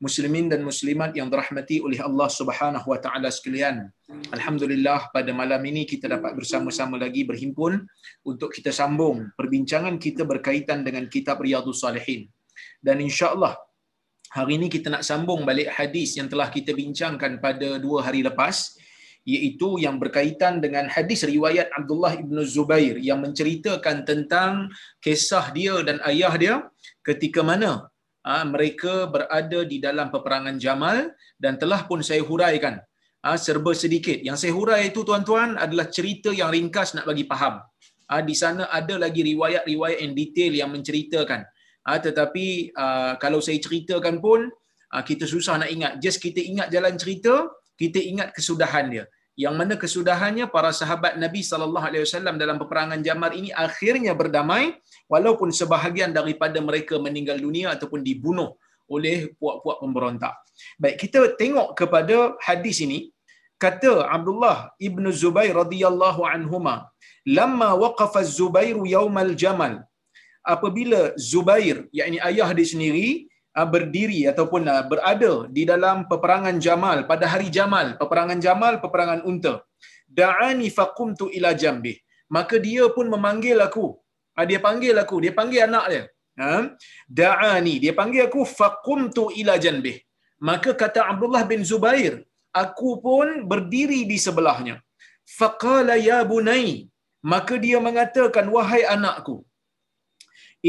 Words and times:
muslimin 0.00 0.48
dan 0.48 0.64
muslimat 0.64 1.12
yang 1.12 1.28
dirahmati 1.28 1.84
oleh 1.84 2.00
Allah 2.00 2.28
Subhanahu 2.32 2.88
wa 2.88 2.98
taala 2.98 3.28
sekalian. 3.28 3.92
Alhamdulillah 4.32 5.12
pada 5.12 5.30
malam 5.36 5.60
ini 5.60 5.84
kita 5.84 6.08
dapat 6.08 6.32
bersama-sama 6.34 6.96
lagi 6.96 7.28
berhimpun 7.28 7.84
untuk 8.24 8.50
kita 8.56 8.72
sambung 8.72 9.28
perbincangan 9.36 10.00
kita 10.00 10.24
berkaitan 10.24 10.82
dengan 10.82 11.04
kitab 11.06 11.44
Riyadhus 11.44 11.84
Salihin. 11.84 12.32
Dan 12.80 13.04
insya-Allah 13.04 13.60
hari 14.32 14.56
ini 14.56 14.72
kita 14.72 14.88
nak 14.88 15.04
sambung 15.04 15.44
balik 15.44 15.68
hadis 15.68 16.16
yang 16.16 16.32
telah 16.32 16.48
kita 16.48 16.72
bincangkan 16.72 17.36
pada 17.36 17.76
dua 17.76 18.08
hari 18.08 18.24
lepas 18.24 18.80
iaitu 19.28 19.76
yang 19.84 20.00
berkaitan 20.00 20.64
dengan 20.64 20.88
hadis 20.88 21.28
riwayat 21.28 21.68
Abdullah 21.76 22.16
ibn 22.16 22.40
Zubair 22.48 22.96
yang 22.96 23.20
menceritakan 23.20 24.08
tentang 24.08 24.72
kisah 25.04 25.52
dia 25.52 25.76
dan 25.84 26.00
ayah 26.08 26.32
dia 26.40 26.54
ketika 27.04 27.44
mana 27.44 27.92
ha, 28.26 28.44
mereka 28.44 29.08
berada 29.08 29.60
di 29.64 29.80
dalam 29.80 30.08
peperangan 30.14 30.56
Jamal 30.60 31.12
dan 31.40 31.56
telah 31.56 31.84
pun 31.88 32.00
saya 32.04 32.20
huraikan 32.24 32.80
ha, 33.24 33.36
serba 33.36 33.72
sedikit. 33.76 34.20
Yang 34.20 34.36
saya 34.46 34.52
hurai 34.56 34.92
itu 34.92 35.00
tuan-tuan 35.04 35.56
adalah 35.56 35.86
cerita 35.88 36.30
yang 36.32 36.50
ringkas 36.52 36.96
nak 36.96 37.06
bagi 37.08 37.24
faham. 37.28 37.60
Ha, 38.10 38.20
di 38.26 38.34
sana 38.34 38.66
ada 38.68 38.98
lagi 38.98 39.22
riwayat-riwayat 39.22 39.98
yang 40.02 40.14
detail 40.18 40.52
yang 40.52 40.70
menceritakan. 40.74 41.46
Tetapi 41.80 42.76
kalau 43.18 43.40
saya 43.40 43.56
ceritakan 43.56 44.20
pun 44.20 44.52
kita 45.08 45.24
susah 45.24 45.58
nak 45.58 45.70
ingat. 45.74 45.92
Just 45.98 46.20
kita 46.22 46.38
ingat 46.38 46.68
jalan 46.68 46.94
cerita, 46.94 47.48
kita 47.74 47.98
ingat 47.98 48.36
kesudahan 48.36 48.86
dia. 48.92 49.04
Yang 49.34 49.54
mana 49.56 49.74
kesudahannya 49.80 50.46
para 50.52 50.70
sahabat 50.76 51.16
Nabi 51.16 51.40
sallallahu 51.40 51.80
alaihi 51.80 52.04
wasallam 52.04 52.36
dalam 52.36 52.60
peperangan 52.60 53.00
Jamal 53.00 53.32
ini 53.32 53.50
akhirnya 53.50 54.12
berdamai 54.12 54.76
walaupun 55.12 55.48
sebahagian 55.60 56.10
daripada 56.18 56.58
mereka 56.68 56.94
meninggal 57.06 57.38
dunia 57.46 57.68
ataupun 57.74 58.00
dibunuh 58.08 58.50
oleh 58.94 59.16
puak-puak 59.38 59.78
pemberontak. 59.82 60.34
Baik, 60.82 60.96
kita 61.02 61.20
tengok 61.40 61.68
kepada 61.80 62.16
hadis 62.46 62.78
ini. 62.86 63.00
Kata 63.64 63.92
Abdullah 64.16 64.56
ibn 64.88 65.04
Zubair 65.22 65.54
radhiyallahu 65.62 66.22
anhuma, 66.32 66.74
"Lamma 67.38 67.70
waqafa 67.82 68.22
Zubair 68.36 68.76
yaumal 68.94 69.32
Jamal." 69.42 69.74
Apabila 70.54 71.00
Zubair, 71.30 71.76
yakni 71.98 72.18
ayah 72.28 72.48
dia 72.58 72.68
sendiri, 72.72 73.08
ah, 73.58 73.68
berdiri 73.74 74.20
ataupun 74.32 74.62
ah, 74.74 74.82
berada 74.90 75.32
di 75.56 75.62
dalam 75.72 75.96
peperangan 76.10 76.56
Jamal 76.66 76.98
pada 77.10 77.26
hari 77.32 77.48
Jamal, 77.56 77.86
peperangan 78.00 78.40
Jamal, 78.46 78.74
peperangan 78.84 79.20
unta. 79.30 79.54
Da'ani 80.20 80.68
faqumtu 80.78 81.26
ila 81.36 81.50
jambih. 81.62 81.96
Maka 82.36 82.56
dia 82.66 82.84
pun 82.96 83.06
memanggil 83.14 83.58
aku 83.68 83.86
dia 84.50 84.60
panggil 84.66 84.94
aku, 85.02 85.16
dia 85.24 85.32
panggil 85.38 85.62
anak 85.68 85.86
dia. 85.92 86.04
Ha? 86.42 86.52
Da'ani, 87.20 87.74
dia 87.82 87.92
panggil 88.00 88.22
aku 88.28 88.42
faqumtu 88.58 89.24
ila 89.40 89.54
janbih. 89.64 89.96
Maka 90.48 90.70
kata 90.82 91.00
Abdullah 91.12 91.42
bin 91.50 91.62
Zubair, 91.70 92.14
aku 92.62 92.90
pun 93.04 93.28
berdiri 93.50 94.00
di 94.10 94.18
sebelahnya. 94.26 94.76
Faqala 95.38 95.94
ya 96.08 96.20
bunai, 96.30 96.68
maka 97.32 97.54
dia 97.64 97.78
mengatakan 97.86 98.46
wahai 98.54 98.82
anakku, 98.94 99.36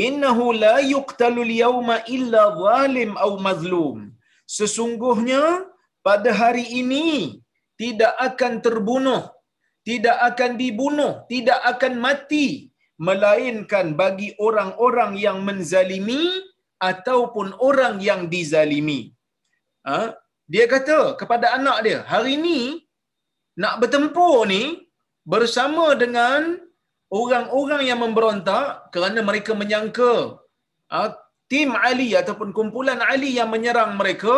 innahu 0.06 0.46
la 0.64 0.76
yuqtalu 0.94 1.42
al-yawma 1.48 1.96
illa 2.16 2.42
zalim 2.66 3.12
au 3.26 3.32
mazlum. 3.48 4.00
Sesungguhnya 4.58 5.44
pada 6.08 6.32
hari 6.42 6.66
ini 6.82 7.08
tidak 7.82 8.14
akan 8.28 8.54
terbunuh, 8.66 9.24
tidak 9.90 10.18
akan 10.30 10.52
dibunuh, 10.62 11.14
tidak 11.32 11.60
akan 11.72 11.94
mati 12.06 12.71
melainkan 13.08 13.98
bagi 14.02 14.30
orang-orang 14.48 15.12
yang 15.26 15.38
menzalimi 15.48 16.24
ataupun 16.90 17.48
orang 17.70 17.96
yang 18.08 18.22
dizalimi. 18.34 19.02
Ha? 19.90 20.00
Dia 20.54 20.66
kata 20.74 21.00
kepada 21.22 21.58
anak 21.58 21.78
dia, 21.86 22.00
hari 22.12 22.38
ini 22.40 22.60
nak 23.62 23.82
bertempur 23.82 24.46
ni 24.54 24.64
bersama 25.34 25.86
dengan 26.04 26.62
orang-orang 27.20 27.82
yang 27.90 28.00
memberontak 28.04 28.94
kerana 28.94 29.20
mereka 29.30 29.52
menyangka 29.62 30.14
ha, 30.92 31.00
tim 31.52 31.72
Ali 31.90 32.10
ataupun 32.22 32.50
kumpulan 32.58 33.00
Ali 33.14 33.32
yang 33.40 33.50
menyerang 33.56 33.94
mereka, 34.00 34.36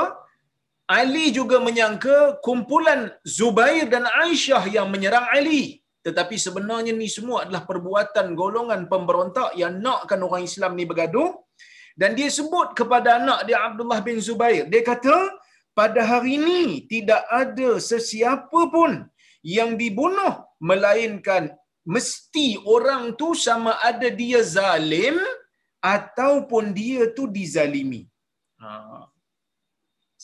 Ali 0.98 1.26
juga 1.36 1.58
menyangka 1.68 2.40
kumpulan 2.46 3.12
Zubair 3.36 3.86
dan 3.94 4.06
Aisyah 4.24 4.64
yang 4.76 4.88
menyerang 4.94 5.28
Ali 5.38 5.83
tetapi 6.06 6.36
sebenarnya 6.46 6.92
ni 7.02 7.08
semua 7.18 7.38
adalah 7.44 7.64
perbuatan 7.70 8.28
golongan 8.42 8.82
pemberontak 8.92 9.50
yang 9.62 9.74
nakkan 9.86 10.20
orang 10.28 10.44
Islam 10.50 10.72
ni 10.80 10.86
bergaduh 10.92 11.32
dan 12.02 12.12
dia 12.18 12.30
sebut 12.38 12.68
kepada 12.80 13.10
anak 13.20 13.40
dia 13.48 13.58
Abdullah 13.68 14.00
bin 14.08 14.20
Zubair 14.28 14.64
dia 14.72 14.84
kata 14.92 15.18
pada 15.80 16.02
hari 16.12 16.38
ini 16.42 16.62
tidak 16.94 17.22
ada 17.42 17.70
sesiapa 17.92 18.62
pun 18.76 18.92
yang 19.56 19.72
dibunuh 19.82 20.34
melainkan 20.70 21.44
mesti 21.94 22.48
orang 22.76 23.04
tu 23.20 23.30
sama 23.46 23.72
ada 23.90 24.08
dia 24.22 24.40
zalim 24.56 25.18
ataupun 25.94 26.72
dia 26.80 27.12
tu 27.18 27.24
dizalimi. 27.38 28.02
Ha. 28.64 28.72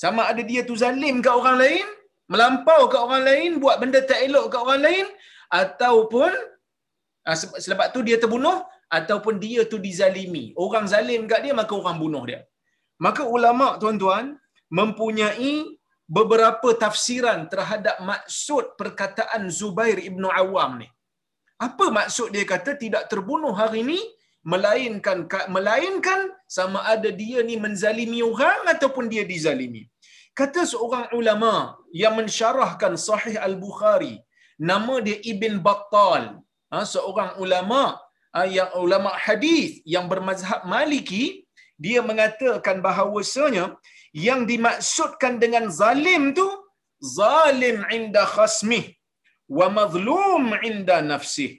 Sama 0.01 0.21
ada 0.31 0.39
dia 0.49 0.61
tu 0.69 0.75
zalim 0.83 1.19
ke 1.25 1.27
orang 1.39 1.57
lain, 1.63 1.87
melampau 2.31 2.81
ke 2.91 2.97
orang 3.05 3.23
lain, 3.29 3.49
buat 3.63 3.75
benda 3.81 3.99
tak 4.09 4.23
elok 4.27 4.45
ke 4.53 4.57
orang 4.63 4.81
lain 4.87 5.05
ataupun 5.49 6.31
ah, 7.29 7.37
selepas 7.65 7.87
tu 7.95 8.01
dia 8.07 8.17
terbunuh 8.23 8.57
ataupun 8.97 9.35
dia 9.45 9.61
tu 9.71 9.77
dizalimi. 9.87 10.45
Orang 10.65 10.85
zalim 10.93 11.25
kat 11.31 11.41
dia 11.45 11.53
maka 11.61 11.73
orang 11.81 11.97
bunuh 12.03 12.23
dia. 12.29 12.41
Maka 13.05 13.23
ulama 13.35 13.67
tuan-tuan 13.81 14.25
mempunyai 14.79 15.53
beberapa 16.17 16.69
tafsiran 16.83 17.39
terhadap 17.53 17.97
maksud 18.11 18.73
perkataan 18.79 19.43
Zubair 19.59 19.97
ibnu 20.09 20.27
Awam 20.41 20.71
ni. 20.81 20.89
Apa 21.67 21.85
maksud 21.97 22.27
dia 22.35 22.45
kata 22.53 22.71
tidak 22.83 23.03
terbunuh 23.11 23.53
hari 23.61 23.79
ini 23.85 23.99
melainkan 24.51 25.27
melainkan 25.55 26.19
sama 26.57 26.79
ada 26.93 27.09
dia 27.21 27.39
ni 27.49 27.55
menzalimi 27.65 28.19
orang 28.31 28.61
ataupun 28.73 29.05
dia 29.13 29.23
dizalimi. 29.31 29.83
Kata 30.39 30.63
seorang 30.71 31.07
ulama 31.19 31.53
yang 32.01 32.15
mensyarahkan 32.19 32.93
Sahih 33.07 33.35
Al-Bukhari 33.47 34.15
nama 34.59 34.95
dia 35.05 35.17
Ibn 35.31 35.53
Battal. 35.67 36.23
Ha, 36.71 36.85
seorang 36.93 37.31
ulama 37.43 37.97
ha, 38.35 38.39
yang 38.57 38.69
ulama 38.85 39.11
hadis 39.25 39.81
yang 39.93 40.05
bermazhab 40.11 40.61
Maliki 40.73 41.23
dia 41.85 41.99
mengatakan 42.09 42.77
bahawasanya 42.85 43.65
yang 44.27 44.43
dimaksudkan 44.51 45.33
dengan 45.43 45.65
zalim 45.79 46.23
tu 46.37 46.47
zalim 47.19 47.79
inda 47.97 48.23
khasmih 48.35 48.85
wa 49.59 49.67
mazlum 49.77 50.45
inda 50.69 50.99
nafsih. 51.11 51.51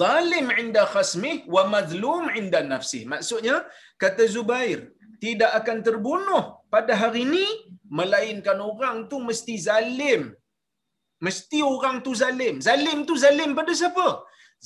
Zalim 0.00 0.48
inda 0.62 0.82
khasmih 0.92 1.36
wa 1.54 1.62
mazlum 1.74 2.24
inda 2.40 2.60
nafsih. 2.72 3.02
Maksudnya 3.12 3.56
kata 4.02 4.24
Zubair 4.34 4.80
tidak 5.24 5.52
akan 5.60 5.78
terbunuh 5.86 6.44
pada 6.74 6.92
hari 7.02 7.22
ini 7.28 7.46
melainkan 7.98 8.58
orang 8.70 8.96
tu 9.10 9.18
mesti 9.28 9.54
zalim 9.68 10.22
Mesti 11.26 11.58
orang 11.74 11.96
tu 12.06 12.12
zalim. 12.22 12.54
Zalim 12.66 12.98
tu 13.08 13.14
zalim 13.22 13.50
pada 13.58 13.72
siapa? 13.80 14.06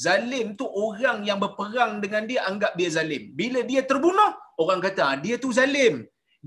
Zalim 0.05 0.47
tu 0.59 0.67
orang 0.87 1.19
yang 1.29 1.39
berperang 1.45 1.93
dengan 2.05 2.23
dia 2.31 2.41
anggap 2.51 2.73
dia 2.79 2.91
zalim. 2.97 3.23
Bila 3.41 3.61
dia 3.71 3.83
terbunuh, 3.91 4.31
orang 4.63 4.81
kata 4.87 5.03
ah, 5.11 5.17
dia 5.25 5.37
tu 5.45 5.51
zalim. 5.59 5.95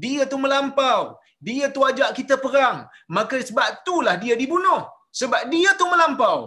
Dia 0.04 0.24
tu 0.32 0.38
melampau. 0.44 1.02
Dia 1.48 1.66
tu 1.76 1.82
ajak 1.90 2.10
kita 2.20 2.36
perang. 2.46 2.78
Maka 3.18 3.36
sebab 3.50 3.68
itulah 3.78 4.16
dia 4.24 4.36
dibunuh. 4.42 4.82
Sebab 5.20 5.42
dia 5.54 5.72
tu 5.80 5.86
melampau. 5.94 6.38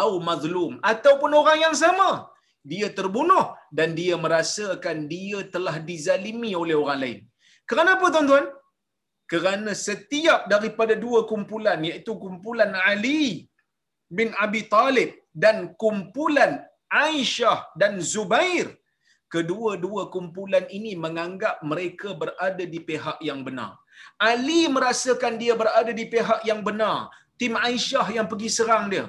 Au 0.00 0.12
mazlum. 0.28 0.72
Ataupun 0.92 1.30
orang 1.40 1.58
yang 1.64 1.74
sama. 1.84 2.10
Dia 2.70 2.86
terbunuh 2.98 3.46
dan 3.78 3.94
dia 3.98 4.14
merasakan 4.24 5.06
dia 5.12 5.38
telah 5.54 5.76
dizalimi 5.88 6.50
oleh 6.62 6.76
orang 6.82 6.98
lain. 7.04 7.18
Kenapa 7.70 8.10
tuan-tuan? 8.14 8.46
Kerana 9.32 9.72
setiap 9.88 10.40
daripada 10.52 10.94
dua 11.04 11.20
kumpulan 11.30 11.78
iaitu 11.88 12.14
kumpulan 12.24 12.72
Ali 12.90 13.24
bin 14.18 14.30
Abi 14.44 14.62
Talib 14.74 15.10
dan 15.44 15.74
kumpulan 15.82 16.52
Aisyah 17.04 17.58
dan 17.80 17.98
Zubair 18.12 18.66
kedua-dua 19.34 20.02
kumpulan 20.14 20.64
ini 20.78 20.92
menganggap 21.04 21.56
mereka 21.70 22.08
berada 22.22 22.64
di 22.74 22.80
pihak 22.88 23.18
yang 23.28 23.40
benar. 23.46 23.72
Ali 24.28 24.60
merasakan 24.76 25.34
dia 25.42 25.54
berada 25.62 25.92
di 26.00 26.04
pihak 26.14 26.40
yang 26.50 26.60
benar. 26.68 26.98
Tim 27.40 27.54
Aisyah 27.68 28.06
yang 28.16 28.26
pergi 28.32 28.48
serang 28.58 28.86
dia. 28.92 29.06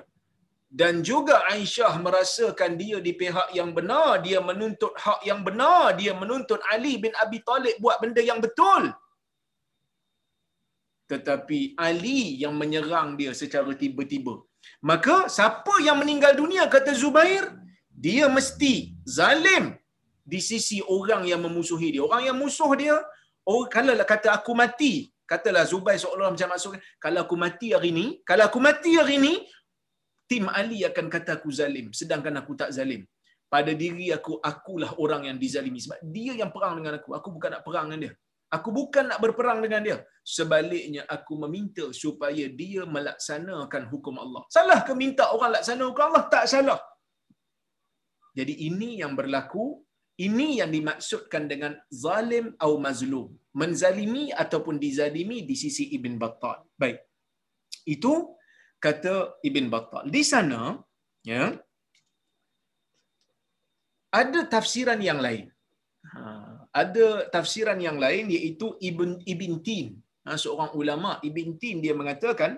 Dan 0.80 1.00
juga 1.10 1.36
Aisyah 1.52 1.94
merasakan 2.06 2.72
dia 2.82 2.98
di 3.08 3.14
pihak 3.22 3.50
yang 3.58 3.72
benar. 3.78 4.20
Dia 4.26 4.40
menuntut 4.50 4.94
hak 5.04 5.22
yang 5.30 5.42
benar. 5.48 5.96
Dia 6.00 6.14
menuntut 6.22 6.60
Ali 6.74 6.94
bin 7.04 7.14
Abi 7.24 7.40
Talib 7.50 7.76
buat 7.84 7.98
benda 8.04 8.20
yang 8.32 8.42
betul. 8.46 8.92
Tetapi 11.12 11.60
Ali 11.88 12.36
yang 12.44 12.54
menyerang 12.62 13.16
dia 13.20 13.32
secara 13.42 13.72
tiba-tiba. 13.84 14.44
Maka 14.90 15.32
siapa 15.32 15.76
yang 15.88 15.98
meninggal 16.02 16.34
dunia 16.42 16.64
kata 16.76 16.92
Zubair, 17.02 17.44
dia 18.06 18.26
mesti 18.38 18.74
zalim 19.18 19.74
di 20.34 20.40
sisi 20.50 20.84
orang 20.98 21.24
yang 21.32 21.42
memusuhi 21.46 21.96
dia. 21.96 22.04
Orang 22.04 22.24
yang 22.28 22.38
musuh 22.44 22.72
dia, 22.82 22.96
oh 23.48 23.64
kalau 23.76 23.96
lah 24.00 24.08
kata 24.14 24.36
aku 24.38 24.52
mati, 24.52 24.94
katalah 25.32 25.64
Zubair 25.72 25.96
seolah 26.04 26.30
macam 26.36 26.52
masuk, 26.52 26.76
kalau 27.00 27.20
aku 27.26 27.36
mati 27.40 27.72
hari 27.76 27.90
ini, 27.96 28.06
kalau 28.28 28.44
aku 28.50 28.60
mati 28.68 29.00
hari 29.00 29.16
ini, 29.22 29.34
tim 30.28 30.52
Ali 30.52 30.84
akan 30.84 31.08
kata 31.08 31.40
aku 31.40 31.50
zalim, 31.60 31.96
sedangkan 31.96 32.36
aku 32.44 32.54
tak 32.60 32.76
zalim. 32.76 33.08
Pada 33.48 33.72
diri 33.72 34.12
aku, 34.12 34.44
akulah 34.44 34.92
orang 35.00 35.32
yang 35.32 35.38
dizalimi. 35.40 35.80
Sebab 35.80 36.04
dia 36.04 36.36
yang 36.36 36.52
perang 36.52 36.76
dengan 36.76 37.00
aku. 37.00 37.16
Aku 37.16 37.32
bukan 37.32 37.56
nak 37.56 37.64
perang 37.64 37.88
dengan 37.88 38.00
dia. 38.04 38.14
Aku 38.56 38.70
bukan 38.72 39.12
nak 39.12 39.20
berperang 39.24 39.60
dengan 39.66 39.82
dia. 39.88 39.98
Sebaliknya 40.24 41.04
aku 41.16 41.34
meminta 41.44 41.86
supaya 42.04 42.46
dia 42.62 42.84
melaksanakan 42.96 43.84
hukum 43.92 44.16
Allah. 44.24 44.44
Salah 44.48 44.80
ke 44.88 44.94
minta 44.96 45.26
orang 45.36 45.60
laksana 45.60 45.84
hukum 45.90 46.04
Allah? 46.08 46.24
Tak 46.32 46.46
salah. 46.54 46.80
Jadi 48.38 48.54
ini 48.70 48.90
yang 49.02 49.14
berlaku 49.20 49.66
ini 50.26 50.48
yang 50.60 50.74
dimaksudkan 50.74 51.46
dengan 51.52 51.74
zalim 52.04 52.46
atau 52.58 52.82
mazlum. 52.86 53.28
Menzalimi 53.62 54.34
ataupun 54.44 54.76
dizalimi 54.82 55.46
di 55.50 55.56
sisi 55.64 55.94
Ibn 55.98 56.14
Battal. 56.22 56.58
Baik. 56.82 56.98
Itu 57.86 58.14
kata 58.82 59.38
Ibn 59.50 59.66
Battal. 59.74 60.06
Di 60.16 60.22
sana, 60.26 60.62
ya, 61.22 61.54
ada 64.22 64.40
tafsiran 64.54 65.02
yang 65.10 65.22
lain. 65.22 65.46
Ha, 66.14 66.47
ada 66.82 67.08
tafsiran 67.36 67.80
yang 67.88 67.98
lain 68.06 68.26
iaitu 68.36 68.68
Ibn 68.90 69.12
Ibn 69.34 69.52
Tin, 69.68 69.88
ha, 70.26 70.38
seorang 70.44 70.72
ulama 70.82 71.12
Ibn 71.30 71.50
Tin 71.62 71.78
dia 71.86 71.94
mengatakan 72.02 72.58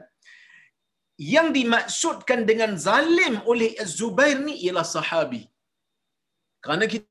yang 1.20 1.48
dimaksudkan 1.58 2.48
dengan 2.50 2.72
zalim 2.88 3.44
oleh 3.52 3.76
Az-Zubair 3.84 4.40
ni 4.48 4.56
ialah 4.66 4.88
sahabi. 4.96 5.44
Kerana 6.64 6.86
kita 6.92 7.08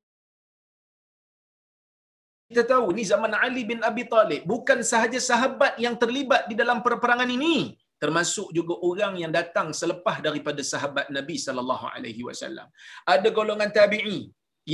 kita 2.49 2.63
tahu 2.73 2.87
ni 2.97 3.05
zaman 3.13 3.33
Ali 3.47 3.63
bin 3.71 3.81
Abi 3.89 4.05
Talib 4.13 4.43
bukan 4.53 4.81
sahaja 4.91 5.21
sahabat 5.31 5.77
yang 5.85 5.95
terlibat 6.03 6.49
di 6.51 6.57
dalam 6.61 6.79
perperangan 6.87 7.29
ini 7.29 7.77
termasuk 8.03 8.49
juga 8.57 8.75
orang 8.89 9.15
yang 9.23 9.33
datang 9.39 9.69
selepas 9.81 10.17
daripada 10.27 10.63
sahabat 10.73 11.07
Nabi 11.17 11.37
sallallahu 11.45 11.87
alaihi 11.95 12.23
wasallam. 12.29 12.67
Ada 13.15 13.29
golongan 13.39 13.71
tabi'i 13.79 14.19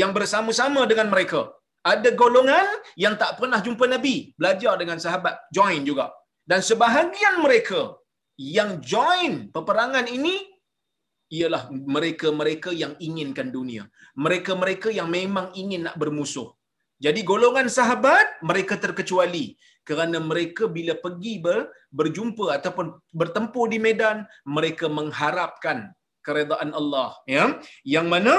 yang 0.01 0.13
bersama-sama 0.17 0.83
dengan 0.91 1.09
mereka 1.15 1.43
ada 1.93 2.11
golongan 2.21 2.67
yang 3.05 3.15
tak 3.21 3.37
pernah 3.39 3.61
jumpa 3.67 3.85
Nabi 3.95 4.33
belajar 4.41 4.75
dengan 4.81 4.99
sahabat 5.05 5.37
join 5.57 5.85
juga. 5.91 6.07
Dan 6.51 6.61
sebahagian 6.69 7.37
mereka 7.45 7.81
yang 8.41 8.81
join 8.93 9.33
peperangan 9.55 10.09
ini 10.17 10.37
ialah 11.37 11.63
mereka-mereka 11.73 12.71
yang 12.83 12.93
inginkan 13.09 13.49
dunia. 13.57 13.85
Mereka-mereka 14.25 14.89
yang 14.99 15.09
memang 15.19 15.47
ingin 15.63 15.85
nak 15.87 15.97
bermusuh. 16.03 16.49
Jadi 17.05 17.21
golongan 17.31 17.69
sahabat 17.77 18.27
mereka 18.49 18.75
terkecuali 18.85 19.47
kerana 19.89 20.19
mereka 20.31 20.65
bila 20.77 20.97
pergi 21.05 21.35
ber, 21.45 21.69
berjumpa 21.99 22.47
ataupun 22.59 22.87
bertempur 23.21 23.67
di 23.73 23.79
medan 23.87 24.25
mereka 24.57 24.89
mengharapkan 24.99 25.93
keredaan 26.25 26.71
Allah 26.81 27.11
ya. 27.29 27.45
Yang 27.95 28.07
mana 28.15 28.35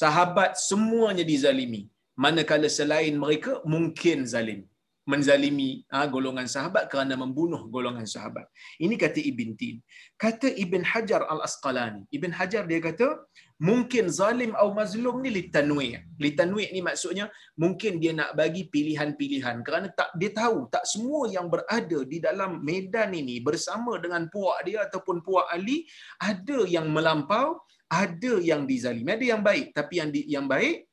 sahabat 0.00 0.54
semuanya 0.70 1.24
dizalimi 1.32 1.82
manakala 2.24 2.68
selain 2.78 3.14
mereka 3.24 3.52
mungkin 3.74 4.26
zalim 4.34 4.60
menzalimi 5.08 5.70
ha, 5.92 6.04
golongan 6.14 6.44
sahabat 6.54 6.84
kerana 6.92 7.16
membunuh 7.16 7.64
golongan 7.74 8.04
sahabat. 8.04 8.44
Ini 8.76 8.94
kata 9.00 9.20
Ibn 9.30 9.50
Tin. 9.56 9.76
Kata 10.20 10.52
Ibn 10.64 10.82
Hajar 10.84 11.24
Al-Asqalani. 11.32 12.04
Ibn 12.12 12.30
Hajar 12.38 12.68
dia 12.68 12.76
kata, 12.84 13.08
mungkin 13.56 14.12
zalim 14.12 14.52
atau 14.52 14.76
mazlum 14.76 15.24
ni 15.24 15.32
litanwi'. 15.32 15.96
Litanwi' 16.20 16.68
ni 16.76 16.80
maksudnya 16.84 17.32
mungkin 17.56 17.96
dia 18.02 18.12
nak 18.12 18.36
bagi 18.36 18.68
pilihan-pilihan 18.68 19.64
kerana 19.64 19.88
tak 19.96 20.12
dia 20.20 20.30
tahu 20.36 20.68
tak 20.68 20.84
semua 20.84 21.24
yang 21.32 21.48
berada 21.48 21.98
di 22.04 22.18
dalam 22.20 22.60
medan 22.60 23.16
ini 23.16 23.40
bersama 23.40 23.96
dengan 24.04 24.28
puak 24.28 24.60
dia 24.68 24.84
ataupun 24.84 25.24
puak 25.24 25.48
Ali 25.48 25.88
ada 26.20 26.68
yang 26.68 26.92
melampau, 26.92 27.64
ada 27.88 28.32
yang 28.44 28.68
dizalimi, 28.68 29.16
ada 29.16 29.26
yang 29.32 29.40
baik 29.40 29.72
tapi 29.72 29.94
yang 30.04 30.10
di, 30.12 30.20
yang 30.28 30.44
baik 30.44 30.87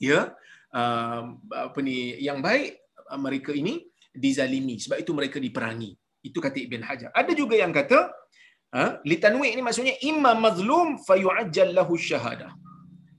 ya 0.00 0.32
uh, 0.72 1.22
apa 1.52 1.78
ni 1.84 2.16
yang 2.18 2.40
baik 2.40 2.80
uh, 3.12 3.20
mereka 3.20 3.52
ini 3.52 3.84
dizalimi 4.10 4.80
sebab 4.80 4.98
itu 5.04 5.12
mereka 5.12 5.36
diperangi. 5.36 5.92
Itu 6.20 6.42
kata 6.42 6.58
Ibn 6.60 6.82
Hajar. 6.84 7.10
Ada 7.16 7.32
juga 7.32 7.56
yang 7.56 7.72
kata 7.72 8.10
Ha? 8.70 9.02
Litanwi 9.02 9.50
ni 9.58 9.62
maksudnya 9.66 9.98
imam 9.98 10.38
mazlum 10.46 11.02
fayu'ajjal 11.02 11.74
lahu 11.74 11.98
syahadah. 11.98 12.54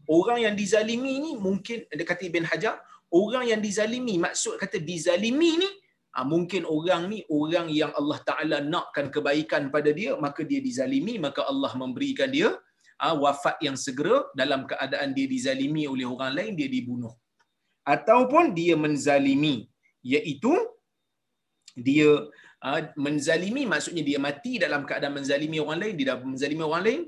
Orang 0.08 0.40
yang 0.40 0.56
dizalimi 0.56 1.20
ni 1.20 1.32
mungkin 1.36 1.84
ada 1.92 2.04
kata 2.08 2.24
Ibn 2.32 2.48
Hajar, 2.48 2.80
orang 3.12 3.44
yang 3.52 3.60
dizalimi 3.60 4.16
maksud 4.16 4.56
kata 4.56 4.80
dizalimi 4.80 5.60
ni 5.60 5.70
ha, 6.16 6.24
mungkin 6.24 6.64
orang 6.64 7.12
ni 7.12 7.20
orang 7.28 7.68
yang 7.68 7.92
Allah 8.00 8.20
Taala 8.24 8.58
nakkan 8.64 9.12
kebaikan 9.12 9.68
pada 9.76 9.92
dia 9.92 10.16
maka 10.16 10.48
dia 10.48 10.64
dizalimi 10.64 11.20
maka 11.20 11.44
Allah 11.52 11.72
memberikan 11.76 12.32
dia 12.32 12.56
wafat 13.24 13.58
yang 13.66 13.78
segera 13.86 14.30
dalam 14.38 14.70
keadaan 14.70 15.12
dia 15.18 15.26
dizalimi 15.26 15.84
oleh 15.94 16.06
orang 16.06 16.34
lain 16.38 16.54
dia 16.60 16.70
dibunuh. 16.70 17.14
Ataupun 17.82 18.54
dia 18.54 18.78
menzalimi 18.78 19.56
iaitu 20.06 20.54
dia 21.88 22.30
Ah, 22.62 22.94
menzalimi 22.94 23.66
maksudnya 23.66 24.06
dia 24.06 24.20
mati 24.22 24.62
dalam 24.62 24.86
keadaan 24.86 25.18
menzalimi 25.18 25.58
orang 25.58 25.82
lain 25.82 25.96
dia 25.98 26.14
menzalimi 26.14 26.62
orang 26.62 26.84
lain 26.86 27.02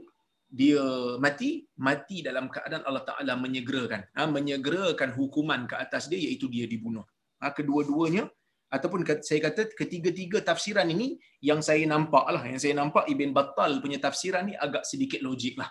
dia 0.50 0.81
mati 1.21 1.69
mati 1.77 2.25
dalam 2.25 2.50
keadaan 2.50 2.81
Allah 2.89 3.05
Taala 3.05 3.33
menyegerakan. 3.38 4.01
Ha, 4.17 4.25
menyegerakan 4.25 5.13
hukuman 5.13 5.69
ke 5.69 5.77
atas 5.77 6.09
dia 6.09 6.17
iaitu 6.17 6.50
dia 6.50 6.65
dibunuh. 6.65 7.05
Kedua-duanya 7.38 8.25
ataupun 8.73 9.05
saya 9.21 9.39
kata 9.45 9.77
ketiga-tiga 9.77 10.41
tafsiran 10.41 10.89
ini 10.89 11.21
yang 11.38 11.62
saya 11.62 11.85
nampak 11.85 12.25
lah 12.33 12.41
yang 12.50 12.57
saya 12.57 12.73
nampak 12.73 13.05
Ibn 13.13 13.29
Battal 13.38 13.77
punya 13.77 14.01
tafsiran 14.01 14.50
ni 14.50 14.57
agak 14.57 14.89
sedikit 14.89 15.21
logik 15.21 15.62
lah 15.62 15.69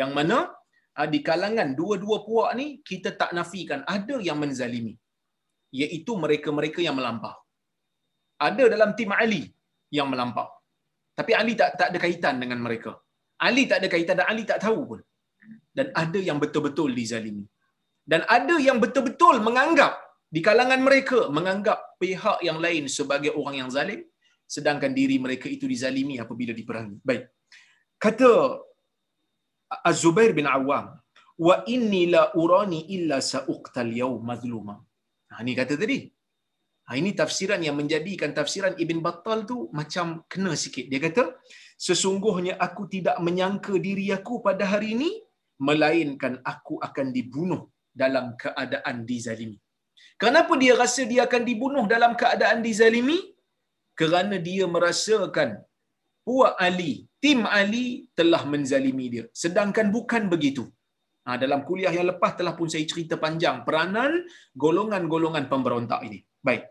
yang 0.00 0.12
mana 0.18 0.38
di 1.12 1.18
kalangan 1.28 1.68
dua-dua 1.78 2.16
puak 2.26 2.50
ni 2.58 2.66
kita 2.90 3.10
tak 3.20 3.30
nafikan 3.38 3.80
ada 3.96 4.16
yang 4.28 4.38
menzalimi 4.42 4.94
iaitu 5.80 6.12
mereka-mereka 6.24 6.80
yang 6.86 6.96
melampau 6.98 7.36
ada 8.44 8.64
dalam 8.74 8.90
tim 8.98 9.10
Ali 9.22 9.42
yang 9.98 10.08
melampau. 10.12 10.48
Tapi 11.18 11.32
Ali 11.40 11.52
tak 11.60 11.70
tak 11.80 11.88
ada 11.90 11.98
kaitan 12.04 12.36
dengan 12.42 12.58
mereka. 12.66 12.92
Ali 13.48 13.64
tak 13.70 13.78
ada 13.80 13.88
kaitan 13.94 14.16
dan 14.20 14.26
Ali 14.32 14.44
tak 14.50 14.60
tahu 14.64 14.80
pun. 14.90 15.00
Dan 15.76 15.86
ada 16.02 16.20
yang 16.28 16.38
betul-betul 16.42 16.90
dizalimi. 17.00 17.44
Dan 18.10 18.20
ada 18.36 18.56
yang 18.66 18.78
betul-betul 18.84 19.36
menganggap 19.46 19.92
di 20.34 20.40
kalangan 20.46 20.80
mereka 20.88 21.18
menganggap 21.36 21.78
pihak 22.02 22.38
yang 22.48 22.58
lain 22.64 22.84
sebagai 22.96 23.32
orang 23.40 23.56
yang 23.62 23.70
zalim 23.76 24.00
sedangkan 24.54 24.92
diri 24.98 25.16
mereka 25.24 25.46
itu 25.56 25.66
dizalimi 25.72 26.16
apabila 26.24 26.52
diperangi. 26.60 26.96
Baik. 27.08 27.24
Kata 28.04 28.30
Az-Zubair 29.90 30.32
bin 30.38 30.46
Awam, 30.56 30.86
"Wa 31.46 31.56
inni 31.74 32.02
la 32.14 32.22
urani 32.42 32.80
illa 32.96 33.18
sa'uqtal 33.32 33.92
yawm 34.02 34.20
mazluma." 34.30 34.76
Ha 35.32 35.42
ni 35.46 35.54
kata 35.60 35.74
tadi. 35.82 35.98
Ha, 36.86 36.94
ini 37.00 37.10
tafsiran 37.20 37.60
yang 37.66 37.76
menjadikan 37.80 38.30
tafsiran 38.38 38.74
Ibn 38.82 38.98
Battal 39.06 39.38
tu 39.50 39.56
macam 39.78 40.06
kena 40.32 40.52
sikit. 40.64 40.86
Dia 40.90 41.00
kata, 41.06 41.24
sesungguhnya 41.86 42.54
aku 42.66 42.82
tidak 42.94 43.16
menyangka 43.26 43.74
diri 43.86 44.06
aku 44.18 44.34
pada 44.46 44.64
hari 44.72 44.88
ini, 44.96 45.10
melainkan 45.68 46.34
aku 46.52 46.74
akan 46.88 47.06
dibunuh 47.16 47.62
dalam 48.02 48.26
keadaan 48.42 48.96
dizalimi. 49.10 49.58
Kenapa 50.22 50.52
dia 50.62 50.74
rasa 50.82 51.02
dia 51.10 51.22
akan 51.28 51.42
dibunuh 51.48 51.84
dalam 51.94 52.12
keadaan 52.20 52.60
dizalimi? 52.68 53.18
Kerana 53.98 54.36
dia 54.48 54.64
merasakan 54.74 55.50
puak 56.26 56.54
Ali, 56.68 56.92
tim 57.26 57.42
Ali 57.58 57.86
telah 58.18 58.42
menzalimi 58.52 59.06
dia. 59.14 59.24
Sedangkan 59.42 59.90
bukan 59.96 60.30
begitu. 60.34 60.64
Ha, 61.26 61.34
dalam 61.42 61.60
kuliah 61.68 61.90
yang 61.98 62.06
lepas 62.10 62.32
telah 62.38 62.54
pun 62.58 62.68
saya 62.72 62.86
cerita 62.92 63.14
panjang 63.24 63.56
peranan 63.66 64.12
golongan-golongan 64.64 65.44
pemberontak 65.52 66.00
ini. 66.08 66.18
Baik. 66.46 66.64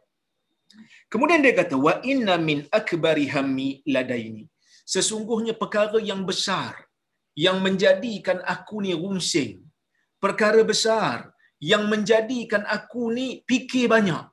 Kemudian 1.11 1.43
dia 1.45 1.53
kata 1.59 1.75
wa 1.87 1.93
inna 2.11 2.35
min 2.49 2.59
akbari 2.79 3.27
hammi 3.35 3.69
ladaini. 3.95 4.43
Sesungguhnya 4.93 5.53
perkara 5.61 5.99
yang 6.11 6.23
besar 6.31 6.73
yang 7.45 7.59
menjadikan 7.65 8.39
aku 8.55 8.79
ni 8.85 8.93
rungsing. 9.03 9.53
perkara 10.25 10.61
besar 10.71 11.17
yang 11.71 11.83
menjadikan 11.91 12.63
aku 12.75 13.03
ni 13.17 13.27
fikir 13.49 13.85
banyak. 13.93 14.23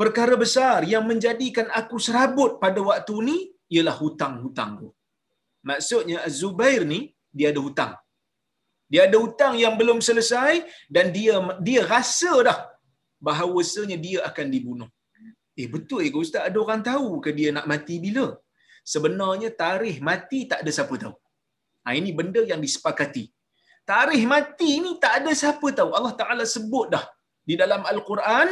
Perkara 0.00 0.34
besar 0.44 0.78
yang 0.92 1.04
menjadikan 1.10 1.66
aku 1.80 1.96
serabut 2.06 2.52
pada 2.62 2.80
waktu 2.88 3.14
ni 3.28 3.38
ialah 3.74 3.96
hutang-hutangku. 4.02 4.88
Maksudnya 5.70 6.18
Zubair 6.38 6.80
ni 6.92 7.00
dia 7.36 7.48
ada 7.52 7.60
hutang. 7.66 7.92
Dia 8.92 9.00
ada 9.08 9.16
hutang 9.24 9.54
yang 9.62 9.74
belum 9.80 9.98
selesai 10.08 10.52
dan 10.94 11.06
dia 11.16 11.34
dia 11.66 11.80
rasa 11.94 12.32
dah 12.48 12.58
bahawasanya 13.26 13.96
dia 14.06 14.18
akan 14.28 14.46
dibunuh. 14.54 14.90
Eh 15.60 15.68
betul 15.74 16.02
ke 16.14 16.18
ustaz 16.24 16.42
ada 16.48 16.58
orang 16.64 16.82
tahu 16.90 17.08
ke 17.24 17.30
dia 17.38 17.50
nak 17.56 17.66
mati 17.72 17.96
bila? 18.06 18.26
Sebenarnya 18.92 19.48
tarikh 19.62 19.98
mati 20.08 20.40
tak 20.50 20.60
ada 20.62 20.70
siapa 20.76 20.94
tahu. 21.02 21.14
Ha, 21.84 21.96
ini 22.00 22.10
benda 22.18 22.42
yang 22.50 22.60
disepakati. 22.66 23.24
Tarikh 23.90 24.24
mati 24.34 24.70
ni 24.84 24.92
tak 25.04 25.12
ada 25.20 25.32
siapa 25.42 25.66
tahu. 25.78 25.90
Allah 25.96 26.14
Taala 26.20 26.44
sebut 26.54 26.86
dah 26.94 27.04
di 27.48 27.54
dalam 27.62 27.82
Al-Quran 27.92 28.48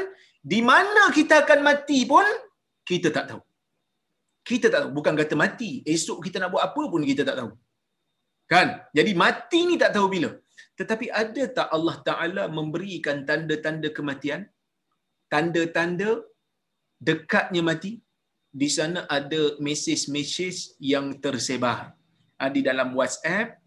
di 0.52 0.60
mana 0.70 1.02
kita 1.18 1.34
akan 1.44 1.60
mati 1.68 2.00
pun 2.12 2.26
kita 2.90 3.08
tak 3.16 3.24
tahu. 3.30 3.42
Kita 4.48 4.66
tak 4.72 4.80
tahu. 4.82 4.92
Bukan 4.98 5.14
kata 5.20 5.34
mati. 5.44 5.70
Esok 5.94 6.18
kita 6.26 6.36
nak 6.42 6.50
buat 6.54 6.64
apa 6.68 6.82
pun 6.92 7.02
kita 7.10 7.22
tak 7.28 7.36
tahu. 7.40 7.50
Kan? 8.52 8.68
Jadi 8.96 9.12
mati 9.22 9.60
ni 9.68 9.76
tak 9.82 9.94
tahu 9.96 10.06
bila. 10.14 10.30
Tetapi 10.78 11.06
ada 11.22 11.42
tak 11.56 11.68
Allah 11.76 11.96
Ta'ala 12.08 12.42
memberikan 12.58 13.22
tanda-tanda 13.28 13.88
kematian? 13.96 14.50
Tanda-tanda 15.32 16.10
dekatnya 17.08 17.62
mati? 17.70 17.92
Di 18.52 18.68
sana 18.68 19.08
ada 19.18 19.56
mesej-mesej 19.66 20.76
yang 20.92 21.06
tersebar. 21.24 21.96
Ah, 22.36 22.50
di 22.52 22.60
dalam 22.60 22.92
WhatsApp, 22.98 23.61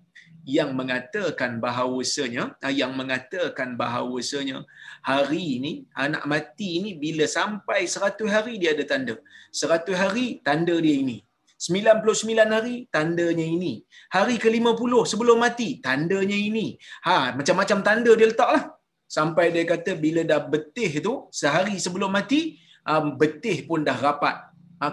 yang 0.45 0.77
mengatakan 0.79 1.57
bahawasanya 1.57 2.43
ah, 2.61 2.73
yang 2.81 2.93
mengatakan 2.93 3.73
bahawasanya 3.81 4.61
hari 5.01 5.57
ini 5.57 5.71
anak 5.97 6.23
mati 6.29 6.69
ini 6.79 6.93
bila 7.03 7.25
sampai 7.25 7.89
100 7.89 8.21
hari 8.29 8.53
dia 8.61 8.77
ada 8.77 8.85
tanda. 8.85 9.15
100 9.49 10.01
hari 10.01 10.25
tanda 10.45 10.77
dia 10.85 10.95
ini. 11.03 11.17
99 11.57 12.55
hari 12.55 12.75
tandanya 12.93 13.45
ini. 13.57 13.81
Hari 14.13 14.35
ke-50 14.43 14.93
sebelum 15.11 15.37
mati 15.41 15.81
tandanya 15.81 16.37
ini. 16.37 16.77
Ha 17.07 17.33
macam-macam 17.33 17.79
tanda 17.81 18.11
dia 18.13 18.27
letaklah. 18.29 18.63
Sampai 19.09 19.49
dia 19.55 19.65
kata 19.65 19.97
bila 19.97 20.21
dah 20.21 20.41
betih 20.53 20.91
tu 21.01 21.13
sehari 21.29 21.77
sebelum 21.81 22.09
mati 22.13 22.61
um, 22.85 23.17
betih 23.17 23.65
pun 23.65 23.81
dah 23.81 23.97
rapat 23.97 24.35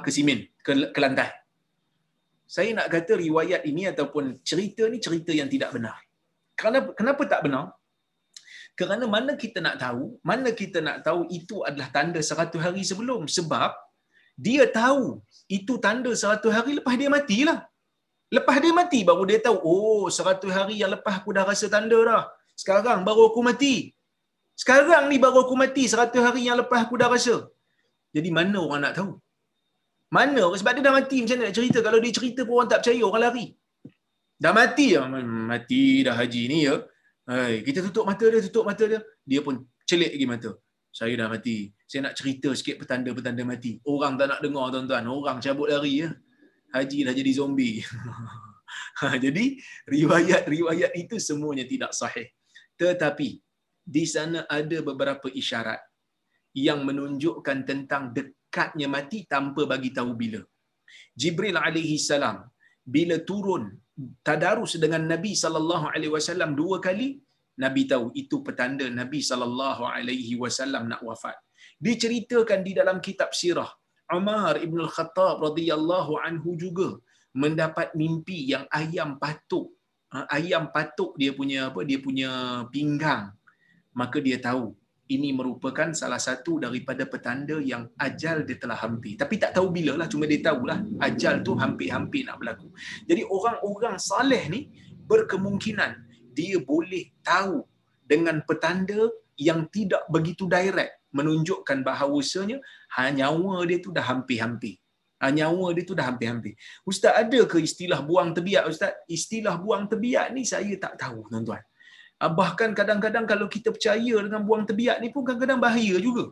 ke 0.05 0.09
simen 0.09 0.49
ke, 0.65 0.73
ke 0.95 0.99
lantai 1.03 1.42
saya 2.55 2.71
nak 2.79 2.89
kata 2.95 3.13
riwayat 3.25 3.63
ini 3.71 3.83
ataupun 3.93 4.25
cerita 4.49 4.85
ni 4.93 4.99
cerita 5.05 5.33
yang 5.41 5.49
tidak 5.53 5.71
benar. 5.77 5.97
Kerana 6.59 6.79
kenapa 6.99 7.23
tak 7.33 7.41
benar? 7.49 7.65
Kerana 8.79 9.05
mana 9.15 9.33
kita 9.43 9.59
nak 9.67 9.77
tahu, 9.85 10.05
mana 10.31 10.49
kita 10.61 10.79
nak 10.87 10.99
tahu 11.07 11.21
itu 11.39 11.57
adalah 11.69 11.89
tanda 11.97 12.21
seratus 12.31 12.61
hari 12.67 12.83
sebelum. 12.91 13.25
Sebab 13.37 13.73
dia 14.47 14.65
tahu 14.81 15.25
itu 15.57 15.81
tanda 15.87 16.13
seratus 16.23 16.53
hari 16.57 16.73
lepas 16.81 16.95
dia 17.01 17.09
matilah. 17.17 17.59
Lepas 18.37 18.57
dia 18.65 18.73
mati 18.81 19.01
baru 19.09 19.25
dia 19.31 19.41
tahu, 19.47 19.57
oh 19.73 20.05
seratus 20.19 20.53
hari 20.59 20.77
yang 20.83 20.93
lepas 20.97 21.15
aku 21.21 21.33
dah 21.37 21.45
rasa 21.49 21.69
tanda 21.75 21.99
dah. 22.11 22.23
Sekarang 22.63 23.01
baru 23.09 23.33
aku 23.33 23.41
mati. 23.49 23.75
Sekarang 24.63 25.09
ni 25.13 25.17
baru 25.25 25.45
aku 25.45 25.57
mati 25.63 25.85
seratus 25.93 26.21
hari 26.27 26.43
yang 26.49 26.61
lepas 26.61 26.81
aku 26.85 26.97
dah 27.01 27.09
rasa. 27.15 27.37
Jadi 28.17 28.29
mana 28.39 28.61
orang 28.61 28.83
nak 28.85 28.95
tahu? 29.01 29.13
Mana? 30.13 30.45
Sebab 30.53 30.73
dia 30.77 30.85
dah 30.85 30.93
mati 30.93 31.25
macam 31.25 31.37
mana 31.41 31.49
nak 31.49 31.57
cerita. 31.57 31.79
Kalau 31.81 31.99
dia 32.05 32.13
cerita 32.13 32.41
pun 32.45 32.55
orang 32.61 32.69
tak 32.69 32.81
percaya, 32.85 33.03
orang 33.09 33.23
lari. 33.25 33.47
Dah 34.37 34.53
mati 34.53 34.87
ya? 34.93 35.03
Mati 35.53 35.83
dah 36.05 36.15
haji 36.21 36.43
ni 36.53 36.59
ya. 36.69 36.77
Hai, 37.25 37.65
kita 37.65 37.81
tutup 37.87 38.05
mata 38.05 38.27
dia, 38.29 38.41
tutup 38.45 38.65
mata 38.69 38.85
dia. 38.85 39.01
Dia 39.25 39.41
pun 39.41 39.65
celik 39.89 40.13
lagi 40.13 40.27
mata. 40.29 40.51
Saya 40.93 41.17
dah 41.17 41.29
mati. 41.33 41.73
Saya 41.89 42.01
nak 42.11 42.15
cerita 42.21 42.53
sikit 42.53 42.77
petanda-petanda 42.85 43.43
mati. 43.49 43.81
Orang 43.89 44.21
tak 44.21 44.29
nak 44.29 44.41
dengar 44.45 44.69
tuan-tuan. 44.69 45.09
Orang 45.09 45.41
cabut 45.41 45.73
lari 45.73 46.05
ya. 46.05 46.11
Haji 46.77 46.99
dah 47.09 47.15
jadi 47.17 47.33
zombie. 47.33 47.81
Jadi 49.25 49.61
riwayat-riwayat 49.85 50.93
itu 50.97 51.17
semuanya 51.21 51.65
tidak 51.69 51.93
sahih. 51.93 52.29
Tetapi 52.81 53.41
di 53.83 54.05
sana 54.09 54.49
ada 54.49 54.79
beberapa 54.81 55.29
isyarat 55.29 55.81
yang 56.57 56.85
menunjukkan 56.85 57.69
tentang 57.69 58.13
dekatnya 58.53 58.87
mati 58.95 59.19
tanpa 59.33 59.63
bagi 59.73 59.91
tahu 59.99 60.13
bila. 60.23 60.41
Jibril 61.21 61.57
alaihi 61.67 61.97
salam 62.09 62.37
bila 62.95 63.17
turun 63.29 63.65
tadarus 64.29 64.73
dengan 64.85 65.03
Nabi 65.13 65.33
sallallahu 65.43 65.87
alaihi 65.93 66.13
wasallam 66.17 66.51
dua 66.61 66.77
kali 66.87 67.09
Nabi 67.65 67.83
tahu 67.93 68.07
itu 68.23 68.37
petanda 68.47 68.87
Nabi 69.01 69.21
sallallahu 69.31 69.83
alaihi 69.97 70.35
wasallam 70.43 70.85
nak 70.93 71.01
wafat. 71.09 71.37
Diceritakan 71.87 72.61
di 72.67 72.73
dalam 72.79 72.99
kitab 73.07 73.31
sirah 73.41 73.71
Umar 74.19 74.55
ibn 74.67 74.79
al-Khattab 74.87 75.37
radhiyallahu 75.47 76.13
anhu 76.27 76.51
juga 76.65 76.89
mendapat 77.43 77.89
mimpi 78.01 78.39
yang 78.53 78.65
ayam 78.81 79.11
patuk 79.23 79.67
ha, 80.13 80.29
ayam 80.37 80.65
patuk 80.75 81.13
dia 81.21 81.33
punya 81.39 81.61
apa 81.73 81.81
dia 81.89 81.99
punya 82.07 82.31
pinggang 82.75 83.25
maka 84.01 84.19
dia 84.27 84.37
tahu 84.49 84.67
ini 85.15 85.31
merupakan 85.37 85.93
salah 85.93 86.21
satu 86.21 86.63
daripada 86.63 87.05
petanda 87.05 87.61
yang 87.61 87.89
ajal 88.01 88.45
dia 88.49 88.57
telah 88.57 88.79
hampir. 88.81 89.15
Tapi 89.21 89.35
tak 89.37 89.57
tahu 89.57 89.69
bila 89.73 89.97
lah, 90.01 90.09
cuma 90.09 90.25
dia 90.25 90.41
tahulah 90.41 90.79
ajal 91.05 91.45
tu 91.47 91.53
hampir-hampir 91.57 92.29
nak 92.29 92.41
berlaku. 92.41 92.69
Jadi 93.05 93.23
orang-orang 93.27 93.97
saleh 94.01 94.45
ni 94.49 94.61
berkemungkinan 95.07 95.93
dia 96.33 96.57
boleh 96.63 97.13
tahu 97.21 97.65
dengan 98.03 98.41
petanda 98.49 99.09
yang 99.37 99.69
tidak 99.69 100.05
begitu 100.09 100.45
direct 100.49 101.03
menunjukkan 101.13 101.85
bahawasanya 101.85 102.59
ha, 102.97 103.13
nyawa 103.13 103.65
dia 103.69 103.79
tu 103.85 103.93
dah 103.93 104.05
hampir-hampir. 104.05 104.81
Ha, 105.23 105.31
nyawa 105.31 105.71
dia 105.77 105.85
tu 105.87 105.95
dah 105.95 106.09
hampir-hampir. 106.11 106.59
Ustaz 106.83 107.15
ada 107.15 107.41
ke 107.47 107.63
istilah 107.63 108.01
buang 108.03 108.33
tebiak 108.35 108.65
Ustaz? 108.67 108.97
Istilah 109.07 109.55
buang 109.61 109.87
tebiak 109.87 110.35
ni 110.35 110.43
saya 110.43 110.73
tak 110.81 110.99
tahu 110.99 111.29
tuan-tuan. 111.31 111.63
Ah, 112.23 112.31
bahkan 112.41 112.71
kadang-kadang 112.79 113.25
kalau 113.31 113.47
kita 113.55 113.69
percaya 113.75 114.15
dengan 114.25 114.41
buang 114.47 114.65
tebiat 114.69 114.97
ni 115.03 115.09
pun 115.15 115.23
kadang-kadang 115.27 115.61
bahaya 115.65 115.97
juga. 116.07 116.25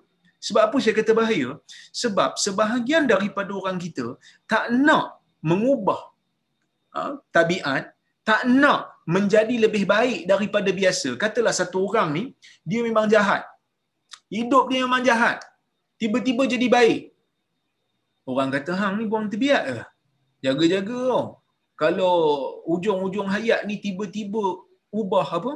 Sebab 0.47 0.63
apa 0.67 0.77
saya 0.83 0.95
kata 0.99 1.13
bahaya? 1.21 1.49
Sebab 2.03 2.31
sebahagian 2.45 3.05
daripada 3.13 3.53
orang 3.61 3.79
kita 3.85 4.07
tak 4.53 4.65
nak 4.87 5.07
mengubah 5.49 6.01
uh, 6.97 7.13
tabiat, 7.37 7.91
tak 8.29 8.43
nak 8.63 8.81
menjadi 9.15 9.57
lebih 9.65 9.85
baik 9.95 10.21
daripada 10.33 10.71
biasa. 10.81 11.09
Katalah 11.23 11.55
satu 11.61 11.79
orang 11.89 12.09
ni, 12.17 12.25
dia 12.71 12.81
memang 12.89 13.07
jahat. 13.15 13.43
Hidup 14.37 14.71
dia 14.71 14.81
memang 14.87 15.03
jahat. 15.09 15.39
Tiba-tiba 16.01 16.43
jadi 16.55 16.67
baik. 16.77 17.01
Orang 18.31 18.51
kata, 18.55 18.73
hang 18.81 18.95
ni 19.01 19.05
buang 19.11 19.27
tebiat 19.33 19.63
ke? 19.69 19.79
Jaga-jaga 20.47 21.01
oh. 21.19 21.27
Kalau 21.83 22.15
ujung-ujung 22.73 23.29
hayat 23.35 23.61
ni 23.69 23.77
tiba-tiba 23.85 24.45
ubah 25.01 25.29
apa? 25.41 25.53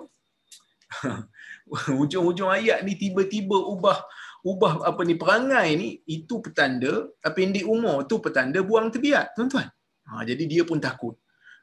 hujung-hujung 1.98 2.50
ayat 2.52 2.84
ni 2.86 2.94
tiba-tiba 3.00 3.56
ubah 3.56 3.98
ubah 4.44 4.72
apa 4.84 5.00
ni 5.08 5.14
perangai 5.16 5.68
ni 5.80 5.88
itu 6.04 6.38
petanda 6.44 7.08
pendek 7.36 7.64
umur 7.64 8.04
tu 8.10 8.20
petanda 8.20 8.60
buang 8.60 8.92
tebiat 8.92 9.32
tuan-tuan. 9.32 9.68
Ha, 10.04 10.20
jadi 10.28 10.44
dia 10.44 10.62
pun 10.68 10.76
takut. 10.76 11.16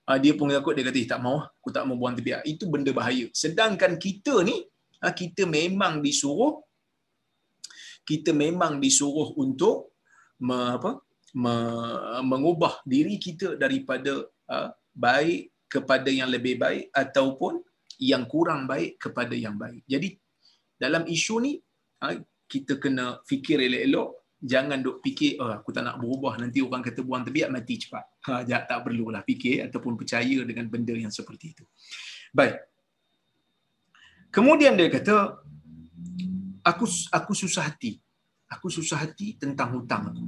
Ha, 0.10 0.18
dia 0.18 0.34
pun 0.34 0.50
takut 0.50 0.74
dia 0.74 0.84
kata 0.90 0.98
eh, 0.98 1.06
tak 1.06 1.22
mau 1.22 1.38
aku 1.46 1.70
tak 1.70 1.86
mau 1.86 1.96
buang 2.02 2.18
tebiat. 2.18 2.42
Itu 2.44 2.66
benda 2.74 2.90
bahaya. 2.90 3.30
Sedangkan 3.42 4.02
kita 4.02 4.42
ni 4.42 4.66
ha, 5.06 5.14
kita 5.14 5.46
memang 5.46 6.02
disuruh 6.02 6.66
kita 8.02 8.34
memang 8.34 8.82
disuruh 8.82 9.38
untuk 9.38 9.94
me, 10.42 10.58
apa 10.78 10.98
me, 11.38 11.54
mengubah 12.26 12.82
diri 12.84 13.22
kita 13.22 13.56
daripada 13.56 14.26
uh, 14.50 14.70
baik 14.92 15.54
kepada 15.72 16.10
yang 16.12 16.28
lebih 16.28 16.60
baik 16.60 16.92
ataupun 16.92 17.62
yang 18.02 18.26
kurang 18.26 18.66
baik 18.66 18.98
kepada 18.98 19.38
yang 19.38 19.56
baik. 19.62 19.86
Jadi 19.86 20.18
dalam 20.74 21.06
isu 21.06 21.36
ni 21.38 21.54
ha, 22.02 22.18
kita 22.50 22.82
kena 22.82 23.22
fikir 23.22 23.62
elok-elok 23.62 24.22
jangan 24.42 24.82
duk 24.82 25.06
fikir 25.06 25.38
oh 25.38 25.54
aku 25.54 25.70
tak 25.70 25.86
nak 25.86 26.02
berubah 26.02 26.34
nanti 26.42 26.66
orang 26.66 26.82
kata 26.82 27.06
buang 27.06 27.22
tebiat 27.22 27.54
mati 27.54 27.78
cepat. 27.78 28.06
Ha 28.26 28.42
tak 28.42 28.80
perlulah 28.82 29.22
fikir 29.22 29.70
ataupun 29.70 29.94
percaya 29.94 30.42
dengan 30.42 30.66
benda 30.66 30.98
yang 30.98 31.14
seperti 31.14 31.54
itu. 31.54 31.64
Baik. 32.34 32.58
Kemudian 34.34 34.74
dia 34.74 34.90
kata 34.90 35.38
aku 36.66 36.86
aku 37.14 37.34
susah 37.38 37.70
hati. 37.70 38.02
Aku 38.50 38.68
susah 38.68 39.06
hati 39.06 39.38
tentang 39.38 39.78
hutang 39.78 40.12
aku. 40.12 40.26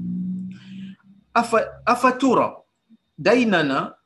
Afa 1.34 1.82
afatura 1.82 2.54
dainana 3.18 3.98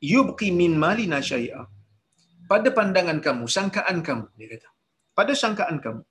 yubqi 0.00 0.48
min 0.48 0.72
malina 0.80 1.20
syai'a 1.20 1.68
pada 2.50 2.68
pandangan 2.78 3.18
kamu, 3.26 3.44
sangkaan 3.56 3.98
kamu, 4.06 4.26
dia 4.38 4.48
kata. 4.52 4.68
Pada 5.18 5.32
sangkaan 5.42 5.76
kamu, 5.84 6.02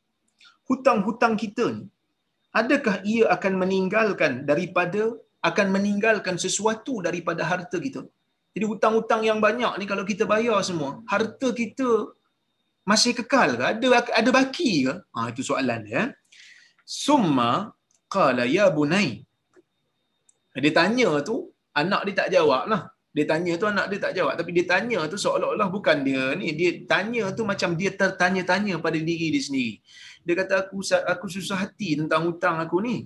hutang-hutang 0.69 1.33
kita 1.43 1.65
ni, 1.77 1.85
adakah 2.59 2.95
ia 3.13 3.23
akan 3.35 3.53
meninggalkan 3.61 4.31
daripada, 4.49 5.03
akan 5.49 5.67
meninggalkan 5.75 6.35
sesuatu 6.45 6.93
daripada 7.07 7.43
harta 7.51 7.77
kita? 7.87 8.01
Jadi 8.55 8.65
hutang-hutang 8.71 9.21
yang 9.29 9.39
banyak 9.47 9.73
ni 9.79 9.85
kalau 9.91 10.03
kita 10.11 10.23
bayar 10.33 10.59
semua, 10.69 10.91
harta 11.11 11.49
kita 11.61 11.89
masih 12.91 13.11
kekal 13.19 13.49
ke? 13.59 13.63
Ada 13.71 13.87
ada 14.19 14.29
baki 14.37 14.71
ke? 14.87 14.95
Ha, 15.15 15.29
itu 15.31 15.41
soalan 15.49 15.79
dia. 15.87 16.03
Summa 17.03 17.51
qala 18.15 18.43
ya 18.57 18.67
bunai. 18.77 19.09
Dia 20.63 20.73
tanya 20.75 21.09
tu, 21.29 21.35
anak 21.81 22.01
dia 22.09 22.15
tak 22.19 22.29
jawab 22.35 22.63
lah. 22.71 22.81
Dia 23.19 23.27
tanya 23.27 23.59
tu 23.59 23.67
anak 23.67 23.91
dia 23.91 23.99
tak 23.99 24.15
jawab. 24.15 24.39
Tapi 24.39 24.51
dia 24.55 24.63
tanya 24.63 25.03
tu 25.11 25.19
seolah-olah 25.19 25.67
bukan 25.67 26.07
dia 26.07 26.39
ni. 26.39 26.55
Dia 26.55 26.87
tanya 26.87 27.35
tu 27.35 27.43
macam 27.43 27.75
dia 27.75 27.91
tertanya-tanya 27.91 28.79
pada 28.79 28.95
diri 28.95 29.27
dia 29.35 29.43
sendiri. 29.43 29.83
Dia 30.23 30.39
kata 30.39 30.53
aku 30.63 30.79
aku 31.03 31.25
susah 31.27 31.67
hati 31.67 31.99
tentang 31.99 32.31
hutang 32.31 32.63
aku 32.63 32.79
ni. 32.79 33.03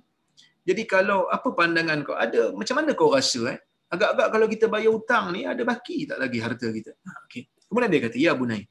Jadi 0.70 0.86
kalau 0.86 1.25
apa 1.34 1.50
pandangan 1.58 2.05
kau? 2.05 2.13
Ada 2.13 2.53
macam 2.53 2.75
mana 2.77 2.93
kau 2.93 3.10
rasa 3.10 3.58
eh? 3.58 3.60
Agak-agak 3.89 4.27
kalau 4.38 4.48
kita 4.53 4.65
bayar 4.70 4.93
hutang 4.93 5.34
ni 5.34 5.50
ada 5.50 5.62
baki 5.65 6.05
tak 6.05 6.22
lagi 6.22 6.38
harta 6.46 6.67
kita. 6.70 6.93
Ha, 6.93 7.10
okey. 7.25 7.50
Kemudian 7.65 7.89
dia 7.89 8.01
kata, 8.05 8.17
"Ya 8.22 8.32
bunai." 8.38 8.70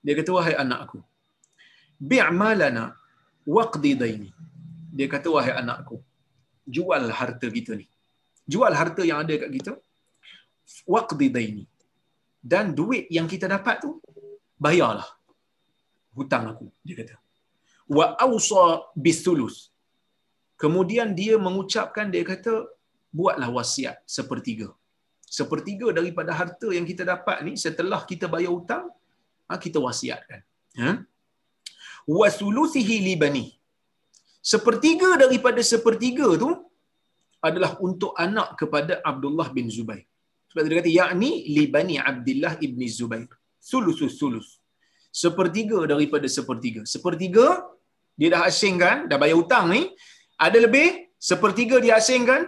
Dia 0.00 0.14
kata, 0.16 0.30
"Wahai 0.36 0.56
anakku, 0.56 1.00
bi'malana 2.00 2.96
waqdi 3.44 3.92
daini." 4.00 4.30
Dia 4.96 5.08
kata, 5.12 5.28
"Wahai 5.28 5.52
anakku, 5.60 6.00
jual 6.64 7.04
harta 7.08 7.46
kita 7.52 7.76
ni. 7.76 7.88
Jual 8.48 8.72
harta 8.72 9.00
yang 9.00 9.24
ada 9.24 9.32
kat 9.32 9.48
kita. 9.48 9.72
Waqdi 10.94 11.28
daini." 11.36 11.64
Dan 12.52 12.76
duit 12.78 13.04
yang 13.16 13.28
kita 13.32 13.46
dapat 13.48 13.80
tu 13.84 13.90
bayarlah 14.60 15.08
hutang 16.16 16.44
aku, 16.52 16.66
dia 16.86 16.94
kata. 17.00 17.16
Wa 17.96 18.06
awsa 18.26 18.64
bisulus. 19.04 19.56
Kemudian 20.62 21.08
dia 21.20 21.34
mengucapkan 21.46 22.06
dia 22.14 22.24
kata 22.32 22.54
buatlah 23.18 23.48
wasiat 23.56 23.96
sepertiga. 24.16 24.68
Sepertiga 25.38 25.90
daripada 25.98 26.30
harta 26.40 26.68
yang 26.76 26.86
kita 26.90 27.02
dapat 27.12 27.42
ni 27.46 27.52
setelah 27.64 28.00
kita 28.10 28.26
bayar 28.34 28.52
hutang, 28.54 28.84
ha, 29.48 29.58
kita 29.64 29.78
wasiatkan. 29.86 30.40
Ha? 30.78 30.90
Wasulusihi 32.18 32.96
libani. 33.08 33.46
Sepertiga 34.52 35.10
daripada 35.22 35.60
sepertiga 35.72 36.28
tu 36.42 36.50
adalah 37.48 37.72
untuk 37.86 38.12
anak 38.26 38.48
kepada 38.60 39.00
Abdullah 39.10 39.48
bin 39.56 39.66
Zubair. 39.76 40.04
Sebab 40.54 40.70
dia 40.70 40.76
kata, 40.78 40.90
yakni 41.02 41.30
libani 41.50 41.98
Abdullah 41.98 42.54
ibn 42.62 42.78
Zubair. 42.86 43.26
Sulusus 43.58 44.14
sulus. 44.20 44.62
Sepertiga 45.10 45.82
daripada 45.90 46.30
sepertiga. 46.30 46.86
Sepertiga, 46.86 47.46
dia 48.14 48.30
dah 48.34 48.46
asingkan, 48.46 49.10
dah 49.10 49.18
bayar 49.18 49.34
hutang 49.34 49.66
ni, 49.74 49.90
ada 50.38 50.58
lebih, 50.62 51.10
sepertiga 51.18 51.82
dia 51.82 51.98
asingkan, 51.98 52.46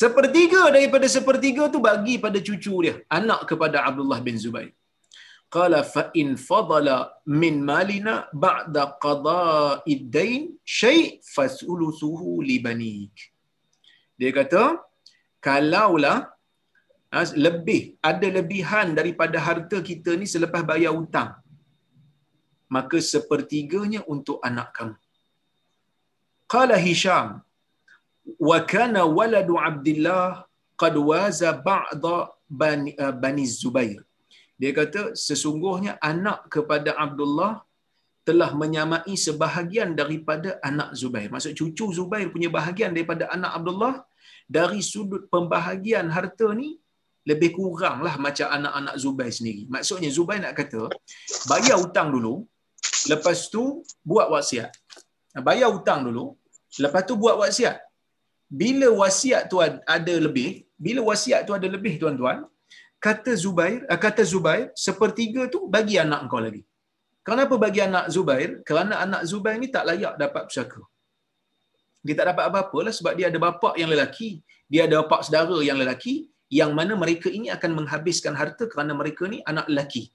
Sepertiga 0.00 0.72
daripada 0.74 1.04
sepertiga 1.14 1.68
tu 1.72 1.78
bagi 1.86 2.14
pada 2.16 2.40
cucu 2.40 2.74
dia, 2.84 2.94
anak 3.12 3.40
kepada 3.44 3.84
Abdullah 3.88 4.24
bin 4.26 4.40
Zubair. 4.40 4.72
Qala 5.52 5.84
fa 5.84 6.08
in 6.16 6.28
fadala 6.40 7.12
min 7.28 7.60
malina 7.60 8.24
ba'da 8.32 8.96
qada'id 9.04 10.08
dain 10.08 10.56
syai' 10.64 11.20
fasulusuhu 11.34 12.40
li 12.40 12.56
banik. 12.66 13.12
Dia 14.16 14.32
kata, 14.32 14.80
kalaulah 15.44 16.31
lebih 17.46 18.00
ada 18.10 18.26
lebihan 18.36 18.96
daripada 18.98 19.36
harta 19.46 19.78
kita 19.88 20.16
ni 20.20 20.26
selepas 20.34 20.62
bayar 20.70 20.92
hutang, 20.96 21.30
maka 22.72 22.98
sepertiganya 23.12 24.00
untuk 24.14 24.40
anak 24.48 24.72
kamu. 24.76 24.96
Qala 26.52 26.76
Hisham, 26.84 27.44
wa 28.48 28.58
kana 28.72 29.02
waladu 29.18 29.60
Abdullah 29.60 30.48
qad 30.82 30.94
waza 31.10 31.52
ba'da 31.52 32.32
bani, 32.48 32.96
uh, 32.96 33.12
bani 33.12 33.44
Zubair. 33.44 34.00
Dia 34.60 34.72
kata 34.72 35.02
sesungguhnya 35.26 35.92
anak 36.00 36.48
kepada 36.54 36.96
Abdullah 37.04 37.52
telah 38.28 38.50
menyamai 38.54 39.14
sebahagian 39.26 39.92
daripada 40.00 40.56
anak 40.62 40.94
Zubair. 41.00 41.28
Maksud 41.34 41.52
cucu 41.58 41.86
Zubair 41.98 42.28
punya 42.34 42.48
bahagian 42.48 42.94
daripada 42.96 43.26
anak 43.36 43.52
Abdullah 43.58 43.94
dari 44.56 44.80
sudut 44.92 45.26
pembahagian 45.32 46.06
harta 46.16 46.48
ni 46.60 46.78
lebih 47.30 47.50
kuranglah 47.56 48.14
macam 48.26 48.46
anak-anak 48.56 48.94
Zubair 49.02 49.32
sendiri. 49.38 49.62
Maksudnya 49.74 50.10
Zubair 50.16 50.40
nak 50.44 50.54
kata 50.58 50.90
bayar 51.50 51.76
hutang 51.82 52.10
dulu, 52.14 52.34
lepas 53.12 53.46
tu 53.54 53.86
buat 54.02 54.26
wasiat. 54.34 54.70
Bayar 55.48 55.70
hutang 55.74 56.04
dulu, 56.06 56.36
lepas 56.82 57.02
tu 57.08 57.14
buat 57.16 57.36
wasiat 57.42 57.76
bila 58.60 58.88
wasiat 59.02 59.42
tu 59.50 59.56
ada 59.64 60.14
lebih, 60.26 60.50
bila 60.84 61.00
wasiat 61.10 61.48
tu 61.48 61.56
ada 61.58 61.68
lebih 61.74 61.96
tuan-tuan, 62.00 62.38
kata 63.06 63.32
Zubair, 63.42 63.78
eh, 63.92 64.00
kata 64.04 64.22
Zubair, 64.32 64.68
sepertiga 64.86 65.42
tu 65.54 65.60
bagi 65.74 65.96
anak 66.04 66.28
kau 66.28 66.42
lagi. 66.46 66.62
Kenapa 67.28 67.54
bagi 67.64 67.80
anak 67.88 68.04
Zubair? 68.14 68.60
Kerana 68.68 68.94
anak 69.04 69.22
Zubair 69.30 69.56
ni 69.62 69.68
tak 69.74 69.88
layak 69.88 70.14
dapat 70.22 70.42
pusaka. 70.48 70.82
Dia 72.04 72.14
tak 72.18 72.26
dapat 72.34 72.44
apa-apa 72.50 72.78
lah 72.86 72.92
sebab 72.98 73.12
dia 73.18 73.26
ada 73.30 73.38
bapa 73.46 73.70
yang 73.80 73.88
lelaki, 73.94 74.30
dia 74.68 74.84
ada 74.86 75.00
bapa 75.00 75.24
saudara 75.24 75.58
yang 75.68 75.78
lelaki, 75.82 76.28
yang 76.52 76.76
mana 76.78 76.92
mereka 77.02 77.32
ini 77.32 77.48
akan 77.56 77.70
menghabiskan 77.78 78.36
harta 78.36 78.68
kerana 78.68 78.92
mereka 78.92 79.24
ni 79.32 79.40
anak 79.48 79.66
lelaki. 79.72 80.12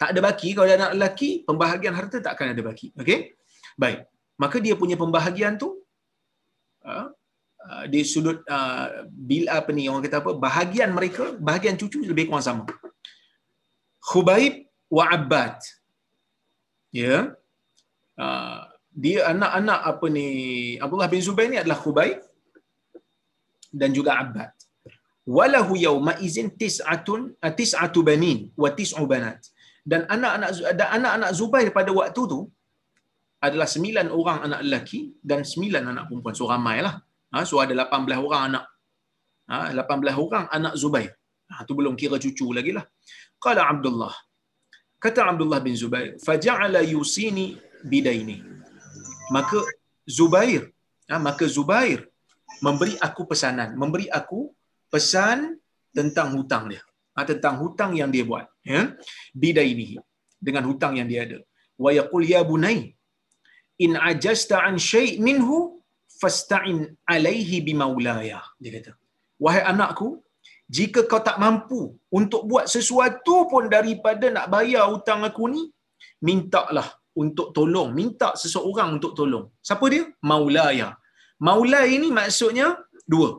Tak 0.00 0.10
ada 0.12 0.20
baki, 0.26 0.48
kalau 0.58 0.66
ada 0.66 0.76
anak 0.82 0.92
lelaki, 0.98 1.46
pembahagian 1.46 1.94
harta 1.94 2.18
tak 2.18 2.34
akan 2.34 2.46
ada 2.54 2.62
baki. 2.66 2.90
Okay? 2.98 3.38
Baik. 3.78 4.10
Maka 4.42 4.56
dia 4.58 4.74
punya 4.74 4.98
pembahagian 4.98 5.54
tu, 5.62 5.78
Uh, 7.62 7.86
di 7.86 8.02
sudut 8.02 8.42
uh, 8.50 9.06
bil 9.06 9.46
apa 9.46 9.70
ni 9.70 9.86
orang 9.86 10.02
kata 10.02 10.18
apa 10.18 10.34
bahagian 10.34 10.90
mereka 10.90 11.30
bahagian 11.38 11.78
cucu 11.78 12.02
lebih 12.02 12.26
kurang 12.26 12.42
sama 12.42 12.66
Khubaib 14.02 14.66
wa 14.90 15.06
Abbad 15.06 15.62
ya 16.90 17.06
yeah. 17.06 17.22
uh, 18.18 18.66
dia 18.90 19.30
anak-anak 19.30 19.78
apa 19.78 20.06
ni 20.10 20.26
Abdullah 20.82 21.06
bin 21.06 21.22
Zubair 21.22 21.54
ni 21.54 21.62
adalah 21.62 21.78
Khubaib 21.78 22.18
dan 23.70 23.94
juga 23.94 24.18
Abbad 24.18 24.50
walahu 25.26 25.74
yauma 25.86 26.12
izin 26.26 26.48
tis'atun 26.60 27.20
uh, 27.44 27.52
tis'atu 27.58 28.00
banin 28.08 28.50
wa 28.62 28.70
tis'u 28.78 29.04
banat 29.12 29.38
dan 29.90 30.02
anak-anak 30.14 30.50
dan 30.78 30.88
anak-anak 30.98 31.30
Zubair 31.38 31.68
pada 31.78 31.90
waktu 32.00 32.22
tu 32.32 32.40
adalah 33.46 33.66
sembilan 33.74 34.06
orang 34.18 34.38
anak 34.46 34.60
lelaki 34.66 35.00
dan 35.30 35.40
sembilan 35.52 35.82
anak 35.92 36.04
perempuan 36.10 36.34
so 36.38 36.46
ramai 36.50 36.78
lah 36.86 36.94
Ha, 37.32 37.48
so 37.48 37.56
ada 37.64 37.72
18 37.72 38.20
orang 38.26 38.42
anak. 38.52 38.64
Ha, 39.48 39.72
18 39.72 40.24
orang 40.24 40.44
anak 40.56 40.74
Zubair. 40.82 41.10
Ha, 41.48 41.64
tu 41.68 41.72
belum 41.78 41.94
kira 42.00 42.16
cucu 42.24 42.46
lagi 42.52 42.72
lah. 42.76 42.84
Qala 43.44 43.64
Abdullah. 43.72 44.12
Kata 45.02 45.20
Abdullah 45.32 45.60
bin 45.66 45.74
Zubair. 45.82 46.20
Faja'ala 46.26 46.84
yusini 46.84 47.46
bidaini. 47.90 48.36
Maka 49.32 49.60
Zubair. 50.04 50.68
Ha, 51.08 51.16
maka 51.16 51.48
Zubair 51.48 52.04
memberi 52.60 52.94
aku 53.00 53.24
pesanan. 53.24 53.72
Memberi 53.80 54.06
aku 54.20 54.52
pesan 54.92 55.38
tentang 55.96 56.28
hutang 56.36 56.64
dia. 56.72 56.82
Ha, 57.16 57.24
tentang 57.30 57.54
hutang 57.62 57.92
yang 58.00 58.10
dia 58.14 58.24
buat. 58.30 58.46
Ya? 58.72 58.82
Bidaini. 59.42 59.88
Dengan 60.46 60.64
hutang 60.68 60.94
yang 60.98 61.08
dia 61.10 61.20
ada. 61.26 61.38
Wa 61.84 61.90
yaqul 61.98 62.24
ya 62.32 62.40
bunai. 62.50 62.78
In 63.84 63.92
ajasta 64.10 64.56
an 64.68 64.76
syai' 64.90 65.16
minhu 65.26 65.82
fasta'in 66.22 66.78
alaihi 67.14 67.58
bimaulaya 67.66 68.40
dia 68.62 68.70
kata 68.76 68.92
wahai 69.44 69.62
anakku 69.72 70.08
jika 70.76 71.00
kau 71.10 71.22
tak 71.28 71.38
mampu 71.44 71.80
untuk 72.18 72.42
buat 72.50 72.66
sesuatu 72.74 73.36
pun 73.52 73.64
daripada 73.74 74.26
nak 74.36 74.46
bayar 74.54 74.84
hutang 74.92 75.22
aku 75.28 75.46
ni 75.54 75.62
mintalah 76.28 76.88
untuk 77.22 77.48
tolong 77.56 77.90
minta 77.98 78.28
seseorang 78.42 78.90
untuk 78.96 79.12
tolong 79.18 79.46
siapa 79.68 79.86
dia 79.94 80.04
maulaya 80.30 80.88
maulai 81.48 81.86
ini 81.96 82.08
maksudnya 82.18 82.68
dua 83.12 83.30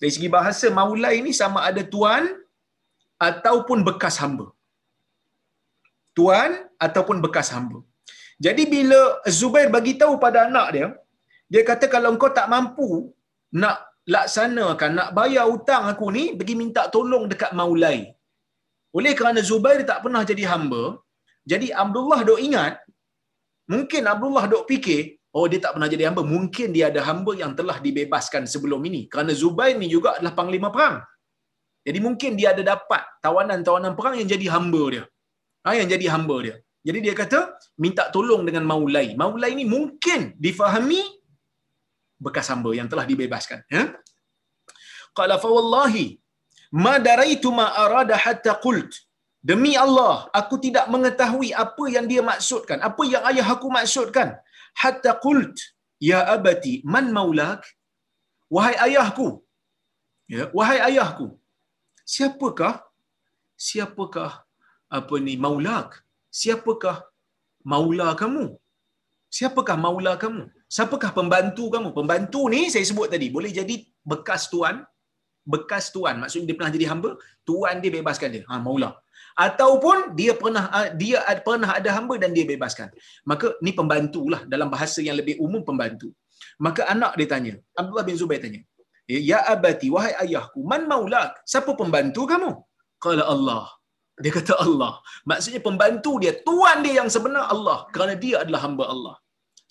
dari 0.00 0.12
segi 0.14 0.28
bahasa 0.36 0.66
maulai 0.78 1.14
ini 1.20 1.32
sama 1.40 1.60
ada 1.68 1.82
tuan 1.94 2.24
ataupun 3.28 3.78
bekas 3.88 4.16
hamba 4.22 4.46
tuan 6.18 6.50
ataupun 6.86 7.18
bekas 7.26 7.50
hamba 7.56 7.80
jadi 8.46 8.64
bila 8.74 9.00
Zubair 9.38 9.68
bagi 9.76 9.94
tahu 10.02 10.14
pada 10.24 10.40
anak 10.48 10.68
dia 10.74 10.88
dia 11.52 11.62
kata 11.70 11.86
kalau 11.94 12.10
engkau 12.14 12.30
tak 12.38 12.48
mampu 12.54 12.88
nak 13.62 13.76
laksanakan, 14.14 14.90
nak 14.98 15.08
bayar 15.16 15.44
hutang 15.52 15.84
aku 15.92 16.06
ni, 16.16 16.24
pergi 16.38 16.54
minta 16.60 16.82
tolong 16.94 17.24
dekat 17.32 17.52
Maulai. 17.58 17.98
Oleh 18.96 19.12
kerana 19.18 19.40
Zubair 19.48 19.80
tak 19.90 20.00
pernah 20.04 20.22
jadi 20.30 20.44
hamba, 20.52 20.84
jadi 21.52 21.66
Abdullah 21.82 22.20
dok 22.28 22.40
ingat, 22.46 22.74
mungkin 23.72 24.02
Abdullah 24.12 24.44
dok 24.52 24.64
fikir, 24.70 25.17
oh 25.36 25.44
dia 25.50 25.60
tak 25.64 25.72
pernah 25.76 25.88
jadi 25.94 26.04
hamba, 26.08 26.22
mungkin 26.34 26.68
dia 26.76 26.84
ada 26.90 27.00
hamba 27.08 27.32
yang 27.42 27.52
telah 27.58 27.76
dibebaskan 27.86 28.44
sebelum 28.54 28.80
ini. 28.88 29.02
Kerana 29.12 29.32
Zubair 29.40 29.74
ni 29.82 29.88
juga 29.96 30.16
adalah 30.16 30.34
panglima 30.40 30.70
perang. 30.74 30.96
Jadi 31.86 31.98
mungkin 32.06 32.30
dia 32.38 32.48
ada 32.54 32.62
dapat 32.72 33.02
tawanan-tawanan 33.24 33.92
perang 33.98 34.14
yang 34.20 34.28
jadi 34.34 34.46
hamba 34.54 34.82
dia. 34.94 35.04
Ha, 35.64 35.76
yang 35.80 35.88
jadi 35.94 36.06
hamba 36.14 36.36
dia. 36.46 36.56
Jadi 36.86 36.98
dia 37.04 37.14
kata, 37.20 37.38
minta 37.84 38.08
tolong 38.14 38.42
dengan 38.48 38.64
Maulai. 38.70 39.06
Maulai 39.20 39.52
ni 39.58 39.64
mungkin 39.76 40.32
difahami 40.46 41.18
bekas 42.26 42.46
hamba 42.52 42.70
yang 42.78 42.88
telah 42.92 43.04
dibebaskan 43.10 43.60
ya 43.74 43.82
qala 45.18 45.36
fa 45.44 45.50
wallahi 45.56 46.06
ma 46.84 46.94
daraitu 47.08 47.50
ma 47.60 47.66
arada 47.84 48.18
hatta 48.26 48.54
qult 48.66 48.92
Demi 49.48 49.72
Allah, 49.82 50.26
aku 50.38 50.54
tidak 50.62 50.86
mengetahui 50.92 51.54
apa 51.64 51.84
yang 51.94 52.06
dia 52.10 52.22
maksudkan, 52.28 52.78
apa 52.88 53.02
yang 53.10 53.22
ayah 53.30 53.46
aku 53.54 53.68
maksudkan. 53.76 54.34
Hatta 54.82 55.12
qult, 55.24 55.56
ya 56.08 56.18
abati, 56.34 56.74
man 56.94 57.06
maulak? 57.16 57.62
Wahai 58.56 58.76
ayahku. 58.86 59.28
Ya, 60.34 60.44
wahai 60.58 60.78
ayahku. 60.88 61.26
Siapakah? 62.14 62.74
Siapakah 63.66 64.32
apa 64.98 65.16
ni 65.26 65.34
maulak? 65.44 65.88
Siapakah 66.40 66.96
maula 67.72 68.08
kamu? 68.22 68.44
Siapakah 69.36 69.76
maula 69.84 70.12
kamu? 70.22 70.42
Siapakah 70.76 71.10
pembantu 71.18 71.64
kamu? 71.74 71.88
Pembantu 71.98 72.40
ni 72.54 72.60
saya 72.74 72.86
sebut 72.90 73.08
tadi, 73.14 73.26
boleh 73.36 73.50
jadi 73.58 73.74
bekas 74.10 74.44
tuan, 74.52 74.76
bekas 75.54 75.84
tuan. 75.94 76.16
Maksudnya 76.22 76.46
dia 76.48 76.56
pernah 76.58 76.72
jadi 76.76 76.86
hamba, 76.92 77.10
tuan 77.48 77.76
dia 77.82 77.92
bebaskan 77.96 78.28
dia. 78.34 78.44
Ha, 78.48 78.60
maula 78.66 78.90
ataupun 79.46 79.98
dia 80.18 80.32
pernah 80.40 80.64
ah, 80.76 80.88
dia 81.00 81.18
pernah 81.46 81.70
ada 81.78 81.90
hamba 81.96 82.14
dan 82.22 82.30
dia 82.36 82.44
bebaskan. 82.52 82.88
Maka 83.30 83.46
ni 83.64 83.72
pembantulah 83.78 84.40
dalam 84.52 84.68
bahasa 84.74 85.00
yang 85.08 85.16
lebih 85.20 85.36
umum 85.46 85.62
pembantu. 85.68 86.10
Maka 86.66 86.82
anak 86.94 87.12
dia 87.18 87.28
tanya, 87.32 87.54
Abdullah 87.80 88.06
bin 88.08 88.18
Zubair 88.20 88.40
tanya, 88.44 88.60
"Ya, 89.12 89.18
ya 89.30 89.38
abati, 89.54 89.88
wahai 89.94 90.14
ayahku, 90.24 90.60
man 90.70 90.84
maulak? 90.92 91.38
Siapa 91.52 91.70
pembantu 91.80 92.22
kamu?" 92.32 92.50
Qala 93.04 93.24
Allah. 93.34 93.64
Dia 94.22 94.32
kata 94.38 94.54
Allah. 94.64 94.92
Maksudnya 95.30 95.60
pembantu 95.68 96.12
dia, 96.22 96.32
tuan 96.46 96.78
dia 96.84 96.94
yang 97.00 97.10
sebenar 97.14 97.44
Allah 97.54 97.78
kerana 97.94 98.14
dia 98.24 98.36
adalah 98.42 98.60
hamba 98.66 98.84
Allah. 98.94 99.16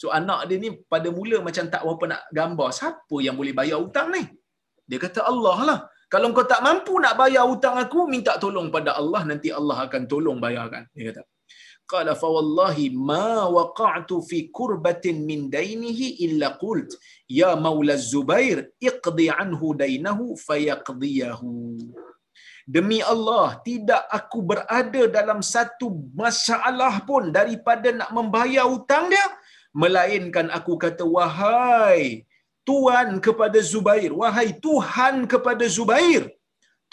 So 0.01 0.07
anak 0.17 0.39
dia 0.47 0.57
ni 0.63 0.69
pada 0.93 1.09
mula 1.17 1.37
macam 1.47 1.65
tak 1.73 1.81
apa 1.91 2.05
nak 2.11 2.21
gambar 2.37 2.69
siapa 2.79 3.17
yang 3.25 3.35
boleh 3.39 3.53
bayar 3.59 3.77
hutang 3.83 4.09
ni. 4.15 4.23
Dia 4.89 4.99
kata 5.05 5.21
Allah 5.31 5.57
lah. 5.69 5.79
Kalau 6.13 6.31
kau 6.35 6.47
tak 6.51 6.63
mampu 6.63 6.93
nak 7.03 7.19
bayar 7.19 7.43
hutang 7.51 7.75
aku, 7.83 8.07
minta 8.13 8.33
tolong 8.43 8.67
pada 8.75 8.95
Allah, 8.99 9.21
nanti 9.29 9.51
Allah 9.59 9.77
akan 9.85 10.03
tolong 10.11 10.37
bayarkan. 10.45 10.87
Dia 10.95 11.11
kata. 11.11 11.23
Qala 11.91 12.13
fa 12.21 12.27
wallahi 12.35 12.85
ma 13.09 13.47
waqa'tu 13.57 14.15
fi 14.29 14.37
kurbatin 14.57 15.23
min 15.29 15.47
dainihi 15.55 16.07
illa 16.25 16.47
qult 16.63 16.91
ya 17.39 17.55
maula 17.65 17.95
Zubair 17.95 18.57
iqdi 18.89 19.27
anhu 19.43 19.71
dainahu 19.83 20.35
fayaqdiyahu. 20.47 21.55
Demi 22.67 22.99
Allah, 23.13 23.59
tidak 23.67 24.03
aku 24.19 24.39
berada 24.43 25.01
dalam 25.07 25.39
satu 25.39 25.87
masalah 26.21 27.03
pun 27.07 27.31
daripada 27.31 27.95
nak 27.99 28.11
membayar 28.11 28.67
hutang 28.67 29.07
dia, 29.07 29.27
melainkan 29.71 30.47
aku 30.57 30.75
kata 30.75 31.03
wahai 31.07 32.27
tuan 32.67 33.09
kepada 33.27 33.59
Zubair, 33.71 34.11
wahai 34.21 34.49
Tuhan 34.65 35.15
kepada 35.33 35.65
Zubair, 35.75 36.23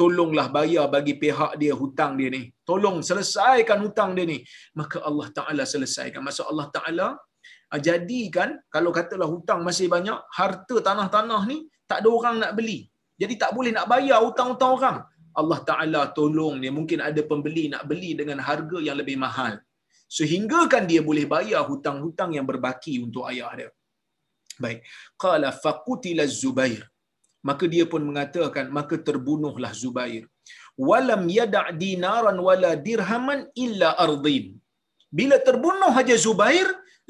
tolonglah 0.01 0.47
bayar 0.57 0.87
bagi 0.95 1.15
pihak 1.23 1.53
dia 1.63 1.75
hutang 1.81 2.13
dia 2.21 2.29
ni. 2.37 2.43
Tolong 2.69 2.99
selesaikan 3.09 3.79
hutang 3.85 4.11
dia 4.17 4.27
ni. 4.33 4.39
Maka 4.79 4.99
Allah 5.09 5.29
Taala 5.39 5.65
selesaikan. 5.75 6.21
Maksud 6.27 6.47
Allah 6.51 6.67
Taala 6.77 7.09
ah, 7.73 7.81
jadikan 7.89 8.51
kalau 8.75 8.91
katalah 8.99 9.29
hutang 9.35 9.61
masih 9.69 9.89
banyak, 9.95 10.19
harta 10.39 10.77
tanah-tanah 10.89 11.43
ni 11.51 11.59
tak 11.91 11.99
ada 12.03 12.09
orang 12.19 12.37
nak 12.43 12.53
beli. 12.59 12.79
Jadi 13.23 13.35
tak 13.43 13.51
boleh 13.57 13.73
nak 13.77 13.87
bayar 13.93 14.19
hutang-hutang 14.27 14.73
orang. 14.79 14.99
Allah 15.41 15.61
Taala 15.69 16.01
tolong 16.19 16.57
dia 16.63 16.73
mungkin 16.79 16.99
ada 17.09 17.21
pembeli 17.31 17.65
nak 17.75 17.85
beli 17.91 18.11
dengan 18.21 18.39
harga 18.49 18.79
yang 18.89 18.97
lebih 19.03 19.19
mahal. 19.25 19.55
Sehingga 20.17 20.61
kan 20.73 20.85
dia 20.91 21.01
boleh 21.09 21.27
bayar 21.35 21.63
hutang-hutang 21.71 22.31
yang 22.39 22.47
berbaki 22.51 23.03
untuk 23.07 23.27
ayah 23.31 23.51
dia. 23.59 23.71
Baik. 24.63 24.81
Qala 25.25 25.49
faqutila 25.65 26.25
Zubair. 26.41 26.83
Maka 27.49 27.65
dia 27.73 27.85
pun 27.93 28.03
mengatakan 28.09 28.67
maka 28.77 28.97
terbunuhlah 29.09 29.73
Zubair. 29.83 30.25
Walam 30.89 31.23
yada' 31.39 31.69
dinaran 31.83 32.39
wala 32.47 32.71
dirhaman 32.87 33.41
illa 33.65 33.91
ardin. 34.05 34.47
Bila 35.19 35.37
terbunuh 35.49 35.93
saja 35.97 36.17
Zubair, 36.25 36.67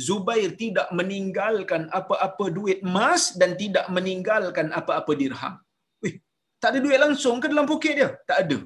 Zubair 0.06 0.50
tidak 0.62 0.88
meninggalkan 0.98 1.82
apa-apa 1.98 2.44
duit 2.56 2.78
emas 2.88 3.22
dan 3.40 3.50
tidak 3.62 3.86
meninggalkan 3.96 4.68
apa-apa 4.80 5.12
dirham. 5.20 5.54
Wih, 6.02 6.14
tak 6.60 6.70
ada 6.74 6.78
duit 6.84 6.98
langsung 7.04 7.36
ke 7.42 7.46
dalam 7.52 7.68
poket 7.70 7.94
dia? 8.00 8.10
Tak 8.28 8.38
ada. 8.44 8.58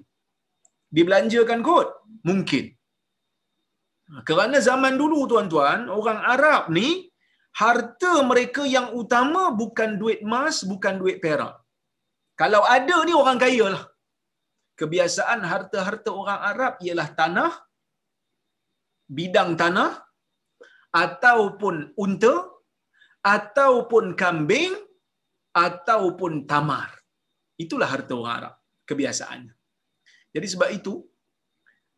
Dibelanjakan 0.97 1.61
kot? 1.69 1.88
Mungkin. 2.29 2.64
Kerana 4.29 4.57
zaman 4.69 4.97
dulu 4.97 5.29
tuan-tuan, 5.31 5.81
orang 5.99 6.21
Arab 6.35 6.73
ni 6.73 6.88
harta 7.54 8.12
mereka 8.30 8.62
yang 8.68 8.94
utama 8.94 9.50
bukan 9.54 9.96
duit 10.00 10.20
emas, 10.26 10.62
bukan 10.66 11.00
duit 11.00 11.18
perak. 11.24 11.54
Kalau 12.38 12.62
ada 12.62 12.96
ni 13.02 13.12
orang 13.14 13.38
kaya 13.40 13.66
lah. 13.74 13.84
Kebiasaan 14.78 15.42
harta-harta 15.42 16.11
orang 16.14 16.38
Arab 16.38 16.78
ialah 16.78 17.08
tanah, 17.18 17.52
bidang 19.11 19.58
tanah, 19.58 19.90
ataupun 20.94 21.98
unta, 21.98 22.46
ataupun 23.26 24.14
kambing, 24.14 24.70
ataupun 25.50 26.46
tamar. 26.46 26.94
Itulah 27.58 27.90
harta 27.90 28.14
orang 28.14 28.34
Arab. 28.38 28.54
Kebiasaannya. 28.87 29.54
Jadi 30.30 30.46
sebab 30.46 30.70
itu, 30.70 31.02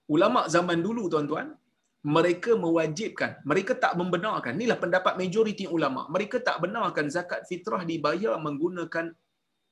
ulama 0.08 0.48
zaman 0.48 0.80
dulu 0.80 1.12
tuan-tuan, 1.12 1.52
mereka 2.00 2.56
mewajibkan, 2.64 3.32
mereka 3.50 3.72
tak 3.76 3.92
membenarkan. 4.00 4.56
Inilah 4.56 4.78
pendapat 4.84 5.14
majoriti 5.20 5.64
ulama. 5.76 6.08
Mereka 6.14 6.40
tak 6.40 6.56
benarkan 6.64 7.12
zakat 7.16 7.44
fitrah 7.50 7.82
dibayar 7.90 8.34
menggunakan 8.46 9.12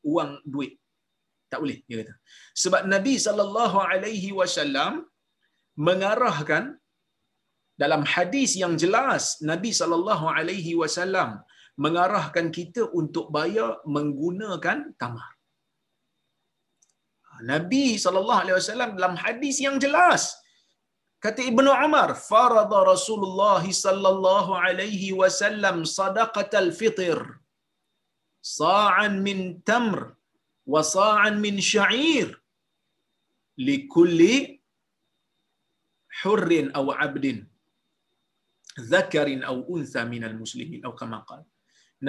uang 0.05 0.31
duit. 0.45 0.77
Tak 1.49 1.61
boleh 1.65 1.79
dia 1.89 2.05
kata. 2.05 2.15
Sebab 2.63 2.83
Nabi 2.95 3.15
sallallahu 3.27 3.79
alaihi 3.81 4.31
wasallam 4.41 5.09
mengarahkan 5.89 6.77
dalam 7.83 8.03
hadis 8.15 8.53
yang 8.63 8.75
jelas 8.83 9.25
Nabi 9.51 9.71
sallallahu 9.81 10.27
alaihi 10.39 10.73
wasallam 10.81 11.41
mengarahkan 11.85 12.47
kita 12.57 12.83
untuk 13.01 13.27
bayar 13.37 13.71
menggunakan 13.97 14.79
tamar. 15.01 15.31
Nabi 17.53 17.85
sallallahu 18.03 18.41
alaihi 18.43 18.59
wasallam 18.59 18.91
dalam 18.99 19.15
hadis 19.25 19.57
yang 19.67 19.79
jelas 19.85 20.23
Kata 21.25 21.41
Ibnu 21.51 21.71
Umar, 21.87 22.09
farada 22.29 22.79
Rasulullah 22.93 23.63
sallallahu 23.85 24.59
alaihi 24.67 25.11
wasallam 25.21 25.77
sadaqatal 25.99 26.71
fitr. 26.81 27.19
Sa'an 28.59 29.15
min 29.27 29.39
tamr 29.71 29.99
wa 30.73 30.83
sa'an 30.97 31.35
min 31.45 31.57
sya'ir. 31.73 32.29
Likulli 33.69 34.37
hurrin 36.21 36.67
aw 36.79 36.87
'abdin 36.95 37.39
dhakarin 38.93 39.43
aw 39.51 39.57
untha 39.75 40.03
minal 40.13 40.37
muslimin. 40.43 40.81
Atau 40.83 40.95
kama 41.03 41.21
qala. 41.29 41.45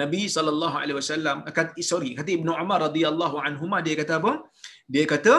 Nabi 0.00 0.22
sallallahu 0.34 0.76
alaihi 0.80 0.98
wasallam 1.00 1.36
kata 1.56 1.82
sorry 1.90 2.10
kata 2.18 2.30
Ibnu 2.38 2.52
Umar 2.64 2.78
radhiyallahu 2.86 3.36
anhuma 3.46 3.78
dia 3.86 3.96
kata 4.00 4.22
apa? 4.22 4.32
Dia 4.94 5.04
kata 5.12 5.34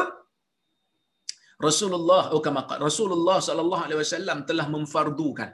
Rasulullah 1.68 2.24
oh 2.36 2.42
kama 2.46 2.62
Rasulullah 2.88 3.38
sallallahu 3.48 3.84
alaihi 3.86 4.00
wasallam 4.04 4.40
telah 4.50 4.68
memfardukan 4.76 5.50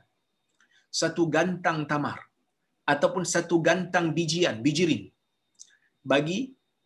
satu 1.02 1.24
gantang 1.36 1.80
tamar 1.92 2.18
ataupun 2.94 3.24
satu 3.34 3.56
gantang 3.68 4.06
bijian 4.18 4.56
bijirin 4.66 5.04
bagi 6.12 6.40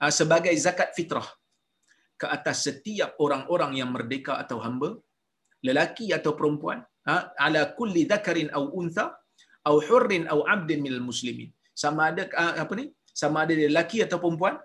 uh, 0.04 0.14
sebagai 0.20 0.54
zakat 0.66 0.90
fitrah 0.98 1.28
ke 2.22 2.28
atas 2.38 2.58
setiap 2.68 3.12
orang-orang 3.26 3.72
yang 3.80 3.90
merdeka 3.96 4.34
atau 4.44 4.58
hamba 4.66 4.90
lelaki 5.68 6.08
atau 6.18 6.32
perempuan 6.40 6.80
uh, 7.12 7.24
ala 7.46 7.62
kulli 7.78 8.04
dhakarin 8.12 8.50
au 8.58 8.66
untha 8.82 9.06
au 9.70 9.78
hurrin 9.88 10.26
au 10.34 10.40
abdin 10.54 10.82
minal 10.86 11.04
muslimin. 11.10 11.50
Sama 11.82 12.02
ada 12.10 12.24
uh, 12.42 12.54
apa 12.64 12.74
ni? 12.80 12.86
Sama 13.22 13.38
ada 13.44 13.54
dia 13.60 13.68
lelaki 13.72 13.98
atau 14.06 14.18
perempuan 14.24 14.56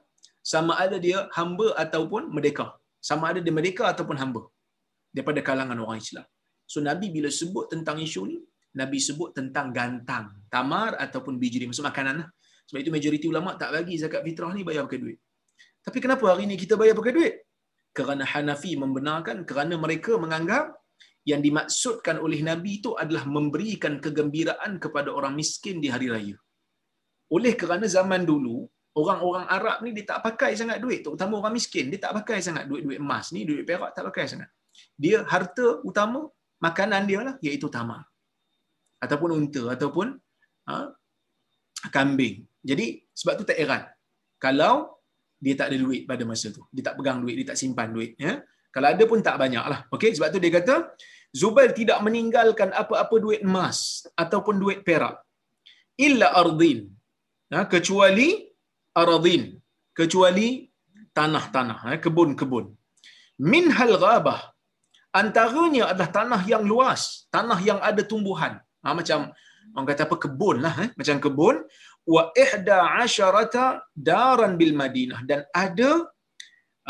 sama 0.53 0.73
ada 0.83 0.97
dia 1.07 1.19
hamba 1.37 1.69
ataupun 1.85 2.23
merdeka 2.35 2.67
sama 3.09 3.25
ada 3.31 3.41
dia 3.47 3.55
merdeka 3.59 3.85
ataupun 3.93 4.17
hamba 4.23 4.43
daripada 5.15 5.41
kalangan 5.49 5.79
orang 5.85 5.99
Islam. 6.05 6.27
So 6.73 6.79
Nabi 6.89 7.07
bila 7.17 7.31
sebut 7.41 7.67
tentang 7.73 7.97
isu 8.07 8.23
ni, 8.31 8.39
Nabi 8.81 8.99
sebut 9.09 9.31
tentang 9.39 9.67
gantang, 9.77 10.27
tamar 10.55 10.91
ataupun 11.05 11.35
biji 11.43 11.63
maksud 11.71 11.87
makanan 11.91 12.15
lah. 12.21 12.29
Sebab 12.67 12.79
itu 12.83 12.91
majoriti 12.97 13.27
ulama 13.33 13.51
tak 13.61 13.71
bagi 13.77 13.95
zakat 14.03 14.23
fitrah 14.27 14.51
ni 14.57 14.67
bayar 14.69 14.83
pakai 14.91 15.01
duit. 15.05 15.19
Tapi 15.87 15.99
kenapa 16.05 16.25
hari 16.35 16.43
ini 16.51 16.57
kita 16.63 16.75
bayar 16.81 16.95
pakai 16.99 17.15
duit? 17.19 17.35
Kerana 17.99 18.25
Hanafi 18.33 18.73
membenarkan 18.83 19.47
kerana 19.51 19.75
mereka 19.85 20.19
menganggap 20.25 20.75
yang 21.31 21.41
dimaksudkan 21.47 22.17
oleh 22.27 22.41
Nabi 22.49 22.83
itu 22.83 22.91
adalah 23.03 23.25
memberikan 23.37 24.03
kegembiraan 24.05 24.73
kepada 24.85 25.11
orang 25.19 25.35
miskin 25.41 25.79
di 25.85 25.89
hari 25.95 26.11
raya. 26.15 26.37
Oleh 27.37 27.55
kerana 27.61 27.87
zaman 27.97 28.23
dulu, 28.31 28.57
orang-orang 28.97 29.45
Arab 29.57 29.79
ni 29.85 29.91
dia 29.97 30.05
tak 30.11 30.21
pakai 30.27 30.57
sangat 30.61 30.81
duit, 30.85 31.01
terutama 31.05 31.39
orang 31.41 31.55
miskin, 31.59 31.93
dia 31.93 32.01
tak 32.01 32.13
pakai 32.19 32.39
sangat 32.41 32.65
duit-duit 32.71 32.99
emas 33.05 33.29
ni, 33.35 33.45
duit 33.49 33.65
perak 33.69 33.93
tak 33.97 34.05
pakai 34.09 34.25
sangat. 34.33 34.49
Dia 34.97 35.21
harta 35.33 35.85
utama 35.85 36.21
makanan 36.67 37.03
dia 37.09 37.21
lah 37.27 37.35
iaitu 37.45 37.69
tamar. 37.77 38.03
Ataupun 39.05 39.31
unta 39.37 39.63
ataupun 39.77 40.07
ha, 40.69 40.89
kambing. 41.93 42.49
Jadi 42.65 43.05
sebab 43.13 43.35
tu 43.41 43.45
tak 43.45 43.61
heran 43.61 43.85
kalau 44.41 44.97
dia 45.37 45.55
tak 45.61 45.69
ada 45.69 45.77
duit 45.85 46.03
pada 46.09 46.25
masa 46.25 46.49
tu. 46.57 46.65
Dia 46.73 46.83
tak 46.89 46.95
pegang 46.99 47.21
duit, 47.21 47.37
dia 47.37 47.47
tak 47.53 47.59
simpan 47.61 47.93
duit, 47.93 48.17
ya. 48.17 48.41
Kalau 48.73 48.89
ada 48.93 49.05
pun 49.09 49.21
tak 49.25 49.37
banyak 49.41 49.65
lah. 49.73 49.81
Okay, 49.95 50.13
sebab 50.17 50.29
tu 50.33 50.41
dia 50.41 50.53
kata, 50.53 50.75
Zubair 51.33 51.73
tidak 51.77 52.01
meninggalkan 52.01 52.73
apa-apa 52.73 53.17
duit 53.21 53.41
emas 53.45 54.05
ataupun 54.17 54.57
duit 54.57 54.81
perak. 54.85 55.21
Illa 55.97 56.33
ardin. 56.33 56.89
Ha, 57.53 57.69
kecuali 57.69 58.29
aradin. 59.03 59.43
Kecuali 59.99 60.49
tanah-tanah, 61.17 61.79
ha, 61.85 61.97
kebun-kebun. 62.05 62.67
Min 63.53 63.65
hal 63.77 63.93
ghabah. 64.05 64.41
Antaranya 65.21 65.85
adalah 65.93 66.11
tanah 66.19 66.43
yang 66.53 66.65
luas, 66.73 67.03
tanah 67.37 67.59
yang 67.69 67.81
ada 67.89 68.03
tumbuhan. 68.11 68.53
Ha, 68.85 68.93
macam 68.99 69.33
orang 69.73 69.87
kata 69.91 70.03
apa 70.09 70.17
kebun 70.25 70.57
lah, 70.65 70.75
eh? 70.85 70.89
macam 71.01 71.17
kebun. 71.25 71.57
Wa 72.15 72.23
ihda 72.45 72.77
asyarata 73.03 73.65
daran 74.11 74.53
bil 74.61 74.75
Madinah 74.81 75.21
dan 75.31 75.41
ada 75.65 75.91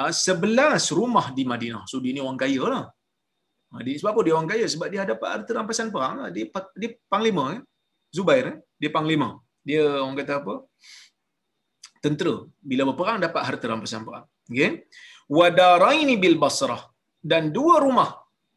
uh, 0.00 0.12
sebelas 0.26 0.90
rumah 0.98 1.26
di 1.36 1.42
Madinah. 1.52 1.82
So 1.90 2.02
dia 2.04 2.12
ni 2.12 2.20
orang 2.26 2.40
kaya 2.44 2.62
lah. 2.74 2.84
Ha, 3.72 3.82
sebab 3.82 4.10
apa 4.12 4.20
dia 4.26 4.34
orang 4.36 4.50
kaya? 4.52 4.66
Sebab 4.74 4.86
dia 4.92 5.08
dapat 5.08 5.28
harta 5.32 5.50
rampasan 5.56 5.88
perang. 5.94 6.14
Lah. 6.20 6.28
Dia, 6.34 6.44
dia 6.80 6.90
panglima. 7.12 7.44
Eh? 7.56 7.60
Zubair. 8.14 8.44
Eh? 8.50 8.56
Dia 8.80 8.90
panglima. 8.96 9.28
Dia 9.66 9.82
orang 10.04 10.16
kata 10.20 10.32
apa? 10.42 10.54
Tentera. 12.04 12.36
Bila 12.70 12.82
berperang 12.88 13.18
dapat 13.26 13.42
harta 13.48 13.66
rampasan 13.72 14.02
perang. 14.06 14.26
Okay? 14.50 14.86
Wadaraini 15.38 16.16
bil 16.22 16.38
Basrah. 16.44 16.82
Dan 17.30 17.50
dua 17.56 17.76
rumah 17.86 18.10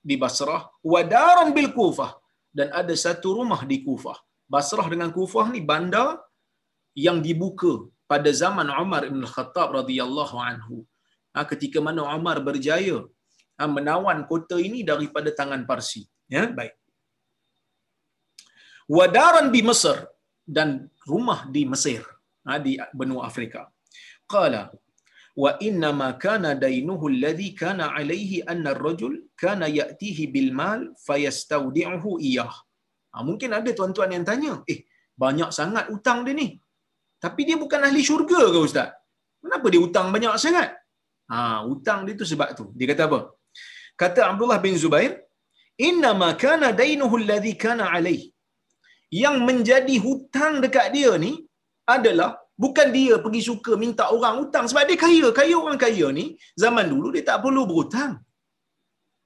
di 0.09 0.15
Basrah. 0.23 0.61
Wadaran 0.93 1.49
bil 1.57 1.71
Kufah. 1.77 2.11
Dan 2.57 2.67
ada 2.79 2.93
satu 3.05 3.37
rumah 3.39 3.61
di 3.71 3.77
Kufah. 3.85 4.17
Basrah 4.53 4.87
dengan 4.93 5.09
Kufah 5.17 5.47
ni 5.53 5.61
bandar 5.71 6.17
yang 7.05 7.17
dibuka 7.27 7.73
pada 8.11 8.29
zaman 8.41 8.67
Umar 8.83 9.05
bin 9.13 9.21
Khattab 9.33 9.69
radhiyallahu 9.79 10.35
anhu. 10.49 10.77
Ha, 11.33 11.45
ketika 11.51 11.77
mana 11.87 12.01
Umar 12.17 12.37
berjaya 12.41 12.97
ha, 13.57 13.69
menawan 13.77 14.25
kota 14.31 14.57
ini 14.67 14.81
daripada 14.91 15.29
tangan 15.39 15.61
Parsi. 15.69 16.01
Ya, 16.25 16.49
baik. 16.59 16.73
Wadaran 18.89 19.53
di 19.53 19.61
Mesir 19.61 19.97
dan 20.57 20.89
rumah 21.05 21.45
di 21.55 21.61
Mesir 21.71 22.01
ha, 22.49 22.57
di 22.65 22.73
benua 22.99 23.21
Afrika. 23.29 23.61
Qala 24.33 24.61
wa 25.43 25.51
inna 25.67 25.89
ma 25.99 26.09
kana 26.23 26.49
dainuhu 26.63 27.05
alladhi 27.13 27.49
kana 27.61 27.85
alayhi 27.99 28.39
anna 28.51 28.69
ar-rajul 28.75 29.13
kana 29.43 29.67
ya'tihi 29.79 30.23
bil 30.33 30.51
mal 30.61 30.81
fayastawdi'uhu 31.07 32.11
iyah. 32.29 32.53
Ha, 33.13 33.23
mungkin 33.29 33.51
ada 33.57 33.69
tuan-tuan 33.77 34.11
yang 34.15 34.25
tanya, 34.31 34.53
eh 34.73 34.79
banyak 35.23 35.49
sangat 35.59 35.85
hutang 35.91 36.19
dia 36.25 36.35
ni. 36.41 36.47
Tapi 37.23 37.41
dia 37.47 37.57
bukan 37.63 37.81
ahli 37.87 38.01
syurga 38.09 38.41
ke 38.53 38.59
ustaz? 38.67 38.89
Kenapa 39.43 39.65
dia 39.73 39.81
hutang 39.85 40.07
banyak 40.15 40.35
sangat? 40.43 40.69
Ha, 41.31 41.37
hutang 41.69 41.99
dia 42.07 42.15
tu 42.21 42.25
sebab 42.31 42.49
tu. 42.59 42.65
Dia 42.77 42.87
kata 42.91 43.03
apa? 43.09 43.19
Kata 44.01 44.21
Abdullah 44.31 44.59
bin 44.65 44.75
Zubair, 44.83 45.11
"Inna 45.87 46.11
ma 46.21 46.29
kana 46.43 46.67
dainuhu 46.81 47.15
alladhi 47.21 47.53
kana 47.63 47.85
alayhi." 47.95 48.27
Yang 49.23 49.37
menjadi 49.47 49.95
hutang 50.05 50.55
dekat 50.63 50.87
dia 50.95 51.11
ni 51.23 51.31
adalah 51.95 52.29
bukan 52.63 52.87
dia 52.97 53.15
pergi 53.23 53.41
suka 53.49 53.71
minta 53.83 54.05
orang 54.15 54.35
hutang 54.41 54.65
sebab 54.69 54.83
dia 54.89 54.97
kaya. 55.05 55.27
Kaya 55.39 55.55
orang 55.63 55.79
kaya 55.85 56.07
ni 56.17 56.25
zaman 56.63 56.85
dulu 56.91 57.07
dia 57.15 57.23
tak 57.29 57.39
perlu 57.45 57.63
berhutang. 57.69 58.13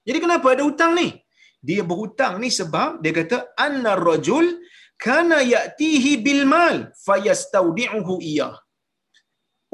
Jadi 0.08 0.20
kenapa 0.24 0.48
ada 0.54 0.64
hutang 0.68 0.92
ni? 1.00 1.08
Dia 1.68 1.82
berhutang 1.90 2.34
ni 2.44 2.50
sebab 2.60 3.00
dia 3.04 3.14
kata 3.20 3.38
anna 3.66 3.92
rajul 4.08 4.48
kana 5.06 5.40
ya'tihi 5.54 6.12
bil 6.26 6.44
mal 6.54 6.78
fayastaudi'uhu 7.08 8.16
iyah. 8.32 8.56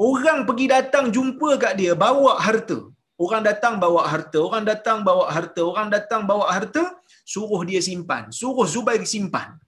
Orang 0.08 0.38
pergi 0.48 0.66
datang 0.76 1.06
jumpa 1.16 1.48
kat 1.62 1.72
dia 1.80 1.92
bawa 2.04 2.32
harta. 2.46 2.78
Orang 3.20 3.42
datang 3.44 3.74
bawa 3.82 4.02
harta, 4.08 4.38
orang 4.40 4.64
datang 4.70 4.98
bawa 5.08 5.24
harta, 5.28 5.60
orang 5.70 5.88
datang 5.92 6.22
bawa 6.30 6.48
harta, 6.56 6.84
suruh 7.32 7.60
dia 7.68 7.80
simpan. 7.88 8.32
Suruh 8.32 8.64
Zubair 8.64 9.04
simpan. 9.04 9.60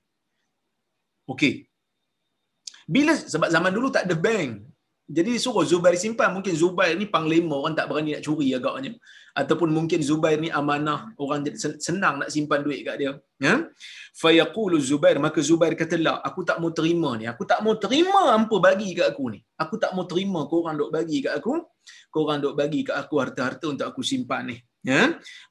Okey. 1.29 1.69
Bila 2.87 3.13
sebab 3.15 3.49
zaman 3.49 3.71
dulu 3.75 3.89
tak 3.91 4.07
ada 4.09 4.17
bank. 4.19 4.73
Jadi 5.13 5.37
suruh 5.37 5.67
Zubair 5.67 5.99
simpan. 6.01 6.33
Mungkin 6.33 6.55
Zubair 6.57 6.97
ni 6.97 7.05
panglima 7.05 7.59
orang 7.59 7.77
tak 7.77 7.91
berani 7.91 8.17
nak 8.17 8.23
curi 8.25 8.49
agaknya. 8.57 8.97
Ataupun 9.37 9.69
mungkin 9.69 10.01
Zubair 10.01 10.41
ni 10.41 10.49
amanah 10.49 11.13
orang 11.21 11.45
senang 11.59 12.23
nak 12.23 12.33
simpan 12.33 12.65
duit 12.65 12.81
kat 12.87 12.97
dia. 12.97 13.13
Ya? 13.37 13.67
Fayaqulu 14.17 14.81
Zubair 14.81 15.21
maka 15.21 15.45
Zubair 15.45 15.77
kata 15.77 16.01
la 16.01 16.17
aku 16.25 16.47
tak 16.49 16.63
mau 16.63 16.73
terima 16.73 17.19
ni. 17.21 17.29
Aku 17.29 17.45
tak 17.45 17.61
mau 17.61 17.77
terima 17.77 18.33
apa 18.33 18.57
bagi 18.57 18.97
kat 18.97 19.13
aku 19.13 19.37
ni. 19.37 19.41
Aku 19.61 19.77
tak 19.77 19.93
mau 19.93 20.09
terima 20.09 20.49
kau 20.49 20.65
orang 20.65 20.81
dok 20.81 20.91
bagi 20.95 21.21
kat 21.21 21.35
aku. 21.37 21.61
Kau 22.09 22.25
orang 22.25 22.41
dok 22.41 22.55
bagi 22.57 22.81
kat 22.87 22.97
aku 22.97 23.15
harta-harta 23.21 23.69
untuk 23.69 23.87
aku 23.91 24.01
simpan 24.01 24.49
ni. 24.49 24.57
Ya? 24.83 25.03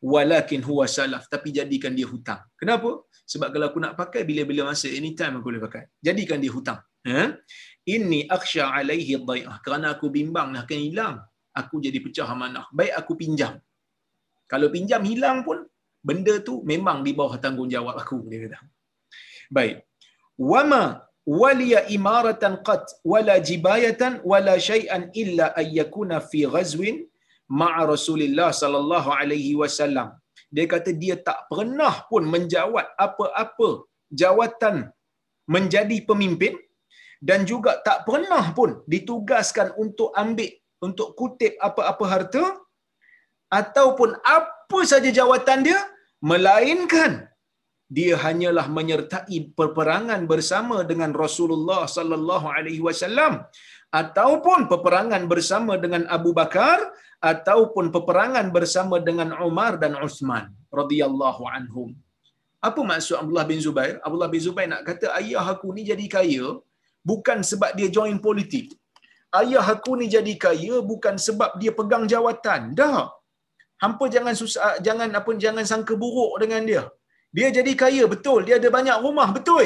Walakin 0.04 0.62
huwa 0.67 0.86
salaf 0.98 1.26
tapi 1.32 1.56
jadikan 1.56 1.96
dia 1.96 2.08
hutang. 2.08 2.41
Kenapa? 2.60 3.08
Sebab 3.32 3.48
kalau 3.54 3.65
aku 3.72 3.80
nak 3.80 3.94
pakai 3.96 4.22
bila-bila 4.28 4.62
masa 4.72 4.91
anytime 4.91 5.39
aku 5.39 5.48
boleh 5.52 5.63
pakai. 5.63 5.84
Jadikan 6.04 6.39
dia 6.44 6.52
hutang. 6.52 6.80
Ya? 7.08 7.24
Inni 7.88 8.28
akhsha 8.28 8.67
alaihi 8.76 9.15
dhai'ah. 9.30 9.63
Kerana 9.65 9.96
aku 9.96 10.12
bimbang 10.12 10.52
nak 10.54 10.67
akan 10.67 10.80
hilang. 10.88 11.15
Aku 11.56 11.80
jadi 11.86 12.00
pecah 12.04 12.28
amanah. 12.28 12.67
Baik 12.76 12.94
aku 13.00 13.13
pinjam. 13.22 13.54
Kalau 14.52 14.67
pinjam 14.76 15.02
hilang 15.08 15.48
pun, 15.48 15.63
benda 16.04 16.44
tu 16.48 16.60
memang 16.72 17.00
di 17.08 17.12
bawah 17.15 17.36
tanggungjawab 17.39 17.96
aku. 18.04 18.28
Dia 18.28 18.39
kata. 18.48 18.60
Baik. 19.48 19.76
Wama 20.52 20.84
waliya 21.41 21.86
imaratan 21.96 22.60
qat 22.67 22.84
wala 23.12 23.36
jibayatan 23.39 24.20
wala 24.32 24.56
syai'an 24.70 25.04
illa 25.22 25.54
ayyakuna 25.62 26.17
fi 26.32 26.50
ghazwin 26.54 26.96
ma'a 27.60 27.82
Rasulillah 27.94 28.50
sallallahu 28.62 29.10
alaihi 29.20 29.54
wasallam. 29.62 30.10
Dia 30.56 30.66
kata 30.74 30.92
dia 31.04 31.16
tak 31.28 31.40
pernah 31.52 31.94
pun 32.10 32.24
menjawat 32.34 32.88
apa-apa 33.06 33.70
jawatan 34.22 34.78
menjadi 35.56 35.98
pemimpin 36.10 36.54
dan 37.30 37.40
juga 37.52 37.72
tak 37.88 38.00
pernah 38.08 38.44
pun 38.58 38.70
ditugaskan 38.94 39.68
untuk 39.84 40.10
ambil 40.24 40.52
untuk 40.88 41.10
kutip 41.20 41.54
apa-apa 41.68 42.06
harta 42.14 42.46
ataupun 43.60 44.12
apa 44.38 44.80
saja 44.92 45.10
jawatan 45.20 45.60
dia 45.68 45.80
melainkan 46.30 47.12
dia 47.98 48.14
hanyalah 48.24 48.66
menyertai 48.78 49.38
peperangan 49.60 50.22
bersama 50.32 50.78
dengan 50.92 51.12
Rasulullah 51.24 51.82
sallallahu 51.96 52.48
alaihi 52.58 52.84
wasallam 52.88 53.34
ataupun 54.00 54.60
peperangan 54.72 55.24
bersama 55.32 55.74
dengan 55.84 56.04
Abu 56.16 56.32
Bakar 56.40 56.80
ataupun 57.32 57.86
peperangan 57.96 58.48
bersama 58.56 58.98
dengan 59.08 59.30
Umar 59.48 59.72
dan 59.84 59.94
Uthman 60.08 60.46
radhiyallahu 60.80 61.44
anhum. 61.56 61.90
Apa 62.68 62.82
maksud 62.92 63.16
Abdullah 63.22 63.48
bin 63.52 63.60
Zubair? 63.66 63.96
Abdullah 64.06 64.32
bin 64.34 64.42
Zubair 64.46 64.68
nak 64.74 64.84
kata 64.90 65.08
ayah 65.20 65.46
aku 65.54 65.68
ni 65.76 65.84
jadi 65.92 66.06
kaya 66.16 66.46
bukan 67.10 67.40
sebab 67.52 67.72
dia 67.78 67.90
join 67.98 68.18
politik. 68.28 68.68
Ayah 69.40 69.66
aku 69.74 69.92
ni 70.00 70.06
jadi 70.16 70.34
kaya 70.46 70.76
bukan 70.92 71.16
sebab 71.28 71.52
dia 71.62 71.72
pegang 71.80 72.06
jawatan. 72.14 72.62
Dah. 72.80 73.02
Hampa 73.84 74.06
jangan 74.16 74.36
susah 74.42 74.78
jangan 74.86 75.10
apa 75.20 75.32
jangan 75.44 75.66
sangka 75.72 75.94
buruk 76.02 76.34
dengan 76.42 76.62
dia. 76.70 76.84
Dia 77.38 77.48
jadi 77.58 77.72
kaya 77.82 78.04
betul, 78.14 78.40
dia 78.48 78.56
ada 78.62 78.70
banyak 78.78 78.98
rumah 79.06 79.30
betul. 79.38 79.66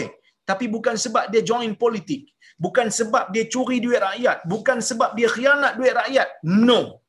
Tapi 0.49 0.65
bukan 0.75 0.95
sebab 1.03 1.25
dia 1.33 1.41
join 1.49 1.71
politik. 1.83 2.21
Bukan 2.63 2.87
sebab 2.97 3.35
dia 3.35 3.45
curi 3.53 3.77
duit 3.83 3.99
rakyat, 3.99 4.37
bukan 4.51 4.79
sebab 4.89 5.09
dia 5.17 5.27
khianat 5.35 5.73
duit 5.79 5.93
rakyat. 6.01 6.27
No. 6.43 7.03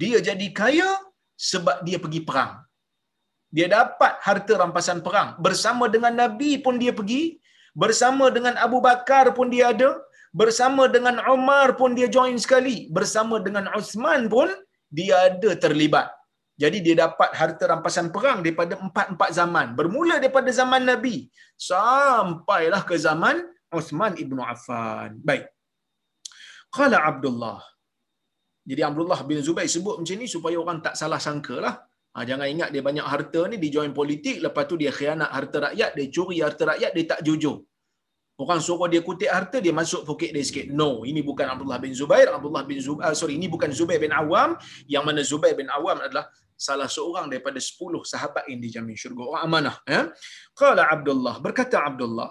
Dia 0.00 0.18
jadi 0.28 0.46
kaya 0.60 0.90
sebab 1.48 1.84
dia 1.86 1.98
pergi 2.04 2.20
perang. 2.28 2.52
Dia 3.56 3.66
dapat 3.78 4.12
harta 4.26 4.52
rampasan 4.62 5.00
perang. 5.06 5.28
Bersama 5.46 5.84
dengan 5.94 6.12
Nabi 6.22 6.50
pun 6.64 6.80
dia 6.82 6.92
pergi, 6.98 7.22
bersama 7.82 8.32
dengan 8.36 8.56
Abu 8.66 8.78
Bakar 8.86 9.36
pun 9.36 9.52
dia 9.54 9.70
ada, 9.72 9.90
bersama 10.40 10.84
dengan 10.94 11.16
Umar 11.34 11.76
pun 11.80 11.92
dia 11.98 12.08
join 12.16 12.36
sekali, 12.44 12.76
bersama 12.96 13.36
dengan 13.46 13.68
Uthman 13.78 14.28
pun 14.34 14.48
dia 14.88 15.28
ada 15.28 15.50
terlibat. 15.64 16.08
Jadi 16.62 16.78
dia 16.84 16.96
dapat 17.04 17.30
harta 17.36 17.64
rampasan 17.68 18.08
perang 18.14 18.40
daripada 18.44 18.80
empat-empat 18.80 19.30
zaman. 19.38 19.66
Bermula 19.78 20.16
daripada 20.16 20.48
zaman 20.48 20.88
Nabi 20.88 21.28
sampailah 21.68 22.80
ke 22.88 22.96
zaman 22.96 23.44
Uthman 23.72 24.14
ibnu 24.18 24.42
Affan. 24.42 25.18
Baik. 25.18 25.50
Qala 26.70 27.02
Abdullah. 27.02 27.58
Jadi 28.66 28.82
Abdullah 28.82 29.20
bin 29.22 29.38
Zubair 29.46 29.70
sebut 29.70 30.02
macam 30.02 30.16
ni 30.18 30.26
supaya 30.26 30.56
orang 30.58 30.78
tak 30.82 30.94
salah 30.98 31.22
sangka 31.22 31.56
lah. 31.62 31.74
Ha, 32.16 32.24
jangan 32.24 32.48
ingat 32.48 32.68
dia 32.74 32.80
banyak 32.80 33.06
harta 33.06 33.44
ni, 33.46 33.56
dia 33.62 33.70
join 33.76 33.92
politik, 33.92 34.40
lepas 34.40 34.64
tu 34.64 34.74
dia 34.80 34.90
khianat 34.90 35.30
harta 35.36 35.70
rakyat, 35.70 35.90
dia 35.94 36.06
curi 36.08 36.40
harta 36.40 36.64
rakyat, 36.72 36.90
dia 36.96 37.04
tak 37.12 37.20
jujur. 37.20 37.60
Orang 38.36 38.60
suruh 38.60 38.88
dia 38.92 39.00
kutip 39.00 39.32
harta, 39.32 39.64
dia 39.64 39.72
masuk 39.72 40.04
poket 40.04 40.28
dia 40.36 40.44
sikit. 40.44 40.68
No, 40.68 41.08
ini 41.08 41.24
bukan 41.24 41.48
Abdullah 41.48 41.80
bin 41.80 41.96
Zubair. 41.96 42.28
Abdullah 42.28 42.68
bin 42.68 42.76
Zubair, 42.84 43.08
uh, 43.08 43.16
sorry, 43.16 43.40
ini 43.40 43.48
bukan 43.48 43.72
Zubair 43.72 43.96
bin 43.96 44.12
Awam. 44.12 44.60
Yang 44.84 45.04
mana 45.08 45.20
Zubair 45.24 45.56
bin 45.56 45.72
Awam 45.72 46.04
adalah 46.04 46.28
salah 46.52 46.84
seorang 46.84 47.32
daripada 47.32 47.56
10 47.56 47.80
sahabat 48.04 48.44
yang 48.52 48.60
dijamin 48.60 48.92
syurga. 48.92 49.24
Orang 49.24 49.42
amanah. 49.48 49.76
Ya? 49.88 50.12
Qala 50.52 50.84
Abdullah, 50.84 51.40
berkata 51.40 51.80
Abdullah, 51.80 52.28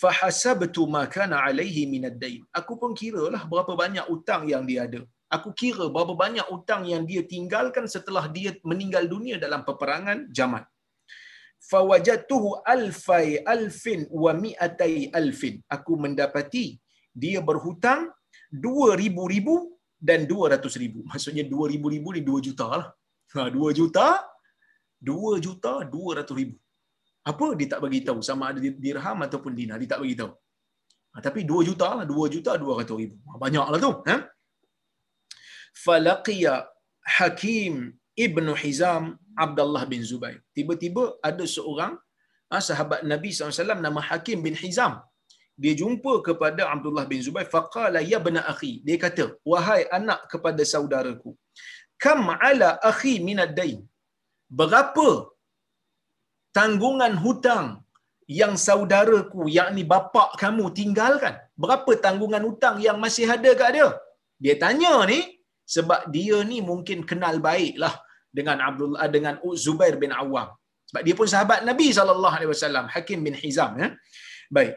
fahasabtu 0.00 0.82
ma 0.94 1.02
kana 1.14 1.36
alaihi 1.46 1.82
min 1.92 2.04
ad-dain. 2.10 2.42
Aku 2.60 2.74
pun 2.80 2.92
kira 3.00 3.24
lah 3.34 3.42
berapa 3.52 3.72
banyak 3.82 4.06
utang 4.14 4.44
yang 4.52 4.64
dia 4.70 4.80
ada. 4.88 5.00
Aku 5.36 5.50
kira 5.60 5.84
berapa 5.94 6.12
banyak 6.22 6.46
hutang 6.52 6.82
yang 6.92 7.04
dia 7.10 7.22
tinggalkan 7.32 7.84
setelah 7.94 8.24
dia 8.36 8.52
meninggal 8.70 9.04
dunia 9.14 9.36
dalam 9.44 9.60
peperangan 9.68 10.18
Jamal. 10.36 10.64
Fawajatuhu 11.70 12.48
alfai 12.74 13.40
alfin 13.54 14.00
wa 14.24 14.32
mi'atai 14.42 15.08
alfin. 15.20 15.54
Aku 15.76 15.96
mendapati 16.04 16.66
dia 17.22 17.40
berhutang 17.48 18.12
dua 18.66 18.90
ribu-ribu 19.02 19.54
dan 20.08 20.28
dua 20.32 20.44
ratus 20.52 20.76
ribu. 20.82 21.00
Maksudnya 21.08 21.44
dua 21.48 21.66
ribu-ribu 21.72 22.08
ni 22.16 22.20
dua 22.20 22.40
juta 22.46 22.66
lah. 22.68 22.88
Ha, 23.32 23.48
dua 23.56 23.70
juta, 23.78 24.06
dua 25.00 25.40
juta, 25.40 25.72
dua 25.94 26.20
ratus 26.20 26.36
ribu. 26.40 26.56
Apa 27.30 27.46
dia 27.58 27.66
tak 27.72 27.80
bagi 27.84 28.00
tahu 28.08 28.20
sama 28.28 28.50
ada 28.50 28.60
dirham 28.84 29.18
ataupun 29.26 29.52
dinar. 29.58 29.76
Dia 29.82 29.90
tak 29.94 30.00
bagi 30.02 30.16
tahu. 30.20 30.32
Ha, 31.12 31.16
tapi 31.26 31.40
dua 31.50 31.60
juta 31.68 31.88
lah. 31.98 32.06
Dua 32.12 32.26
juta, 32.34 32.52
dua 32.62 32.72
ratus 32.80 32.96
ribu. 33.02 33.16
Ha, 33.30 33.38
banyak 33.44 33.66
lah 33.72 33.78
tu. 33.86 33.92
Ha? 34.10 34.16
Falaqiya 35.84 36.54
Hakim 37.16 37.74
Ibn 38.26 38.46
Hizam 38.62 39.04
Abdullah 39.44 39.84
bin 39.92 40.02
Zubair. 40.10 40.38
Tiba-tiba 40.56 41.04
ada 41.28 41.44
seorang 41.56 41.94
ha, 42.50 42.56
sahabat 42.68 43.00
Nabi 43.12 43.30
SAW 43.32 43.80
nama 43.86 44.00
Hakim 44.10 44.38
bin 44.46 44.56
Hizam 44.62 44.94
dia 45.62 45.72
jumpa 45.80 46.12
kepada 46.26 46.62
Abdullah 46.74 47.04
bin 47.10 47.20
Zubair 47.24 47.48
faqala 47.54 48.00
ya 48.12 48.18
bna 48.26 48.40
akhi 48.52 48.72
dia 48.86 48.96
kata 49.04 49.24
wahai 49.52 49.82
anak 49.98 50.20
kepada 50.32 50.62
saudaraku 50.72 51.30
kam 52.04 52.24
ala 52.48 52.70
akhi 52.90 53.14
min 53.28 53.38
ad-dain 53.46 53.80
berapa 54.60 55.08
tanggungan 56.58 57.14
hutang 57.24 57.66
yang 58.40 58.54
saudaraku 58.66 59.42
yakni 59.58 59.82
bapa 59.92 60.24
kamu 60.42 60.64
tinggalkan. 60.78 61.34
Berapa 61.62 61.92
tanggungan 62.04 62.42
hutang 62.48 62.76
yang 62.86 62.98
masih 63.04 63.26
ada 63.34 63.50
kat 63.60 63.70
dia? 63.76 63.88
Dia 64.44 64.54
tanya 64.62 64.94
ni 65.10 65.20
sebab 65.74 66.00
dia 66.14 66.38
ni 66.50 66.58
mungkin 66.70 66.98
kenal 67.10 67.36
baiklah 67.48 67.94
dengan 68.38 68.58
Abdullah 68.68 69.08
dengan 69.16 69.34
Zubair 69.64 69.94
bin 70.02 70.12
Awam. 70.22 70.48
Sebab 70.88 71.02
dia 71.06 71.14
pun 71.18 71.28
sahabat 71.34 71.60
Nabi 71.70 71.88
sallallahu 71.98 72.34
alaihi 72.36 72.52
wasallam 72.54 72.86
Hakim 72.94 73.18
bin 73.26 73.36
Hizam 73.42 73.72
ya. 73.82 73.88
Baik. 74.56 74.74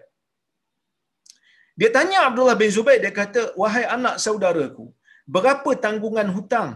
Dia 1.80 1.90
tanya 1.96 2.20
Abdullah 2.28 2.56
bin 2.62 2.72
Zubair, 2.76 3.00
dia 3.04 3.12
kata, 3.22 3.42
wahai 3.62 3.84
anak 3.96 4.16
saudaraku, 4.26 4.86
berapa 5.28 5.72
tanggungan 5.86 6.28
hutang 6.36 6.70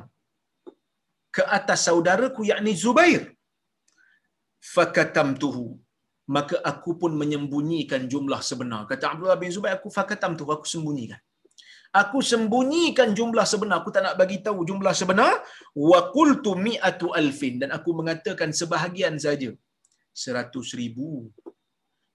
ke 1.36 1.44
atas 1.58 1.88
saudaraku, 1.88 2.44
yakni 2.52 2.74
Zubair? 2.84 3.22
Fakatam 4.76 5.34
tuhu. 5.42 5.68
Maka 6.36 6.56
aku 6.72 6.92
pun 7.02 7.12
menyembunyikan 7.22 8.06
jumlah 8.12 8.42
sebenar. 8.50 8.86
Kata 8.92 9.06
Abdullah 9.12 9.40
bin 9.42 9.50
Zubair, 9.56 9.74
aku 9.80 9.90
fakatam 9.90 10.34
aku 10.56 10.68
sembunyikan. 10.74 11.22
Aku 12.02 12.22
sembunyikan 12.32 13.18
jumlah 13.18 13.46
sebenar. 13.52 13.82
Aku 13.82 13.90
tak 13.96 14.04
nak 14.06 14.16
bagi 14.22 14.38
tahu 14.46 14.62
jumlah 14.70 14.94
sebenar. 14.94 15.42
Wa 15.74 16.00
qultu 16.16 16.54
mi'atu 16.68 17.10
alfin. 17.22 17.58
Dan 17.62 17.74
aku 17.78 17.98
mengatakan 18.00 18.54
sebahagian 18.60 19.18
saja. 19.26 19.50
Seratus 20.24 20.78
ribu. 20.82 21.10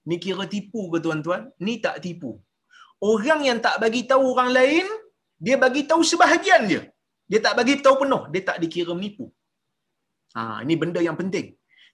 Ni 0.07 0.15
kira 0.23 0.45
tipu 0.47 0.87
ke 0.93 1.03
tuan-tuan? 1.03 1.51
Ni 1.65 1.75
tak 1.83 1.99
tipu 2.05 2.39
orang 3.11 3.41
yang 3.47 3.59
tak 3.65 3.75
bagi 3.83 4.01
tahu 4.11 4.23
orang 4.33 4.51
lain 4.57 4.85
dia 5.45 5.55
bagi 5.63 5.83
tahu 5.89 6.01
sebahagian 6.11 6.61
dia 6.71 6.81
dia 7.31 7.39
tak 7.45 7.53
bagi 7.59 7.75
tahu 7.85 7.95
penuh 8.03 8.23
dia 8.33 8.41
tak 8.49 8.57
dikira 8.63 8.93
menipu 8.97 9.25
ha 10.35 10.63
ini 10.63 10.75
benda 10.81 11.01
yang 11.07 11.17
penting 11.21 11.47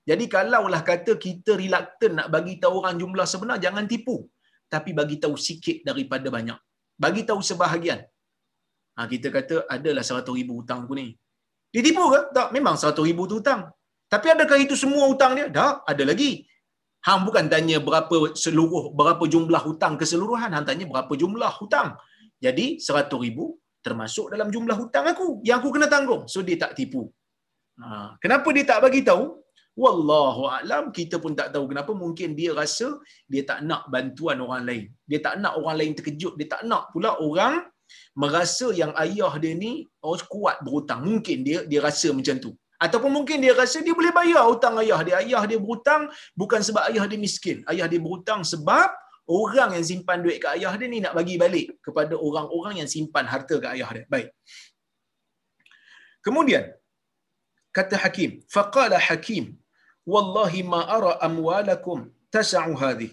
jadi 0.09 0.25
kalaulah 0.33 0.81
kata 0.81 1.11
kita 1.25 1.53
reluctant 1.61 2.13
nak 2.17 2.27
bagi 2.33 2.53
tahu 2.63 2.81
orang 2.81 2.97
jumlah 3.01 3.25
sebenar 3.31 3.57
jangan 3.65 3.85
tipu. 3.85 4.15
Tapi 4.73 4.91
bagi 4.99 5.15
tahu 5.23 5.35
sikit 5.47 5.77
daripada 5.89 6.27
banyak. 6.35 6.57
Bagi 6.97 7.21
tahu 7.29 7.41
sebahagian. 7.49 8.01
Ha 8.97 9.05
kita 9.13 9.27
kata 9.35 9.55
adalah 9.75 10.01
100 10.01 10.25
ribu 10.39 10.53
hutang 10.61 10.79
aku 10.85 10.95
ni. 10.97 11.07
Dia 11.73 11.81
tipu 11.85 12.03
ke? 12.13 12.19
Tak 12.37 12.47
memang 12.55 12.75
100 12.81 12.97
ribu 13.09 13.29
tu 13.29 13.37
hutang. 13.39 13.61
Tapi 14.11 14.27
adakah 14.33 14.57
itu 14.65 14.75
semua 14.83 15.03
hutang 15.11 15.37
dia? 15.37 15.47
Tak 15.57 15.85
ada 15.91 16.03
lagi. 16.11 16.31
Hang 17.05 17.21
bukan 17.27 17.45
tanya 17.53 17.77
berapa 17.81 18.15
seluruh 18.43 18.93
berapa 18.97 19.23
jumlah 19.33 19.61
hutang 19.67 19.93
keseluruhan, 20.01 20.53
hang 20.53 20.65
tanya 20.69 20.85
berapa 20.91 21.13
jumlah 21.21 21.51
hutang. 21.61 21.97
Jadi 22.45 22.65
100 22.81 23.09
ribu 23.25 23.57
termasuk 23.85 24.33
dalam 24.33 24.49
jumlah 24.53 24.77
hutang 24.81 25.05
aku 25.13 25.41
yang 25.47 25.57
aku 25.61 25.69
kena 25.73 25.87
tanggung. 25.93 26.25
So 26.33 26.41
dia 26.47 26.57
tak 26.63 26.73
tipu. 26.77 27.09
Ha, 27.81 28.17
kenapa 28.21 28.47
dia 28.53 28.65
tak 28.71 28.79
bagi 28.85 29.01
tahu? 29.01 29.41
Wallahu 29.83 30.43
a'lam 30.55 30.83
kita 30.97 31.15
pun 31.23 31.33
tak 31.39 31.49
tahu 31.53 31.65
kenapa 31.71 31.91
mungkin 32.03 32.29
dia 32.39 32.51
rasa 32.61 32.87
dia 33.31 33.41
tak 33.49 33.59
nak 33.69 33.83
bantuan 33.93 34.37
orang 34.45 34.63
lain. 34.69 34.83
Dia 35.09 35.19
tak 35.25 35.35
nak 35.43 35.53
orang 35.59 35.75
lain 35.81 35.93
terkejut, 35.97 36.33
dia 36.39 36.47
tak 36.53 36.63
nak 36.69 36.83
pula 36.93 37.11
orang 37.27 37.55
merasa 38.21 38.67
yang 38.81 38.91
ayah 39.03 39.33
dia 39.43 39.53
ni 39.63 39.71
oh, 40.05 40.17
kuat 40.33 40.61
berhutang. 40.65 41.01
Mungkin 41.09 41.37
dia 41.47 41.59
dia 41.71 41.79
rasa 41.87 42.09
macam 42.17 42.37
tu. 42.45 42.51
Ataupun 42.81 43.11
mungkin 43.13 43.37
dia 43.45 43.53
rasa 43.61 43.77
dia 43.85 43.93
boleh 43.93 44.13
bayar 44.19 44.43
hutang 44.49 44.75
ayah 44.81 44.99
dia. 45.07 45.15
Ayah 45.21 45.43
dia 45.49 45.57
berhutang 45.63 46.03
bukan 46.41 46.61
sebab 46.67 46.83
ayah 46.89 47.05
dia 47.11 47.19
miskin. 47.25 47.57
Ayah 47.71 47.85
dia 47.91 48.01
berhutang 48.05 48.41
sebab 48.41 48.89
orang 49.29 49.77
yang 49.77 49.85
simpan 49.85 50.19
duit 50.25 50.37
ke 50.43 50.47
ayah 50.57 50.73
dia 50.79 50.87
ni 50.93 50.97
nak 51.05 51.13
bagi 51.13 51.37
balik 51.43 51.77
kepada 51.85 52.17
orang-orang 52.27 52.81
yang 52.81 52.89
simpan 52.89 53.25
harta 53.33 53.55
ke 53.63 53.67
ayah 53.75 53.89
dia. 53.97 54.05
Baik. 54.13 54.29
Kemudian 56.25 56.73
kata 57.77 57.95
Hakim, 58.01 58.41
faqala 58.49 58.97
Hakim, 58.97 59.60
wallahi 60.13 60.61
ma 60.73 60.81
ara 60.97 61.11
amwalakum 61.27 61.99
tas'u 62.35 62.73
hadhi. 62.83 63.09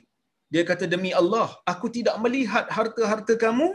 Dia 0.53 0.63
kata 0.71 0.85
demi 0.95 1.11
Allah, 1.21 1.49
aku 1.73 1.87
tidak 1.97 2.17
melihat 2.25 2.67
harta-harta 2.77 3.35
kamu 3.45 3.69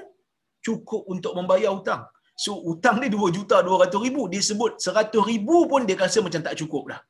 cukup 0.66 1.02
untuk 1.14 1.34
membayar 1.38 1.72
hutang. 1.78 2.04
So 2.44 2.52
hutang 2.68 2.98
dia 3.02 3.10
2 3.14 3.38
juta 3.38 3.58
200 3.62 4.06
ribu. 4.06 4.22
Dia 4.34 4.42
sebut 4.50 4.82
100 4.82 5.30
ribu 5.32 5.58
pun 5.72 5.82
dia 5.90 5.98
rasa 6.04 6.20
macam 6.26 6.42
tak 6.48 6.58
cukup 6.62 6.84
dah. 6.92 7.02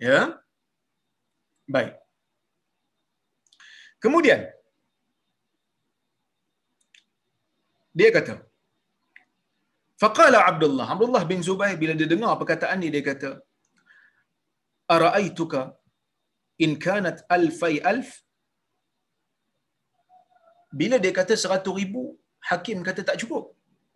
Ya. 0.00 0.20
Baik. 1.74 1.92
Kemudian. 4.04 4.40
Dia 7.98 8.08
kata. 8.16 8.34
Faqala 10.02 10.38
Abdullah. 10.50 10.86
Abdullah 10.94 11.22
bin 11.30 11.40
Zubair 11.48 11.76
bila 11.82 11.92
dia 12.00 12.08
dengar 12.14 12.32
perkataan 12.40 12.80
ni 12.82 12.88
dia 12.94 13.04
kata. 13.10 13.30
Ara'aituka 14.94 15.62
in 16.64 16.72
kanat 16.84 17.18
alfai 17.36 17.74
alf. 17.92 18.10
Bila 20.80 20.96
dia 21.04 21.12
kata 21.18 21.34
100 21.38 21.80
ribu, 21.80 22.02
hakim 22.50 22.78
kata 22.88 23.02
tak 23.08 23.18
cukup 23.22 23.44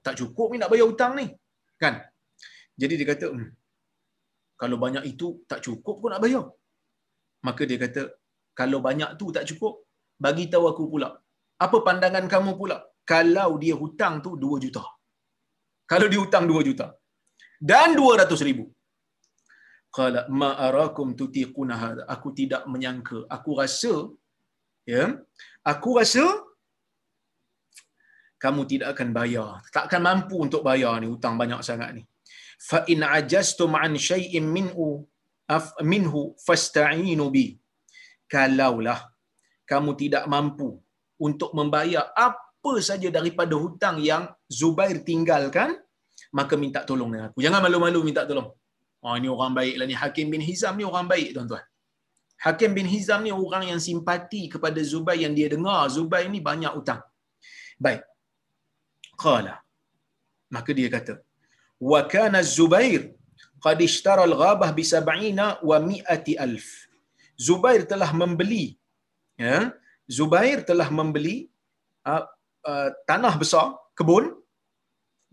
tak 0.09 0.17
cukup 0.21 0.49
ni 0.53 0.59
nak 0.61 0.71
bayar 0.73 0.87
hutang 0.91 1.13
ni. 1.21 1.27
Kan? 1.83 1.95
Jadi 2.81 2.95
dia 2.99 3.07
kata, 3.13 3.27
hmm, 3.35 3.49
kalau 4.61 4.77
banyak 4.85 5.05
itu 5.13 5.27
tak 5.51 5.61
cukup 5.67 5.97
pun 6.03 6.11
nak 6.13 6.23
bayar. 6.25 6.45
Maka 7.47 7.63
dia 7.71 7.79
kata, 7.85 8.03
kalau 8.61 8.79
banyak 8.87 9.11
tu 9.21 9.27
tak 9.37 9.45
cukup, 9.51 9.75
bagi 10.25 10.45
tahu 10.53 10.65
aku 10.71 10.85
pula. 10.93 11.11
Apa 11.65 11.79
pandangan 11.87 12.27
kamu 12.35 12.53
pula? 12.61 12.79
Kalau 13.13 13.51
dia 13.63 13.75
hutang 13.83 14.15
tu 14.25 14.31
2 14.47 14.63
juta. 14.65 14.85
Kalau 15.91 16.07
dia 16.13 16.21
hutang 16.25 16.45
2 16.51 16.69
juta. 16.69 16.87
Dan 17.71 17.89
200 17.99 18.49
ribu. 18.49 18.65
Qala 19.96 20.20
ma 20.40 20.51
arakum 20.66 21.16
tutiquna 21.20 21.74
hadha. 21.83 22.03
Aku 22.14 22.29
tidak 22.40 22.62
menyangka. 22.72 23.18
Aku 23.37 23.51
rasa 23.61 23.94
ya. 24.92 25.05
Aku 25.72 25.96
rasa 25.98 26.24
kamu 28.42 28.62
tidak 28.70 28.88
akan 28.94 29.09
bayar. 29.18 29.51
Tak 29.74 29.85
akan 29.90 30.03
mampu 30.09 30.37
untuk 30.46 30.62
bayar 30.68 30.94
ni 31.03 31.07
hutang 31.12 31.35
banyak 31.42 31.61
sangat 31.68 31.90
ni. 31.96 32.03
Fa 32.68 32.79
in 32.92 33.03
ajastum 33.03 33.72
an 33.85 33.94
shay'in 34.09 34.46
minhu 34.57 35.07
minhu 35.92 36.22
fasta'inu 36.46 37.27
bi. 37.35 37.46
Kalaulah 38.33 39.01
kamu 39.70 39.91
tidak 40.03 40.24
mampu 40.32 40.68
untuk 41.26 41.51
membayar 41.59 42.05
apa 42.26 42.72
saja 42.89 43.09
daripada 43.09 43.55
hutang 43.62 43.97
yang 44.01 44.24
Zubair 44.59 44.97
tinggalkan, 45.09 45.70
maka 46.39 46.55
minta 46.62 46.80
tolong 46.89 47.11
dengan 47.12 47.26
aku. 47.30 47.41
Jangan 47.45 47.61
malu-malu 47.64 48.01
minta 48.09 48.22
tolong. 48.28 48.49
Oh 49.05 49.14
ini 49.20 49.28
orang 49.36 49.53
baik 49.59 49.74
lah 49.78 49.86
ni. 49.90 49.96
Hakim 50.03 50.26
bin 50.34 50.42
Hizam 50.49 50.74
ni 50.80 50.84
orang 50.90 51.07
baik 51.12 51.28
tuan-tuan. 51.34 51.64
Hakim 52.44 52.70
bin 52.78 52.86
Hizam 52.94 53.20
ni 53.26 53.32
orang 53.44 53.64
yang 53.70 53.80
simpati 53.86 54.42
kepada 54.53 54.80
Zubair 54.92 55.20
yang 55.24 55.34
dia 55.38 55.49
dengar. 55.55 55.80
Zubair 55.96 56.26
ni 56.34 56.40
banyak 56.51 56.72
hutang. 56.78 57.03
Baik 57.84 58.03
qala 59.22 59.55
maka 60.57 60.70
dia 60.78 60.88
kata 60.96 61.14
wa 61.90 62.01
kana 62.14 62.40
zubair 62.57 63.03
qad 63.64 63.78
ishtara 63.88 64.22
al-ghabah 64.30 64.70
bi 64.78 64.84
70 64.90 65.68
wa 65.68 65.78
100 65.90 66.44
alf 66.46 66.68
zubair 67.46 67.80
telah 67.92 68.11
membeli 68.20 68.64
ya 69.46 69.59
zubair 70.18 70.59
telah 70.70 70.88
membeli 70.99 71.36
uh, 72.11 72.24
uh, 72.70 72.88
tanah 73.11 73.34
besar 73.42 73.66
kebun 73.99 74.26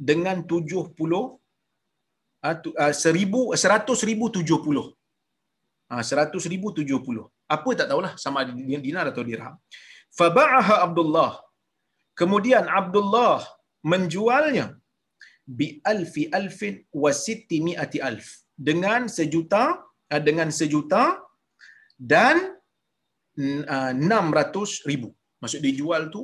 dengan 0.10 0.38
70 0.54 1.14
uh, 1.22 1.28
seratus 6.10 6.46
ribu 6.54 6.68
tujuh 6.78 7.00
puluh. 7.06 7.26
Apa 7.56 7.70
tak 7.80 7.88
tahulah 7.90 8.14
sama 8.24 8.38
ada 8.44 8.54
dinar 8.88 9.06
atau 9.12 9.24
dirham. 9.30 9.56
Faba'aha 10.20 10.76
Abdullah. 10.86 11.32
Kemudian 12.20 12.66
Abdullah 12.80 13.40
menjualnya 13.92 14.66
bi 15.58 15.68
alfi 15.94 16.24
alfin 16.40 16.76
wa 17.04 17.12
sitti 17.26 17.58
mi'ati 17.68 18.00
alf. 18.10 18.28
Dengan 18.68 19.02
sejuta 19.18 19.64
uh, 20.14 20.22
dengan 20.28 20.50
sejuta 20.60 21.04
dan 22.14 22.38
uh, 23.76 23.94
600 23.94 24.90
ribu. 24.90 25.10
Maksud 25.42 25.60
dia 25.66 25.74
jual 25.82 26.04
tu 26.16 26.22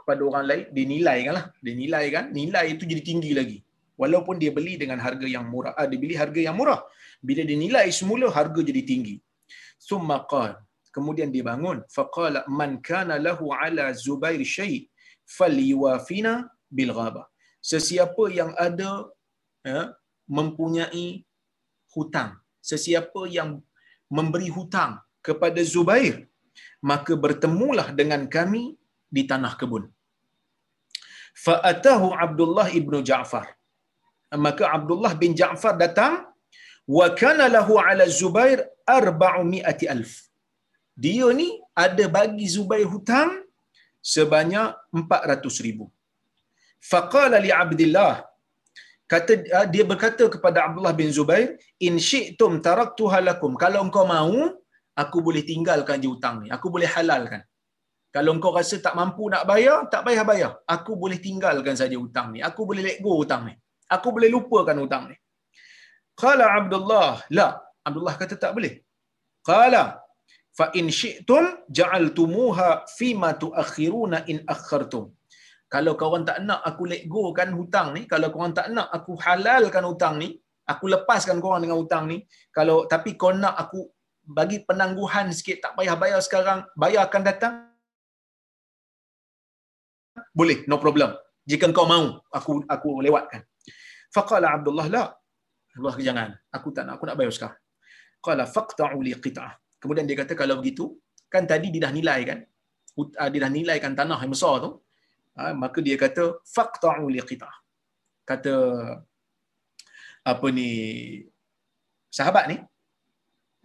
kepada 0.00 0.22
orang 0.28 0.44
lain 0.50 0.64
dia 0.76 0.86
nilai 0.94 1.18
kan 1.26 1.34
lah. 1.38 1.46
Dia 1.64 1.74
nilai 1.82 2.04
kan 2.16 2.24
nilai 2.40 2.66
itu 2.76 2.84
jadi 2.92 3.02
tinggi 3.10 3.32
lagi 3.40 3.58
walaupun 4.02 4.36
dia 4.42 4.52
beli 4.58 4.74
dengan 4.82 4.98
harga 5.06 5.26
yang 5.36 5.46
murah 5.52 5.72
ah, 5.80 5.86
dia 5.90 6.00
beli 6.04 6.14
harga 6.22 6.40
yang 6.46 6.56
murah. 6.60 6.80
Bila 7.28 7.42
dia 7.48 7.58
nilai 7.64 7.86
semula 8.00 8.28
harga 8.38 8.60
jadi 8.70 8.82
tinggi. 8.90 9.16
Summa 9.88 10.18
qala 10.32 10.56
kemudian 10.96 11.28
dia 11.34 11.44
bangun. 11.50 11.80
Faqala 11.96 12.40
man 12.60 12.72
kana 12.88 13.16
lahu 13.26 13.52
ala 13.64 13.86
zubair 14.04 14.42
syai 14.54 14.76
falyuwafina 15.36 16.32
bil 16.78 16.92
ghaba 16.98 17.24
sesiapa 17.70 18.24
yang 18.38 18.50
ada 18.66 18.92
ya, 19.70 19.80
mempunyai 20.38 21.06
hutang 21.94 22.30
sesiapa 22.70 23.22
yang 23.36 23.50
memberi 24.16 24.48
hutang 24.56 24.92
kepada 25.26 25.60
Zubair 25.72 26.16
maka 26.90 27.12
bertemulah 27.24 27.88
dengan 28.00 28.24
kami 28.36 28.62
di 29.14 29.22
tanah 29.30 29.52
kebun. 29.60 29.84
Fa'atahu 31.44 32.06
Abdullah 32.24 32.68
ibnu 32.80 32.98
Ja'far 33.10 33.46
maka 34.38 34.64
Abdullah 34.76 35.12
bin 35.18 35.34
Ja'far 35.34 35.74
datang 35.74 36.14
wa 36.86 37.06
kana 37.20 37.50
lahu 37.56 37.74
ala 37.82 38.06
Zubair 38.06 38.58
400 38.86 39.90
alf. 39.94 40.12
Dia 40.94 41.26
ni 41.34 41.48
ada 41.74 42.04
bagi 42.16 42.46
Zubair 42.46 42.86
hutang 42.86 43.30
sebanyak 44.12 44.70
400 44.94 45.66
ribu. 45.66 45.90
Faqala 46.90 47.38
li 47.42 47.50
Abdullah 47.62 48.24
kata 49.10 49.32
ah, 49.58 49.66
dia 49.72 49.84
berkata 49.90 50.24
kepada 50.34 50.58
Abdullah 50.66 50.94
bin 51.00 51.10
Zubair 51.10 51.58
in 51.82 51.98
syi'tum 51.98 52.62
taraktuha 52.66 53.18
lakum. 53.28 53.54
Kalau 53.58 53.82
engkau 53.86 54.06
mau 54.06 54.34
aku 55.02 55.18
boleh 55.26 55.42
tinggalkan 55.50 55.98
je 56.02 56.08
hutang 56.12 56.36
ni. 56.42 56.48
Aku 56.56 56.70
boleh 56.74 56.86
halalkan. 56.94 57.42
Kalau 58.14 58.30
engkau 58.34 58.50
rasa 58.58 58.76
tak 58.86 58.94
mampu 58.98 59.26
nak 59.32 59.42
bayar 59.50 59.86
tak 59.92 60.02
payah 60.06 60.24
bayar. 60.30 60.52
Aku 60.76 60.94
boleh 61.02 61.18
tinggalkan 61.26 61.74
saja 61.78 61.96
hutang 61.98 62.34
ni. 62.34 62.38
Aku 62.48 62.62
boleh 62.68 62.82
let 62.86 62.98
go 63.02 63.14
hutang 63.22 63.42
ni 63.50 63.54
aku 63.94 64.08
boleh 64.16 64.30
lupakan 64.34 64.78
hutang 64.82 65.04
ni. 65.10 65.16
Qala 66.22 66.46
Abdullah 66.58 67.10
la. 67.38 67.48
Abdullah 67.88 68.14
kata 68.20 68.34
tak 68.44 68.52
boleh. 68.56 68.74
Qala 69.48 69.82
fa 70.58 70.66
in 70.78 70.86
syi'tum 71.00 71.44
ja'altumuha 71.78 72.68
fima 72.98 73.30
tuakhiruna 73.42 74.18
in 74.32 74.38
akhartum. 74.54 75.04
Kalau 75.74 75.92
kawan 76.00 76.22
tak 76.28 76.38
nak 76.48 76.60
aku 76.68 76.82
let 76.92 77.02
go 77.12 77.22
kan 77.38 77.50
hutang 77.58 77.88
ni 77.96 78.02
kalau 78.12 78.28
kawan 78.34 78.52
tak 78.58 78.68
nak 78.74 78.88
aku 78.96 79.12
halalkan 79.24 79.84
hutang 79.90 80.14
ni 80.22 80.28
aku 80.72 80.84
lepaskan 80.92 81.38
korang 81.42 81.62
dengan 81.62 81.78
hutang 81.82 82.04
ni 82.10 82.16
kalau 82.56 82.90
tapi 82.92 83.14
kau 83.20 83.30
nak 83.42 83.54
aku 83.62 83.80
bagi 84.38 84.58
penangguhan 84.68 85.30
sikit 85.38 85.56
tak 85.64 85.72
payah 85.78 85.94
bayar 86.02 86.20
sekarang 86.26 86.58
bayar 86.82 87.02
akan 87.06 87.22
datang. 87.28 87.54
Boleh 90.38 90.58
no 90.70 90.76
problem. 90.82 91.14
Jika 91.46 91.70
kau 91.78 91.86
mau 91.86 92.18
aku 92.38 92.66
aku 92.74 92.88
lewatkan 93.06 93.46
faqala 94.14 94.46
abdullah 94.56 94.86
la. 94.94 95.04
Allah 95.78 95.94
jangan. 96.06 96.30
Aku 96.56 96.68
tak 96.76 96.84
nak 96.86 96.98
aku 96.98 97.04
nak 97.08 97.16
bayar 97.18 97.32
sekarang. 97.36 97.58
Qala 98.26 98.44
faqta'u 98.56 98.98
li 99.06 99.12
qit'ah. 99.14 99.52
Kemudian 99.80 100.04
dia 100.08 100.16
kata 100.22 100.32
kalau 100.40 100.60
begitu 100.60 100.84
kan 101.32 101.46
tadi 101.46 101.70
dia 101.74 101.82
dah 101.86 101.92
nilai 101.98 102.20
kan? 102.30 102.38
Ah, 103.16 103.28
dia 103.32 103.40
dah 103.44 103.52
nilaikan 103.58 103.92
tanah 104.00 104.18
yang 104.22 104.32
besar 104.34 104.54
tu 104.64 104.70
ha, 105.38 105.54
maka 105.62 105.78
dia 105.86 105.96
kata 106.04 106.24
faqta'u 106.56 107.06
li 107.14 107.22
qit'ah. 107.30 107.54
Kata 108.30 108.54
apa 110.32 110.46
ni 110.52 110.70
sahabat 112.18 112.44
ni 112.50 112.56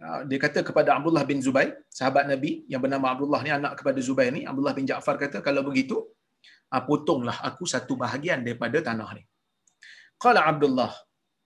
ha, 0.00 0.24
dia 0.24 0.38
kata 0.40 0.64
kepada 0.64 0.96
Abdullah 0.96 1.24
bin 1.30 1.38
Zubair 1.44 1.84
sahabat 1.98 2.24
Nabi 2.32 2.64
yang 2.72 2.80
bernama 2.80 3.12
Abdullah 3.12 3.40
ni 3.44 3.50
anak 3.52 3.72
kepada 3.82 3.98
Zubair 4.00 4.30
ni 4.32 4.48
Abdullah 4.50 4.72
bin 4.78 4.88
Ja'far 4.88 5.20
kata 5.20 5.44
kalau 5.44 5.60
begitu 5.68 6.00
potonglah 6.88 7.36
aku 7.48 7.68
satu 7.68 7.94
bahagian 8.02 8.40
daripada 8.46 8.80
tanah 8.88 9.10
ni 9.18 9.22
qala 10.24 10.40
Abdullah. 10.50 10.92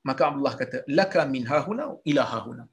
Maka 0.09 0.23
Abdullah 0.29 0.55
kata 0.61 0.79
laka 0.99 1.23
min 1.35 1.45
hahuna 1.51 1.87
ila 2.11 2.23
hahuna. 2.33 2.65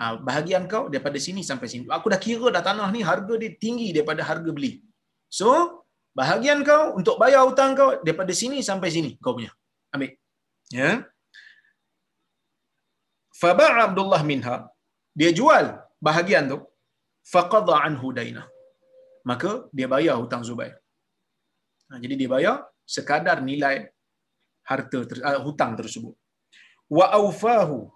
Ha, 0.00 0.04
bahagian 0.28 0.64
kau 0.72 0.82
daripada 0.92 1.18
sini 1.26 1.42
sampai 1.50 1.68
sini. 1.72 1.84
Aku 1.98 2.06
dah 2.12 2.20
kira 2.26 2.48
dah 2.56 2.62
tanah 2.68 2.88
ni 2.96 3.00
harga 3.10 3.34
dia 3.42 3.52
tinggi 3.64 3.88
daripada 3.96 4.22
harga 4.30 4.50
beli. 4.56 4.72
So 5.38 5.48
bahagian 6.20 6.60
kau 6.70 6.82
untuk 6.98 7.16
bayar 7.22 7.42
hutang 7.48 7.72
kau 7.80 7.90
daripada 8.06 8.32
sini 8.40 8.58
sampai 8.70 8.90
sini 8.96 9.10
kau 9.24 9.34
punya. 9.38 9.52
Ambil. 9.94 10.12
Ya. 10.78 10.90
Faba 13.40 13.66
Abdullah 13.86 14.20
minha. 14.30 14.56
Dia 15.20 15.32
jual 15.38 15.66
bahagian 16.08 16.44
tu. 16.52 16.58
Faqadha 17.32 17.74
anhu 17.86 18.08
daina 18.18 18.44
maka 19.30 19.50
dia 19.76 19.86
bayar 19.94 20.14
hutang 20.22 20.46
Zubair. 20.48 20.74
Ha, 21.90 21.98
jadi 22.02 22.14
dia 22.20 22.28
bayar 22.34 22.56
sekadar 22.94 23.42
nilai 23.50 23.90
harta 24.70 24.98
uh, 25.22 25.40
hutang 25.46 25.72
tersebut. 25.78 26.14
Wa 26.90 27.14
aufahu 27.18 27.90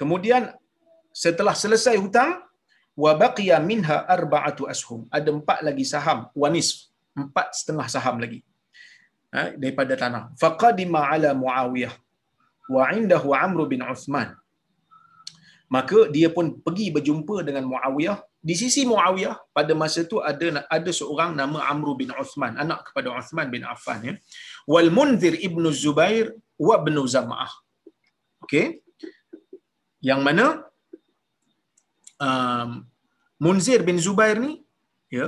kemudian 0.00 0.52
setelah 1.12 1.52
selesai 1.52 1.96
hutang 2.00 2.40
wa 2.96 3.12
baqiya 3.22 3.60
minha 3.60 4.04
arba'atu 4.16 4.68
ashum. 4.72 5.04
Ada 5.12 5.28
empat 5.32 5.58
lagi 5.68 5.84
saham 5.84 6.28
wanis 6.32 6.92
empat 7.12 7.52
setengah 7.52 7.86
saham 7.92 8.16
lagi 8.24 8.40
ha, 9.32 9.52
daripada 9.56 9.94
tanah. 9.96 10.22
Faqadima 10.40 11.08
ala 11.12 11.32
muawiyah 11.36 11.92
wa 12.72 12.84
indahu 12.92 13.36
amr 13.36 13.60
bin 13.72 13.84
uthman. 13.84 14.32
Maka 15.72 16.12
dia 16.12 16.28
pun 16.28 16.60
pergi 16.60 16.92
berjumpa 16.92 17.40
dengan 17.48 17.64
muawiyah. 17.72 18.20
Di 18.42 18.54
sisi 18.58 18.82
muawiyah 18.84 19.54
pada 19.56 19.72
masa 19.72 20.02
itu 20.04 20.18
ada 20.18 20.66
ada 20.66 20.90
seorang 20.90 21.30
nama 21.40 21.62
amr 21.72 21.88
bin 22.00 22.10
uthman 22.12 22.58
anak 22.58 22.90
kepada 22.90 23.08
uthman 23.14 23.46
bin 23.54 23.62
affan 23.62 24.02
ya 24.02 24.14
wal 24.72 24.90
munzir 24.98 25.34
ibnu 25.48 25.68
zubair 25.82 26.26
wa 26.68 26.74
ibnu 26.80 27.02
zam'ah 27.14 27.52
okey 28.44 28.66
yang 30.08 30.20
mana 30.26 30.46
um, 32.26 32.70
munzir 33.44 33.80
bin 33.88 33.98
zubair 34.06 34.36
ni 34.44 34.52
ya 35.18 35.26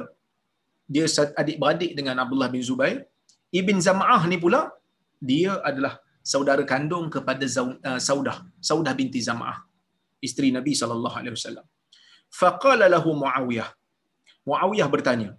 dia 0.93 1.07
adik 1.41 1.57
beradik 1.63 1.93
dengan 1.99 2.17
Abdullah 2.23 2.49
bin 2.55 2.63
Zubair. 2.71 2.99
Ibn 3.61 3.77
Zam'ah 3.87 4.23
ni 4.31 4.37
pula 4.45 4.61
dia 5.31 5.53
adalah 5.69 5.93
saudara 6.33 6.63
kandung 6.73 7.07
kepada 7.15 7.47
uh, 7.63 8.01
Saudah, 8.07 8.37
Saudah 8.69 8.93
binti 9.01 9.21
Zam'ah, 9.29 9.57
isteri 10.27 10.51
Nabi 10.57 10.73
sallallahu 10.81 11.17
alaihi 11.21 11.35
wasallam. 11.39 11.67
Faqala 12.41 12.87
lahu 12.95 13.11
Muawiyah. 13.23 13.69
Muawiyah 14.49 14.89
bertanya, 14.95 15.31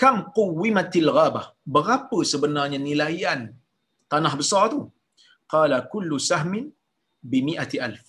"Kam 0.00 0.16
quwimatil 0.36 1.10
ghabah?" 1.16 1.46
Berapa 1.76 2.18
sebenarnya 2.32 2.78
nilaian 2.88 3.40
tanah 4.12 4.32
besar 4.40 4.62
tu? 4.72 4.80
Qala 5.52 5.78
kullu 5.92 6.16
sahmin 6.30 6.64
bi 7.30 7.38
mi'ati 7.48 7.78
alf. 7.86 8.04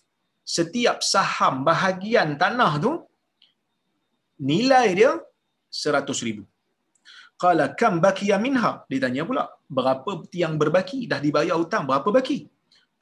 Setiap 0.56 0.98
saham 1.14 1.56
bahagian 1.70 2.30
tanah 2.44 2.72
tu 2.86 2.92
nilai 4.52 4.88
dia 5.00 5.12
seratus 5.82 6.20
ribu. 6.28 6.44
Qala 7.42 7.66
kam 7.80 7.94
bakiya 8.06 8.38
minha? 8.46 8.72
Ditanya 8.92 9.24
pula, 9.30 9.44
berapa 9.78 10.12
yang 10.42 10.54
berbaki? 10.62 11.00
Dah 11.12 11.20
dibayar 11.26 11.56
hutang, 11.62 11.84
berapa 11.90 12.10
baki? 12.18 12.38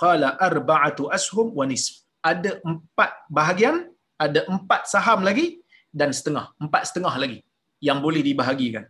Qala 0.03 0.29
arba'atu 0.47 1.11
ashum 1.17 1.47
wa 1.59 1.65
nisf. 1.71 2.07
Ada 2.31 2.51
empat 2.69 3.11
bahagian, 3.37 3.75
ada 4.25 4.41
empat 4.53 4.81
saham 4.93 5.19
lagi 5.27 5.47
dan 5.99 6.09
setengah, 6.17 6.45
empat 6.63 6.81
setengah 6.91 7.15
lagi 7.23 7.39
yang 7.87 7.99
boleh 8.05 8.21
dibahagikan. 8.29 8.85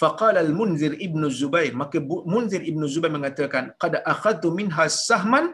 Faqala 0.00 0.40
al-Munzir 0.46 0.92
ibn 1.06 1.22
Zubair, 1.38 1.72
maka 1.80 1.98
Munzir 2.32 2.62
ibn 2.70 2.82
Zubair 2.92 3.12
mengatakan, 3.18 3.64
qad 3.82 3.98
akhadtu 4.12 4.48
minha 4.58 4.84
sahman 4.86 5.46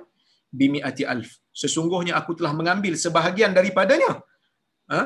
bimi'ati 0.61 1.05
alf. 1.15 1.31
Sesungguhnya 1.63 2.15
aku 2.21 2.33
telah 2.39 2.53
mengambil 2.53 2.95
sebahagian 3.05 3.53
daripadanya. 3.57 4.13
Ha? 4.93 5.01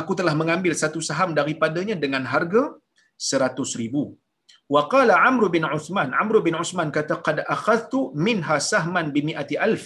Aku 0.00 0.12
telah 0.18 0.34
mengambil 0.40 0.72
satu 0.82 1.00
saham 1.08 1.32
daripadanya 1.38 1.96
dengan 2.04 2.22
harga 2.32 2.62
seratus 3.16 3.72
ribu. 3.80 4.02
Wa 4.74 4.82
qala 4.92 5.14
Amr 5.28 5.48
bin 5.54 5.64
Uthman, 5.66 6.12
Amr 6.22 6.36
bin 6.46 6.54
Uthman 6.54 6.88
kata 6.96 7.18
qad 7.26 7.38
akhadtu 7.54 8.12
minha 8.26 8.56
sahman 8.72 9.08
bi 9.14 9.20
mi'ati 9.28 9.56
alf. 9.66 9.84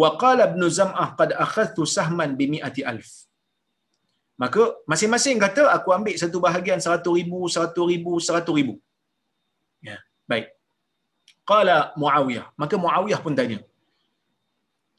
Wa 0.00 0.10
qala 0.22 0.52
Ibn 0.52 0.62
Zam'ah 0.78 1.08
qad 1.20 1.30
akhadtu 1.44 1.82
sahman 1.96 2.36
bi 2.40 2.46
mi'ati 2.54 2.84
alf. 2.92 3.08
Maka 4.42 4.62
masing-masing 4.90 5.36
kata 5.44 5.62
aku 5.76 5.88
ambil 5.96 6.14
satu 6.22 6.38
bahagian 6.46 6.78
seratus 6.84 7.12
ribu, 7.18 7.40
seratus 7.54 7.86
ribu, 7.92 8.12
seratus 8.26 8.54
ribu. 8.58 8.74
Ya, 9.88 9.98
baik. 10.30 10.46
Qala 11.50 11.76
Muawiyah. 12.00 12.46
Maka 12.60 12.74
Muawiyah 12.84 13.20
pun 13.24 13.34
tanya. 13.38 13.58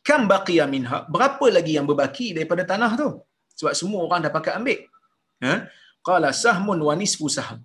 Kam 0.07 0.27
baqiya 0.31 0.65
minha? 0.75 0.97
Berapa 1.13 1.45
lagi 1.57 1.77
yang 1.77 1.87
berbaki 1.89 2.27
daripada 2.35 2.63
tanah 2.71 2.91
tu? 3.01 3.09
Sebab 3.59 3.73
semua 3.79 4.01
orang 4.07 4.19
dah 4.25 4.33
pakai 4.37 4.51
ambil. 4.59 4.79
Ha? 5.45 5.53
qala 6.07 6.29
sahmun 6.43 6.79
wa 6.87 6.93
nisfu 7.01 7.27
sahm 7.37 7.59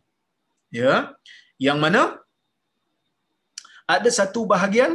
ya 0.81 1.15
yang 1.69 1.81
mana 1.87 2.03
Ada 3.95 4.09
satu 4.17 4.41
bahagian 4.53 4.93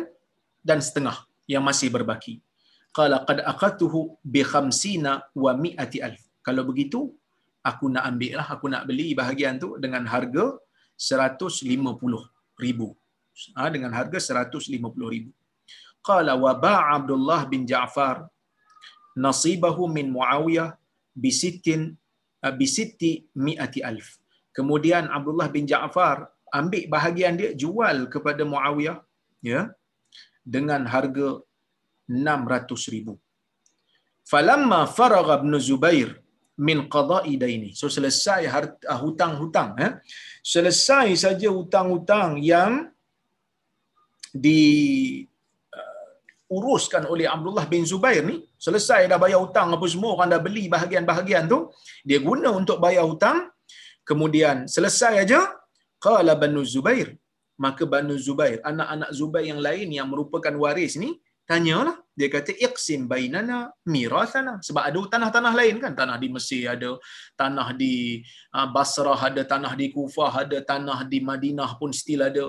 dan 0.66 0.80
setengah 0.86 1.14
yang 1.46 1.62
masih 1.62 1.94
berbaki. 1.94 2.42
Qala 2.98 3.22
qad 3.28 3.38
aqatuhu 3.52 4.18
bi 4.34 4.42
khamsina 4.52 5.12
wa 5.44 5.52
mi'ati 5.64 6.02
alf. 6.08 6.24
Kalau 6.48 6.64
begitu, 6.70 7.00
aku 7.70 7.86
nak 7.94 8.04
ambil 8.10 8.34
lah, 8.40 8.48
aku 8.56 8.66
nak 8.74 8.84
beli 8.90 9.08
bahagian 9.20 9.56
tu 9.64 9.70
dengan 9.84 10.04
harga 10.14 10.46
150 10.96 12.64
ribu. 12.64 12.88
Ha, 13.58 13.72
dengan 13.76 13.92
harga 13.98 14.20
150 14.20 15.14
ribu. 15.16 15.32
Qala 16.08 16.34
wa 16.44 16.52
ba'a 16.66 16.96
Abdullah 17.00 17.42
bin 17.52 17.64
Ja'far 17.72 18.18
nasibahu 19.26 19.84
min 19.98 20.08
Muawiyah 20.16 20.70
bisittin 21.24 21.82
uh, 22.46 22.54
bisitti 22.60 23.12
mi'ati 23.46 23.80
alf. 23.90 24.10
Kemudian 24.58 25.08
Abdullah 25.18 25.48
bin 25.56 25.64
Ja'far 25.72 26.18
ambil 26.60 26.84
bahagian 26.94 27.34
dia 27.40 27.52
jual 27.64 27.98
kepada 28.14 28.44
Muawiyah 28.52 28.98
ya 29.52 29.62
dengan 30.56 30.84
harga 30.94 31.28
600 32.10 32.94
ribu. 32.96 33.14
Falamma 34.32 34.80
faragha 34.98 35.36
ibn 35.42 35.54
Zubair 35.68 36.10
min 36.68 36.80
qada'i 36.94 37.34
daini. 37.44 37.70
So 37.80 37.88
selesai 37.98 38.42
harta, 38.54 38.96
hutang-hutang 39.04 39.72
eh. 39.86 39.92
Selesai 40.54 41.08
saja 41.24 41.48
hutang-hutang 41.58 42.40
yang 42.52 42.92
di 44.46 44.62
uh, 45.74 46.54
uruskan 46.56 47.04
oleh 47.14 47.26
Abdullah 47.36 47.66
bin 47.74 47.84
Zubair 47.92 48.22
ni 48.30 48.36
selesai 48.66 49.10
dah 49.12 49.18
bayar 49.24 49.40
hutang 49.46 49.74
apa 49.76 49.86
semua 49.94 50.12
orang 50.16 50.30
dah 50.34 50.42
beli 50.48 50.64
bahagian-bahagian 50.76 51.50
tu 51.54 51.60
dia 52.06 52.20
guna 52.22 52.50
untuk 52.54 52.78
bayar 52.86 53.06
hutang 53.10 53.50
kemudian 54.10 54.70
selesai 54.76 55.14
aja 55.26 55.42
qala 56.06 56.38
banu 56.38 56.62
Zubair 56.74 57.18
maka 57.58 57.84
banu 57.94 58.16
Zubair 58.26 58.58
anak-anak 58.72 59.10
Zubair 59.20 59.46
yang 59.52 59.62
lain 59.68 59.88
yang 59.98 60.08
merupakan 60.12 60.54
waris 60.64 60.94
ni 61.04 61.10
tanyalah. 61.50 61.98
Dia 62.14 62.30
kata 62.30 62.54
iqsim 62.54 63.10
bainana 63.10 63.74
mirathana. 63.90 64.62
Sebab 64.62 64.84
ada 64.86 65.00
tanah-tanah 65.18 65.54
lain 65.58 65.76
kan? 65.84 65.98
Tanah 65.98 66.18
di 66.22 66.28
Mesir 66.30 66.70
ada 66.70 66.92
tanah 67.34 67.74
di 67.74 68.22
uh, 68.54 68.68
Basrah 68.70 69.18
ada 69.18 69.42
tanah 69.42 69.74
di 69.74 69.90
Kufah 69.90 70.46
ada 70.46 70.60
tanah 70.62 71.10
di 71.10 71.20
Madinah 71.30 71.72
pun 71.82 71.90
still 71.90 72.22
ada. 72.30 72.46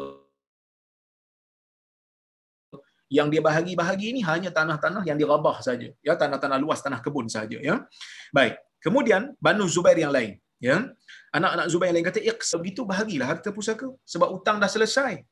Yang 3.10 3.28
dia 3.32 3.42
bahagi-bahagi 3.42 4.06
ini 4.14 4.20
hanya 4.22 4.50
tanah-tanah 4.58 5.02
yang 5.08 5.16
dirabah 5.16 5.56
saja. 5.64 5.88
Ya 6.04 6.14
tanah-tanah 6.14 6.58
luas 6.60 6.84
tanah 6.84 7.00
kebun 7.00 7.26
saja 7.30 7.56
ya. 7.56 7.86
Baik. 8.36 8.60
Kemudian 8.84 9.32
Banu 9.40 9.64
Zubair 9.70 9.96
yang 9.96 10.12
lain 10.12 10.36
ya. 10.60 10.76
Anak-anak 11.30 11.66
Zubair 11.72 11.88
yang 11.90 12.02
lain 12.02 12.08
kata 12.10 12.20
iqs 12.20 12.50
begitu 12.60 12.82
bahagilah 12.82 13.26
harta 13.32 13.54
pusaka 13.54 13.86
sebab 14.02 14.28
hutang 14.34 14.58
dah 14.58 14.70
selesai. 14.70 15.22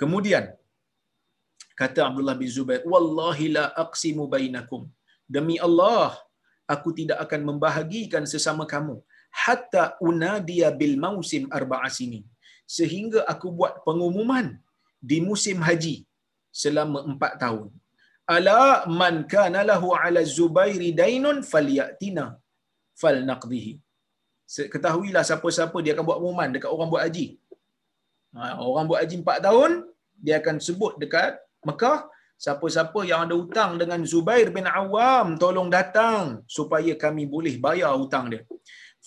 Kemudian 0.00 0.48
kata 1.80 2.00
Abdullah 2.08 2.36
bin 2.42 2.50
Zubair 2.56 2.82
wallahi 2.92 3.46
la 3.56 3.64
aqsimu 3.84 4.24
bainakum 4.34 4.82
demi 5.36 5.56
Allah 5.68 6.10
aku 6.74 6.90
tidak 6.98 7.18
akan 7.24 7.40
membahagikan 7.50 8.24
sesama 8.34 8.64
kamu 8.74 8.96
hatta 9.44 9.84
unadiya 10.08 10.68
bil 10.80 10.96
mausim 11.04 11.44
arba'a 11.58 11.88
sinin 11.98 12.24
sehingga 12.76 13.20
aku 13.32 13.48
buat 13.58 13.74
pengumuman 13.86 14.46
di 15.10 15.18
musim 15.28 15.58
haji 15.68 15.96
selama 16.62 16.98
empat 17.10 17.32
tahun. 17.42 17.68
Ala 18.36 18.60
man 19.00 19.14
kana 19.32 19.60
lahu 19.70 19.88
ala 20.02 20.20
Zubairi 20.36 20.90
dainun 21.00 21.38
falyatina 21.52 22.24
falnaqdihi. 23.00 23.72
Ketahuilah 24.74 25.22
siapa-siapa 25.28 25.76
dia 25.84 25.92
akan 25.94 26.04
buat 26.08 26.18
pengumuman 26.20 26.50
dekat 26.54 26.70
orang 26.74 26.88
buat 26.92 27.02
haji. 27.06 27.26
Ha, 28.36 28.56
orang 28.70 28.86
buat 28.90 29.00
haji 29.02 29.16
empat 29.22 29.38
tahun, 29.46 29.72
dia 30.24 30.36
akan 30.40 30.56
sebut 30.66 30.92
dekat 31.02 31.32
Mekah, 31.68 31.98
siapa-siapa 32.44 33.00
yang 33.10 33.20
ada 33.26 33.34
hutang 33.40 33.72
dengan 33.82 34.00
Zubair 34.12 34.48
bin 34.56 34.66
Awam, 34.80 35.28
tolong 35.42 35.68
datang 35.76 36.42
supaya 36.56 36.94
kami 37.04 37.24
boleh 37.34 37.54
bayar 37.64 37.92
hutang 38.02 38.26
dia. 38.32 38.42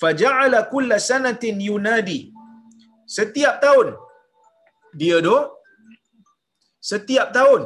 Faja'ala 0.02 0.60
kulla 0.74 0.98
sanatin 1.10 1.58
yunadi. 1.70 2.20
Setiap 3.18 3.56
tahun, 3.66 3.88
dia 5.02 5.18
duk 5.28 5.46
Setiap 6.92 7.28
tahun 7.38 7.62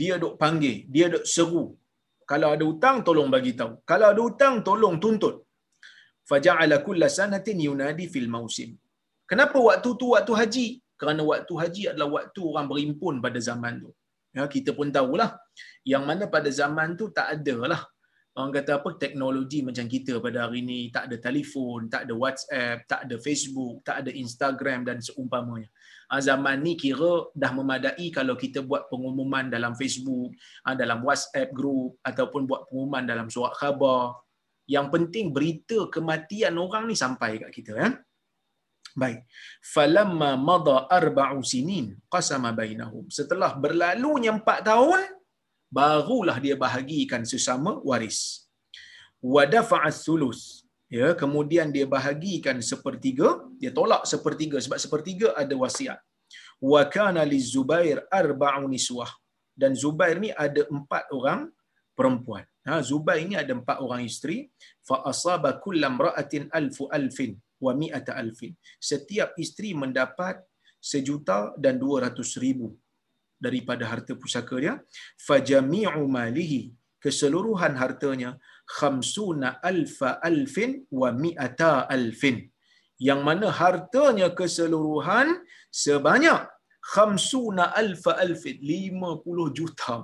dia 0.00 0.14
duk 0.22 0.34
panggil, 0.42 0.76
dia 0.94 1.06
duk 1.14 1.24
seru. 1.34 1.64
Kalau 2.30 2.48
ada 2.54 2.64
hutang 2.68 2.96
tolong 3.06 3.28
bagi 3.34 3.52
tahu. 3.60 3.72
Kalau 3.90 4.06
ada 4.12 4.20
hutang 4.26 4.54
tolong 4.68 4.96
tuntut. 5.02 5.34
Faja'ala 6.30 6.76
kulla 6.86 7.08
sanatin 7.18 7.58
yunadi 7.68 8.04
fil 8.12 8.28
mausim. 8.34 8.70
Kenapa 9.30 9.58
waktu 9.68 9.90
tu 10.00 10.06
waktu 10.14 10.32
haji? 10.40 10.66
Kerana 11.00 11.22
waktu 11.30 11.54
haji 11.62 11.82
adalah 11.90 12.08
waktu 12.16 12.40
orang 12.50 12.66
berimpun 12.70 13.14
pada 13.24 13.38
zaman 13.48 13.74
tu. 13.84 13.90
Ya, 14.32 14.48
kita 14.48 14.72
pun 14.72 14.88
tahulah 14.88 15.36
yang 15.84 16.08
mana 16.08 16.24
pada 16.24 16.48
zaman 16.48 16.96
tu 16.96 17.12
tak 17.12 17.28
ada 17.40 17.56
lah 17.68 17.82
orang 18.32 18.52
kata 18.56 18.80
apa 18.80 18.96
teknologi 18.96 19.60
macam 19.60 19.84
kita 19.84 20.16
pada 20.16 20.48
hari 20.48 20.64
ini 20.64 20.88
tak 20.88 21.12
ada 21.12 21.16
telefon, 21.20 21.92
tak 21.92 22.08
ada 22.08 22.14
WhatsApp, 22.16 22.88
tak 22.88 23.00
ada 23.04 23.16
Facebook, 23.20 23.84
tak 23.84 24.04
ada 24.04 24.10
Instagram 24.12 24.88
dan 24.88 25.04
seumpamanya. 25.04 25.68
Ah, 26.08 26.20
zaman 26.20 26.64
ni 26.64 26.76
kira 26.76 27.28
dah 27.36 27.52
memadai 27.52 28.08
kalau 28.08 28.36
kita 28.36 28.64
buat 28.64 28.88
pengumuman 28.88 29.52
dalam 29.52 29.76
Facebook, 29.76 30.32
ah, 30.64 30.72
dalam 30.72 31.04
WhatsApp 31.04 31.52
group 31.52 32.00
ataupun 32.00 32.48
buat 32.48 32.68
pengumuman 32.72 33.04
dalam 33.04 33.28
surat 33.28 33.52
khabar. 33.52 34.16
Yang 34.64 34.86
penting 34.88 35.26
berita 35.36 35.92
kematian 35.92 36.56
orang 36.56 36.88
ni 36.88 36.96
sampai 36.96 37.36
kat 37.36 37.50
kita 37.52 37.72
ya. 37.76 37.88
Baik. 38.92 39.24
Falamma 39.74 40.30
madha 40.48 40.76
arba'u 40.98 41.40
sinin 41.52 41.96
qasama 42.12 42.52
bainahum. 42.52 43.04
Setelah 43.18 43.50
berlalunya 43.56 44.30
empat 44.36 44.58
tahun, 44.68 45.00
barulah 45.72 46.36
dia 46.44 46.56
bahagikan 46.64 47.24
sesama 47.32 47.80
waris. 47.88 48.18
Wa 49.34 49.48
dafa'as 49.48 50.04
sulus. 50.04 50.40
Ya, 50.92 51.16
kemudian 51.16 51.72
dia 51.72 51.88
bahagikan 51.88 52.60
sepertiga, 52.60 53.40
dia 53.56 53.72
tolak 53.72 54.04
sepertiga 54.04 54.60
sebab 54.60 54.76
sepertiga 54.76 55.28
ada 55.42 55.54
wasiat. 55.56 55.96
Wa 56.60 56.84
kana 56.84 57.24
lizubair 57.24 58.04
arba'u 58.12 58.68
niswah. 58.68 59.08
Dan 59.52 59.72
Zubair 59.76 60.16
ni 60.20 60.32
ada 60.32 60.64
empat 60.68 61.12
orang 61.12 61.48
perempuan. 61.96 62.44
Ha, 62.68 62.80
Zubair 62.84 63.24
ni 63.24 63.36
ada 63.36 63.52
empat 63.52 63.80
orang 63.84 64.04
isteri. 64.04 64.48
Fa 64.84 65.00
asaba 65.08 65.60
kullam 65.64 65.96
ra'atin 65.96 66.48
alfu 66.52 66.88
alfin 66.92 67.36
wa 67.64 67.72
mi'ata 67.80 68.12
alfin. 68.22 68.52
Setiap 68.90 69.38
isteri 69.44 69.70
mendapat 69.82 70.36
sejuta 70.90 71.38
dan 71.64 71.74
dua 71.82 71.96
ratus 72.06 72.30
ribu 72.44 72.68
daripada 73.44 73.84
harta 73.90 74.14
pusaka 74.22 74.56
dia. 74.62 74.74
Fajami'u 75.26 76.02
malihi 76.18 76.62
keseluruhan 77.04 77.74
hartanya 77.82 78.30
khamsuna 78.78 79.48
alfa 79.70 80.10
alfin 80.30 80.70
wa 81.00 81.10
mi'ata 81.22 81.74
alfin. 81.96 82.36
Yang 83.08 83.20
mana 83.28 83.46
hartanya 83.60 84.28
keseluruhan 84.40 85.28
sebanyak 85.84 86.42
khamsuna 86.92 87.64
alfa 87.82 88.12
alfin 88.24 88.56
50 88.62 89.58
juta. 89.58 89.96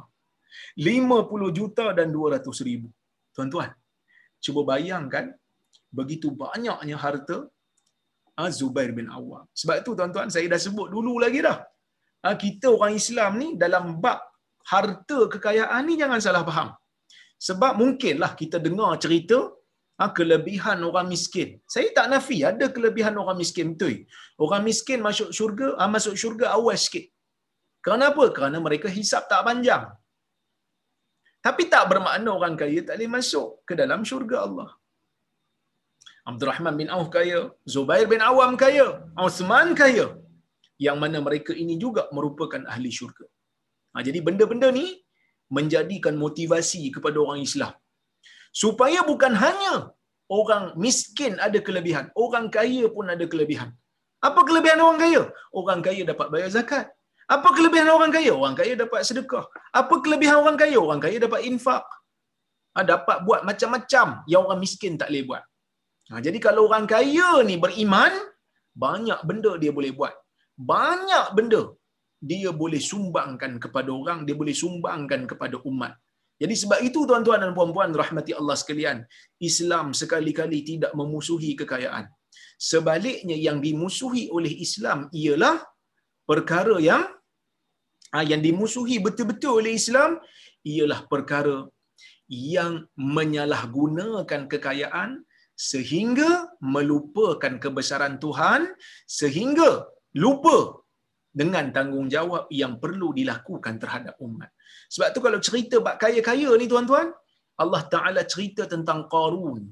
50 0.74 1.58
juta 1.58 1.86
dan 1.98 2.08
200 2.10 2.68
ribu. 2.68 2.88
Tuan-tuan 3.34 3.70
cuba 4.44 4.60
bayangkan 4.72 5.26
begitu 5.98 6.28
banyaknya 6.42 6.96
harta 7.04 7.38
ah, 8.40 8.50
Zubair 8.58 8.90
bin 8.98 9.08
Awam. 9.18 9.44
Sebab 9.60 9.76
itu 9.82 9.92
tuan-tuan 9.98 10.30
saya 10.34 10.46
dah 10.54 10.60
sebut 10.66 10.88
dulu 10.94 11.14
lagi 11.24 11.40
dah. 11.48 11.58
Ha, 12.24 12.34
kita 12.44 12.66
orang 12.76 12.94
Islam 13.00 13.32
ni 13.42 13.48
dalam 13.62 13.84
bab 14.04 14.18
harta 14.72 15.18
kekayaan 15.34 15.82
ni 15.88 15.94
jangan 16.02 16.20
salah 16.26 16.42
faham. 16.48 16.70
Sebab 17.46 17.72
mungkinlah 17.80 18.32
kita 18.40 18.58
dengar 18.66 18.90
cerita 19.04 19.38
ha, 19.98 20.10
kelebihan 20.18 20.78
orang 20.88 21.06
miskin. 21.12 21.50
Saya 21.74 21.88
tak 21.98 22.08
nafi 22.14 22.38
ada 22.50 22.66
kelebihan 22.76 23.14
orang 23.22 23.38
miskin 23.42 23.68
betul. 23.74 23.94
Orang 24.44 24.64
miskin 24.68 25.00
masuk 25.08 25.30
syurga, 25.38 25.68
masuk 25.96 26.16
syurga 26.22 26.48
awal 26.56 26.78
sikit. 26.86 27.06
Kerana 27.84 28.04
apa? 28.12 28.24
Kerana 28.36 28.58
mereka 28.66 28.88
hisap 28.98 29.24
tak 29.30 29.42
panjang. 29.48 29.84
Tapi 31.46 31.62
tak 31.72 31.84
bermakna 31.90 32.30
orang 32.38 32.54
kaya 32.60 32.80
tak 32.86 32.96
boleh 32.98 33.10
masuk 33.16 33.48
ke 33.68 33.72
dalam 33.80 34.00
syurga 34.08 34.36
Allah. 34.46 34.68
Abdul 36.30 36.48
Rahman 36.50 36.74
bin 36.80 36.88
Auf 36.94 37.08
kaya, 37.16 37.38
Zubair 37.74 38.06
bin 38.12 38.22
Awam 38.30 38.52
kaya, 38.62 38.86
Osman 39.26 39.68
kaya 39.80 40.06
yang 40.86 40.98
mana 41.02 41.18
mereka 41.26 41.52
ini 41.62 41.74
juga 41.84 42.02
merupakan 42.16 42.62
ahli 42.72 42.90
syurga. 42.98 43.26
Ha, 43.92 44.04
jadi 44.08 44.18
benda-benda 44.26 44.68
ni 44.78 44.86
menjadikan 45.56 46.14
motivasi 46.24 46.82
kepada 46.94 47.16
orang 47.24 47.40
Islam. 47.48 47.72
Supaya 48.62 49.00
bukan 49.10 49.32
hanya 49.44 49.72
orang 50.38 50.64
miskin 50.84 51.34
ada 51.46 51.58
kelebihan, 51.66 52.06
orang 52.24 52.46
kaya 52.56 52.84
pun 52.96 53.08
ada 53.14 53.26
kelebihan. 53.32 53.70
Apa 54.28 54.40
kelebihan 54.48 54.80
orang 54.84 55.00
kaya? 55.04 55.22
Orang 55.58 55.80
kaya 55.86 56.02
dapat 56.12 56.28
bayar 56.34 56.50
zakat. 56.56 56.86
Apa 57.34 57.48
kelebihan 57.56 57.88
orang 57.96 58.12
kaya? 58.16 58.32
Orang 58.40 58.54
kaya 58.60 58.72
dapat 58.84 59.00
sedekah. 59.08 59.44
Apa 59.80 59.94
kelebihan 60.04 60.36
orang 60.42 60.56
kaya? 60.62 60.78
Orang 60.86 61.00
kaya 61.04 61.16
dapat 61.26 61.40
infak. 61.50 61.84
Ha, 62.74 62.84
dapat 62.92 63.18
buat 63.26 63.40
macam-macam 63.48 64.06
yang 64.32 64.42
orang 64.46 64.60
miskin 64.64 64.94
tak 65.00 65.08
boleh 65.10 65.24
buat. 65.30 65.44
Ha, 66.08 66.20
jadi 66.26 66.38
kalau 66.46 66.62
orang 66.68 66.86
kaya 66.94 67.30
ni 67.48 67.56
beriman, 67.64 68.12
banyak 68.84 69.20
benda 69.28 69.52
dia 69.62 69.72
boleh 69.78 69.92
buat 69.98 70.14
banyak 70.58 71.26
benda 71.36 71.62
dia 72.18 72.50
boleh 72.50 72.82
sumbangkan 72.90 73.52
kepada 73.64 73.90
orang, 73.94 74.26
dia 74.26 74.34
boleh 74.34 74.54
sumbangkan 74.60 75.22
kepada 75.30 75.56
umat. 75.70 75.94
Jadi 76.42 76.54
sebab 76.62 76.78
itu 76.88 77.06
tuan-tuan 77.06 77.42
dan 77.42 77.52
puan-puan 77.54 77.90
rahmati 77.94 78.32
Allah 78.40 78.56
sekalian, 78.58 78.98
Islam 79.48 79.94
sekali-kali 80.00 80.58
tidak 80.70 80.92
memusuhi 80.98 81.54
kekayaan. 81.60 82.10
Sebaliknya 82.70 83.36
yang 83.38 83.58
dimusuhi 83.62 84.24
oleh 84.34 84.50
Islam 84.66 85.06
ialah 85.14 85.62
perkara 86.26 86.76
yang 86.82 87.06
ah, 88.14 88.24
yang 88.26 88.42
dimusuhi 88.42 88.98
betul-betul 88.98 89.62
oleh 89.62 89.78
Islam 89.78 90.18
ialah 90.66 91.00
perkara 91.12 91.70
yang 92.26 92.86
menyalahgunakan 92.98 94.42
kekayaan 94.52 95.22
sehingga 95.58 96.30
melupakan 96.74 97.54
kebesaran 97.64 98.14
Tuhan 98.24 98.60
sehingga 99.18 99.70
lupa 100.22 100.58
dengan 101.40 101.64
tanggungjawab 101.76 102.44
yang 102.60 102.72
perlu 102.82 103.08
dilakukan 103.18 103.74
terhadap 103.82 104.14
umat. 104.26 104.50
Sebab 104.94 105.08
tu 105.14 105.20
kalau 105.26 105.38
cerita 105.48 105.76
bab 105.84 105.96
kaya-kaya 106.04 106.50
ni 106.60 106.66
tuan-tuan, 106.72 107.08
Allah 107.62 107.82
Taala 107.94 108.22
cerita 108.32 108.64
tentang 108.74 109.00
Qarun 109.14 109.62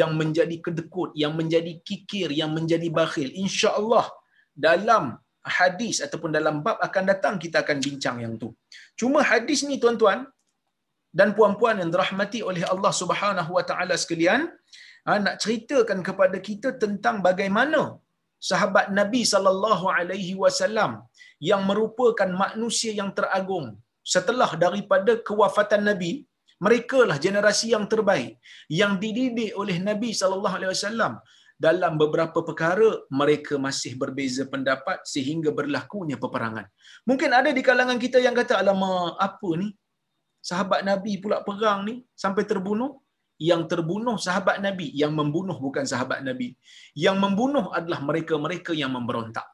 yang 0.00 0.12
menjadi 0.20 0.56
kedekut, 0.64 1.10
yang 1.22 1.32
menjadi 1.40 1.72
kikir, 1.88 2.28
yang 2.40 2.52
menjadi 2.56 2.88
bakhil. 2.98 3.28
Insya-Allah 3.44 4.06
dalam 4.66 5.04
hadis 5.58 5.96
ataupun 6.04 6.30
dalam 6.36 6.60
bab 6.66 6.76
akan 6.88 7.04
datang 7.12 7.34
kita 7.42 7.64
akan 7.64 7.78
bincang 7.86 8.16
yang 8.24 8.34
tu. 8.42 8.52
Cuma 9.00 9.24
hadis 9.30 9.64
ni 9.68 9.80
tuan-tuan 9.82 10.28
dan 11.18 11.34
puan-puan 11.36 11.80
yang 11.80 11.90
dirahmati 11.94 12.40
oleh 12.50 12.62
Allah 12.72 12.92
Subhanahu 13.02 13.50
Wa 13.58 13.64
Taala 13.70 13.94
sekalian, 14.02 14.46
ha, 15.06 15.18
nak 15.26 15.36
ceritakan 15.42 16.00
kepada 16.08 16.38
kita 16.48 16.70
tentang 16.82 17.16
bagaimana 17.28 17.82
sahabat 18.48 18.86
Nabi 18.98 19.22
sallallahu 19.32 19.86
alaihi 19.98 20.34
wasallam 20.42 20.92
yang 21.50 21.62
merupakan 21.70 22.30
manusia 22.42 22.92
yang 23.00 23.10
teragung 23.18 23.66
setelah 24.14 24.50
daripada 24.64 25.12
kewafatan 25.28 25.82
Nabi 25.90 26.12
mereka 26.66 27.00
lah 27.08 27.18
generasi 27.26 27.66
yang 27.74 27.84
terbaik 27.92 28.32
yang 28.80 28.92
dididik 29.02 29.52
oleh 29.62 29.76
Nabi 29.88 30.10
sallallahu 30.20 30.56
alaihi 30.58 30.72
wasallam 30.74 31.12
dalam 31.66 31.92
beberapa 32.02 32.40
perkara 32.48 32.88
mereka 33.20 33.54
masih 33.66 33.92
berbeza 34.02 34.42
pendapat 34.52 34.98
sehingga 35.12 35.50
berlakunya 35.58 36.16
peperangan. 36.22 36.66
Mungkin 37.08 37.30
ada 37.38 37.50
di 37.56 37.62
kalangan 37.68 37.98
kita 38.04 38.16
yang 38.26 38.32
kata 38.40 38.56
alamak 38.60 39.20
apa 39.28 39.50
ni? 39.60 39.68
Sahabat 40.48 40.80
Nabi 40.88 41.20
pula 41.22 41.44
perang 41.48 41.84
ni 41.88 41.94
sampai 42.22 42.48
terbunuh 42.50 42.96
yang 43.40 43.64
terbunuh 43.64 44.20
sahabat 44.20 44.60
Nabi, 44.60 44.92
yang 44.92 45.16
membunuh 45.16 45.56
bukan 45.56 45.88
sahabat 45.88 46.20
Nabi. 46.20 46.52
Yang 46.92 47.16
membunuh 47.24 47.72
adalah 47.72 48.04
mereka-mereka 48.04 48.76
yang 48.76 48.92
memberontak. 48.92 49.48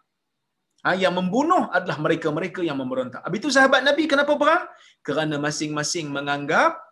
Ha, 0.82 0.98
yang 0.98 1.14
membunuh 1.14 1.70
adalah 1.70 1.98
mereka-mereka 2.02 2.66
yang 2.66 2.78
memberontak. 2.82 3.22
Habis 3.22 3.38
itu 3.46 3.50
sahabat 3.54 3.86
Nabi 3.86 4.10
kenapa 4.10 4.34
perang? 4.34 4.66
Kerana 5.06 5.38
masing-masing 5.38 6.10
menganggap 6.10 6.82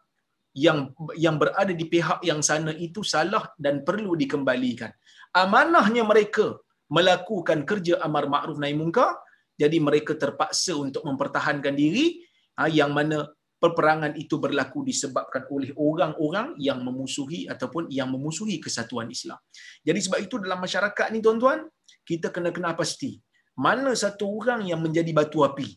yang 0.55 0.95
yang 1.19 1.35
berada 1.35 1.75
di 1.75 1.83
pihak 1.91 2.23
yang 2.23 2.39
sana 2.39 2.71
itu 2.71 3.03
salah 3.03 3.51
dan 3.59 3.83
perlu 3.83 4.15
dikembalikan. 4.15 4.95
Amanahnya 5.35 6.07
mereka 6.07 6.63
melakukan 6.87 7.67
kerja 7.67 7.99
amar 8.07 8.31
ma'ruf 8.31 8.59
nahi 8.63 8.75
munkar, 8.79 9.19
jadi 9.59 9.83
mereka 9.83 10.15
terpaksa 10.15 10.79
untuk 10.79 11.03
mempertahankan 11.03 11.75
diri 11.75 12.23
ha, 12.55 12.71
yang 12.71 12.95
mana 12.95 13.27
peperangan 13.65 14.13
itu 14.23 14.37
berlaku 14.45 14.85
disebabkan 14.89 15.43
oleh 15.55 15.71
orang-orang 15.89 16.49
yang 16.67 16.79
memusuhi 16.87 17.41
ataupun 17.53 17.89
yang 17.99 18.09
memusuhi 18.15 18.57
kesatuan 18.65 19.09
Islam. 19.17 19.41
Jadi 19.89 20.01
sebab 20.05 20.19
itu 20.27 20.37
dalam 20.45 20.61
masyarakat 20.67 21.07
ni 21.15 21.25
tuan-tuan, 21.25 21.65
kita 22.11 22.29
kena 22.35 22.53
kena 22.57 22.77
pasti 22.81 23.17
mana 23.65 23.91
satu 24.05 24.29
orang 24.39 24.61
yang 24.71 24.81
menjadi 24.85 25.11
batu 25.17 25.41
api. 25.49 25.69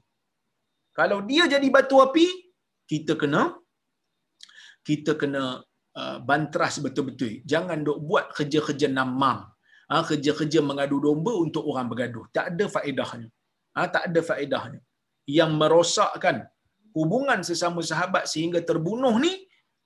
Kalau 0.99 1.19
dia 1.29 1.45
jadi 1.53 1.67
batu 1.75 1.95
api, 2.03 2.27
kita 2.91 3.15
kena 3.21 3.55
kita 4.87 5.13
kena 5.21 5.43
uh, 5.99 6.17
bantras 6.27 6.75
betul-betul. 6.83 7.43
Jangan 7.51 7.83
dok 7.87 7.99
buat 8.09 8.25
kerja-kerja 8.37 8.87
namam. 8.91 9.47
Ha, 9.87 10.03
kerja-kerja 10.03 10.59
mengadu 10.59 10.99
domba 10.99 11.31
untuk 11.39 11.63
orang 11.63 11.87
bergaduh. 11.91 12.27
Tak 12.35 12.45
ada 12.51 12.65
faedahnya. 12.75 13.27
Ha, 13.75 13.87
tak 13.87 14.03
ada 14.11 14.19
faedahnya. 14.19 14.79
Yang 15.23 15.51
merosakkan 15.59 16.43
hubungan 16.99 17.39
sesama 17.49 17.81
sahabat 17.91 18.23
sehingga 18.33 18.59
terbunuh 18.69 19.15
ni 19.25 19.33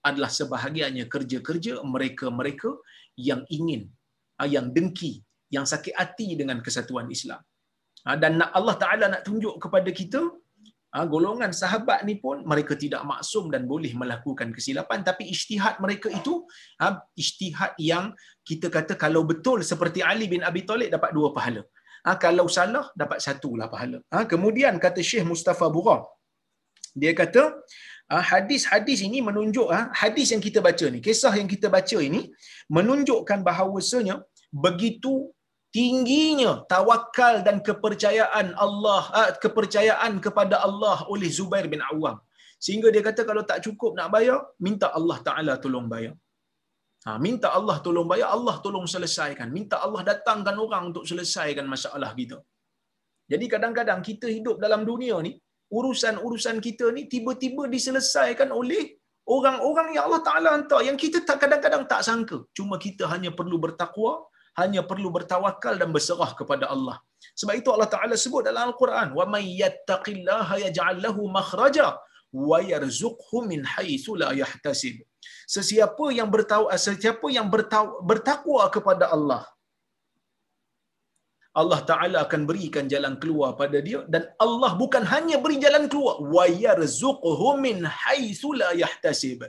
adalah 0.10 0.32
sebahagiannya 0.40 1.06
kerja-kerja 1.14 1.74
mereka-mereka 1.94 2.70
yang 3.30 3.42
ingin, 3.58 3.82
ah, 4.42 4.50
yang 4.56 4.68
dengki, 4.76 5.14
yang 5.56 5.66
sakit 5.72 5.94
hati 6.02 6.28
dengan 6.40 6.60
kesatuan 6.66 7.10
Islam. 7.16 7.42
Ah, 8.08 8.18
dan 8.22 8.42
Allah 8.60 8.76
Ta'ala 8.84 9.06
nak 9.14 9.24
tunjuk 9.28 9.56
kepada 9.64 9.90
kita, 10.00 10.22
ah, 10.98 11.06
golongan 11.14 11.52
sahabat 11.62 12.00
ni 12.08 12.16
pun 12.24 12.42
mereka 12.52 12.74
tidak 12.84 13.04
maksum 13.12 13.46
dan 13.54 13.70
boleh 13.74 13.94
melakukan 14.02 14.50
kesilapan. 14.58 15.06
Tapi 15.10 15.30
isytihad 15.34 15.78
mereka 15.86 16.10
itu, 16.20 16.34
isytihad 17.22 17.74
yang 17.92 18.08
kita 18.50 18.70
kata 18.78 18.96
kalau 19.06 19.22
betul 19.32 19.62
seperti 19.72 20.02
Ali 20.12 20.26
bin 20.34 20.42
Abi 20.50 20.64
Talib 20.72 20.90
dapat 20.98 21.14
dua 21.20 21.30
pahala. 21.38 21.64
Kalau 22.24 22.50
salah, 22.50 22.86
dapat 22.98 23.22
satu 23.26 23.50
lah 23.60 23.70
pahala. 23.74 24.02
Kemudian 24.32 24.74
kata 24.86 25.06
Syekh 25.10 25.22
Mustafa 25.32 25.70
Burah, 25.76 26.02
dia 27.02 27.12
kata 27.22 27.44
ah, 28.14 28.24
hadis-hadis 28.32 29.00
ini 29.08 29.20
menunjuk 29.28 29.68
ah, 29.78 29.84
hadis 30.02 30.30
yang 30.34 30.44
kita 30.48 30.60
baca 30.68 30.86
ni, 30.94 31.00
kisah 31.08 31.34
yang 31.40 31.50
kita 31.54 31.68
baca 31.76 31.98
ini 32.08 32.22
menunjukkan 32.78 33.40
bahawasanya 33.48 34.18
begitu 34.66 35.14
tingginya 35.76 36.52
tawakal 36.74 37.36
dan 37.48 37.58
kepercayaan 37.68 38.48
Allah 38.66 39.04
ah, 39.20 39.30
kepercayaan 39.44 40.20
kepada 40.26 40.60
Allah 40.68 40.98
oleh 41.14 41.32
Zubair 41.38 41.68
bin 41.74 41.84
Awam. 41.92 42.20
Sehingga 42.66 42.88
dia 42.94 43.02
kata 43.08 43.22
kalau 43.30 43.44
tak 43.52 43.60
cukup 43.66 43.92
nak 43.98 44.10
bayar 44.16 44.40
minta 44.66 44.88
Allah 44.98 45.18
Taala 45.28 45.54
tolong 45.64 45.88
bayar. 45.94 46.14
Ha, 47.06 47.18
minta 47.26 47.48
Allah 47.58 47.76
tolong 47.86 48.06
bayar 48.12 48.28
Allah 48.38 48.56
tolong 48.66 48.86
selesaikan. 48.94 49.48
Minta 49.58 49.76
Allah 49.86 50.02
datangkan 50.10 50.54
orang 50.66 50.84
untuk 50.90 51.06
selesaikan 51.10 51.66
masalah 51.74 52.12
kita. 52.20 52.38
Jadi 53.32 53.46
kadang-kadang 53.54 54.02
kita 54.10 54.28
hidup 54.36 54.62
dalam 54.66 54.82
dunia 54.90 55.18
ni 55.28 55.34
urusan-urusan 55.78 56.58
kita 56.68 56.86
ni 56.96 57.04
tiba-tiba 57.14 57.64
diselesaikan 57.76 58.50
oleh 58.60 58.84
orang-orang 59.36 59.88
yang 59.96 60.04
Allah 60.08 60.24
Taala 60.28 60.50
hantar 60.56 60.82
yang 60.88 60.98
kita 61.04 61.20
tak 61.30 61.38
kadang-kadang 61.44 61.84
tak 61.92 62.02
sangka. 62.08 62.38
Cuma 62.58 62.76
kita 62.86 63.08
hanya 63.14 63.32
perlu 63.40 63.58
bertakwa, 63.66 64.14
hanya 64.62 64.82
perlu 64.90 65.10
bertawakal 65.16 65.76
dan 65.82 65.90
berserah 65.96 66.32
kepada 66.40 66.68
Allah. 66.76 66.98
Sebab 67.40 67.56
itu 67.62 67.70
Allah 67.76 67.90
Taala 67.94 68.16
sebut 68.24 68.44
dalam 68.48 68.64
Al-Quran, 68.72 69.08
"Wa 69.20 69.26
may 69.34 69.46
yattaqillaha 69.64 70.56
yaj'al 70.66 71.00
lahu 71.06 71.32
makhraja 71.38 71.88
wa 72.50 72.60
yarzuqhu 72.72 73.48
min 73.52 73.64
haitsu 73.74 74.20
la 74.24 74.30
yahtasib." 74.42 74.98
Sesiapa 75.56 76.06
yang 76.18 76.30
bertaw 76.36 76.64
sesiapa 76.88 77.28
yang 77.38 77.48
bertakwa 78.10 78.64
kepada 78.76 79.08
Allah, 79.16 79.42
Allah 81.60 81.80
Taala 81.90 82.18
akan 82.26 82.42
berikan 82.50 82.86
jalan 82.94 83.14
keluar 83.22 83.50
pada 83.62 83.78
dia 83.88 84.00
dan 84.14 84.24
Allah 84.46 84.70
bukan 84.82 85.04
hanya 85.14 85.38
beri 85.44 85.58
jalan 85.64 85.86
keluar 85.92 86.16
wa 86.36 86.46
yarzuquhu 86.66 87.48
min 87.66 87.78
haitsu 88.04 88.52
la 88.62 88.70
yahtasib. 88.84 89.42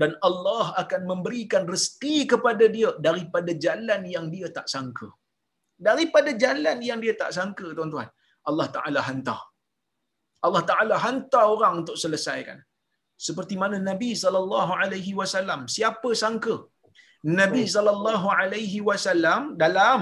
Dan 0.00 0.10
Allah 0.28 0.64
akan 0.82 1.02
memberikan 1.12 1.64
rezeki 1.74 2.16
kepada 2.32 2.66
dia 2.76 2.90
daripada 3.06 3.52
jalan 3.66 4.02
yang 4.14 4.28
dia 4.34 4.48
tak 4.58 4.68
sangka. 4.74 5.08
Daripada 5.88 6.32
jalan 6.44 6.76
yang 6.88 7.00
dia 7.04 7.14
tak 7.22 7.32
sangka 7.38 7.66
tuan-tuan 7.78 8.08
Allah 8.50 8.68
Taala 8.76 9.00
hantar. 9.08 9.40
Allah 10.46 10.62
Taala 10.70 10.96
hantar 11.06 11.44
orang 11.56 11.74
untuk 11.82 11.96
selesaikan. 12.02 12.60
Seperti 13.26 13.54
mana 13.62 13.76
Nabi 13.90 14.10
sallallahu 14.22 14.72
alaihi 14.82 15.12
wasallam 15.20 15.60
siapa 15.76 16.10
sangka? 16.22 16.56
Nabi 17.40 17.62
sallallahu 17.74 18.28
alaihi 18.40 18.84
wasallam 18.88 19.56
dalam 19.62 20.00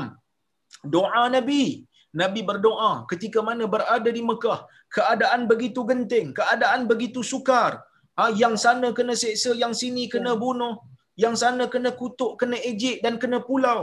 doa 0.95 1.25
Nabi. 1.37 1.65
Nabi 2.21 2.41
berdoa 2.51 2.91
ketika 3.11 3.39
mana 3.49 3.65
berada 3.75 4.11
di 4.17 4.23
Mekah. 4.31 4.61
Keadaan 4.97 5.41
begitu 5.53 5.83
genting, 5.91 6.29
keadaan 6.39 6.83
begitu 6.93 7.21
sukar. 7.33 7.73
Ha, 8.19 8.31
yang 8.43 8.55
sana 8.65 8.89
kena 8.99 9.15
seksa, 9.23 9.53
yang 9.63 9.75
sini 9.81 10.05
kena 10.15 10.33
ya. 10.35 10.41
bunuh. 10.45 10.75
Yang 11.23 11.35
sana 11.43 11.65
kena 11.73 11.91
kutuk, 12.01 12.33
kena 12.41 12.59
ejek 12.71 12.97
dan 13.05 13.15
kena 13.23 13.39
pulau. 13.49 13.81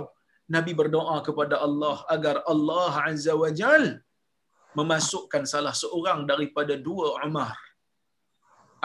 Nabi 0.55 0.71
berdoa 0.79 1.17
kepada 1.27 1.55
Allah 1.65 1.97
agar 2.15 2.35
Allah 2.53 2.93
Azza 3.09 3.33
wa 3.41 3.51
Jal 3.59 3.83
memasukkan 4.79 5.43
salah 5.53 5.75
seorang 5.83 6.19
daripada 6.31 6.73
dua 6.87 7.07
Umar. 7.27 7.55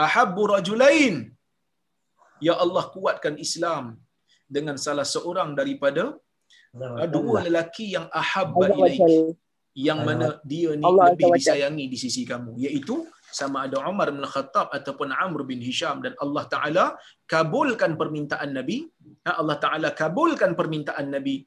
Ahabbu 0.06 0.42
rajulain. 0.54 1.16
Ya 2.46 2.54
Allah 2.64 2.84
kuatkan 2.94 3.34
Islam 3.46 3.84
dengan 4.56 4.76
salah 4.86 5.06
seorang 5.14 5.50
daripada 5.60 6.02
dua 7.16 7.38
lelaki 7.46 7.86
yang 7.96 8.06
ahabba 8.20 8.72
ilaik 8.76 9.36
yang 9.76 10.00
mana 10.08 10.40
dia 10.50 10.72
ni 10.72 10.84
Allah 10.88 11.12
lebih 11.12 11.36
disayangi 11.36 11.84
di 11.92 11.98
sisi 12.00 12.22
kamu. 12.24 12.56
Iaitu 12.64 12.96
sama 13.38 13.68
ada 13.68 13.84
Umar 13.90 14.08
bin 14.16 14.24
Khattab 14.34 14.72
ataupun 14.72 15.12
Amr 15.12 15.44
bin 15.50 15.60
Hisham 15.60 16.00
dan 16.04 16.16
Allah 16.24 16.44
Taala 16.54 16.84
kabulkan 17.28 17.92
permintaan 18.00 18.50
Nabi. 18.58 18.88
Allah 19.28 19.56
Taala 19.64 19.88
kabulkan 19.92 20.56
permintaan 20.56 21.12
Nabi. 21.16 21.44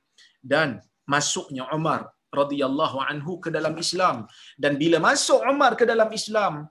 Dan 0.51 0.77
masuknya 1.09 1.65
Umar 1.77 2.13
radhiyallahu 2.29 2.97
anhu 3.09 3.41
ke 3.43 3.49
dalam 3.49 3.73
Islam. 3.85 4.29
Dan 4.63 4.77
bila 4.81 5.01
masuk 5.09 5.41
Umar 5.53 5.73
ke 5.79 5.89
dalam 5.89 6.09
Islam 6.13 6.69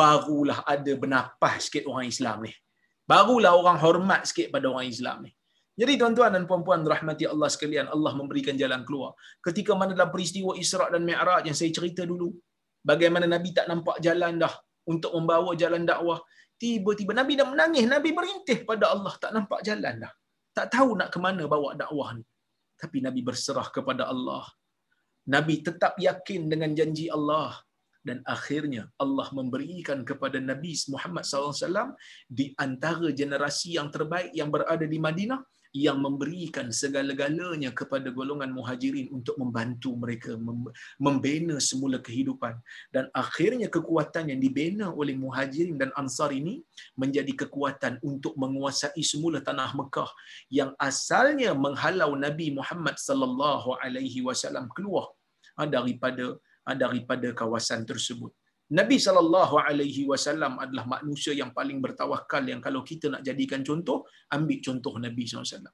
barulah 0.00 0.60
ada 0.74 0.92
bernafas 1.02 1.72
sikit 1.72 1.88
orang 1.88 2.12
Islam 2.12 2.44
ni. 2.44 2.52
Barulah 3.08 3.56
orang 3.56 3.80
hormat 3.80 4.28
sikit 4.28 4.52
pada 4.52 4.68
orang 4.68 4.84
Islam 4.92 5.24
ni. 5.24 5.32
Jadi 5.78 5.92
tuan-tuan 6.00 6.34
dan 6.34 6.44
puan-puan 6.50 6.82
rahmati 6.82 7.24
Allah 7.32 7.48
sekalian, 7.54 7.86
Allah 7.94 8.12
memberikan 8.20 8.54
jalan 8.62 8.82
keluar. 8.86 9.14
Ketika 9.46 9.78
mana 9.78 9.94
dalam 9.94 10.10
peristiwa 10.14 10.50
Isra 10.62 10.86
dan 10.94 11.06
Mi'raj 11.08 11.46
yang 11.48 11.54
saya 11.60 11.70
cerita 11.70 12.02
dulu, 12.02 12.34
bagaimana 12.82 13.30
Nabi 13.34 13.54
tak 13.58 13.70
nampak 13.70 14.02
jalan 14.06 14.42
dah 14.42 14.54
untuk 14.90 15.14
membawa 15.14 15.54
jalan 15.62 15.86
dakwah. 15.86 16.18
Tiba-tiba 16.58 17.14
Nabi 17.14 17.38
dah 17.38 17.46
menangis, 17.46 17.86
Nabi 17.86 18.10
berintih 18.10 18.66
pada 18.66 18.90
Allah, 18.94 19.14
tak 19.22 19.30
nampak 19.36 19.62
jalan 19.62 19.94
dah. 20.02 20.12
Tak 20.50 20.66
tahu 20.74 20.98
nak 20.98 21.14
ke 21.14 21.18
mana 21.22 21.46
bawa 21.46 21.78
dakwah 21.78 22.18
ni. 22.18 22.26
Tapi 22.74 22.98
Nabi 23.06 23.20
berserah 23.22 23.70
kepada 23.70 24.10
Allah. 24.10 24.42
Nabi 25.30 25.62
tetap 25.62 25.94
yakin 25.94 26.50
dengan 26.50 26.74
janji 26.74 27.06
Allah 27.06 27.54
dan 28.08 28.18
akhirnya 28.34 28.82
Allah 29.04 29.28
memberikan 29.38 30.02
kepada 30.08 30.40
Nabi 30.50 30.72
Muhammad 30.88 31.22
SAW 31.28 31.94
di 32.38 32.56
antara 32.64 33.12
generasi 33.20 33.76
yang 33.78 33.92
terbaik 33.94 34.32
yang 34.32 34.48
berada 34.54 34.86
di 34.88 34.98
Madinah 35.06 35.40
yang 35.76 36.00
memberikan 36.00 36.72
segala-galanya 36.72 37.70
kepada 37.76 38.08
golongan 38.08 38.50
muhajirin 38.56 39.12
untuk 39.12 39.36
membantu 39.36 39.92
mereka 39.96 40.32
membina 40.96 41.56
semula 41.60 42.00
kehidupan. 42.00 42.56
Dan 42.94 43.12
akhirnya 43.12 43.68
kekuatan 43.68 44.32
yang 44.32 44.40
dibina 44.40 44.88
oleh 44.92 45.14
muhajirin 45.14 45.76
dan 45.76 45.92
ansar 46.00 46.32
ini 46.32 46.64
menjadi 46.96 47.32
kekuatan 47.46 48.00
untuk 48.00 48.34
menguasai 48.40 49.02
semula 49.04 49.44
tanah 49.44 49.70
Mekah 49.76 50.10
yang 50.48 50.72
asalnya 50.80 51.52
menghalau 51.52 52.16
Nabi 52.16 52.52
Muhammad 52.58 52.96
sallallahu 52.96 53.76
alaihi 53.84 54.24
wasallam 54.24 54.66
keluar 54.72 55.12
ha, 55.56 55.68
daripada 55.76 56.36
ha, 56.64 56.72
daripada 56.72 57.28
kawasan 57.32 57.84
tersebut 57.84 58.32
Nabi 58.76 58.96
sallallahu 59.04 59.56
alaihi 59.68 60.02
wasallam 60.10 60.60
adalah 60.64 60.84
manusia 60.94 61.32
yang 61.40 61.50
paling 61.56 61.78
bertawakal 61.84 62.44
yang 62.44 62.60
kalau 62.66 62.80
kita 62.90 63.08
nak 63.12 63.24
jadikan 63.28 63.64
contoh 63.68 64.04
ambil 64.36 64.58
contoh 64.66 64.92
Nabi 65.04 65.24
SAW. 65.24 65.72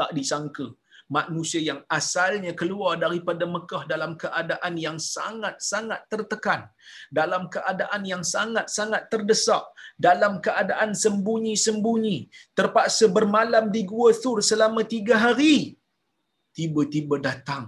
Tak 0.00 0.10
disangka 0.16 0.66
manusia 1.16 1.60
yang 1.68 1.80
asalnya 1.98 2.52
keluar 2.60 2.92
daripada 3.04 3.44
Mekah 3.54 3.82
dalam 3.92 4.12
keadaan 4.22 4.74
yang 4.86 4.96
sangat-sangat 5.14 6.00
tertekan, 6.12 6.60
dalam 7.20 7.50
keadaan 7.54 8.02
yang 8.12 8.22
sangat-sangat 8.34 9.02
terdesak, 9.12 9.64
dalam 10.08 10.38
keadaan 10.46 10.96
sembunyi-sembunyi, 11.04 12.18
terpaksa 12.56 13.12
bermalam 13.18 13.68
di 13.74 13.82
Gua 13.92 14.14
Thur 14.22 14.40
selama 14.40 14.86
tiga 14.94 15.18
hari. 15.26 15.76
Tiba-tiba 16.56 17.18
datang 17.28 17.64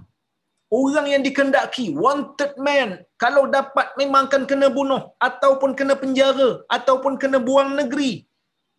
orang 0.79 1.07
yang 1.13 1.23
dikendaki 1.27 1.85
wanted 2.03 2.53
man 2.65 2.89
kalau 3.23 3.43
dapat 3.55 3.87
memang 4.01 4.23
akan 4.29 4.43
kena 4.51 4.67
bunuh 4.77 5.01
ataupun 5.27 5.71
kena 5.79 5.95
penjara 6.03 6.49
ataupun 6.77 7.15
kena 7.21 7.39
buang 7.47 7.71
negeri. 7.79 8.13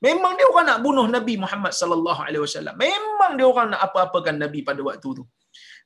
Memang 0.06 0.32
dia 0.38 0.46
orang 0.52 0.66
nak 0.70 0.80
bunuh 0.86 1.06
Nabi 1.16 1.34
Muhammad 1.42 1.72
sallallahu 1.80 2.20
alaihi 2.26 2.42
wasallam. 2.46 2.74
Memang 2.86 3.32
dia 3.38 3.46
orang 3.52 3.68
nak 3.72 3.80
apa-apakan 3.86 4.36
Nabi 4.44 4.60
pada 4.68 4.80
waktu 4.88 5.08
tu. 5.18 5.24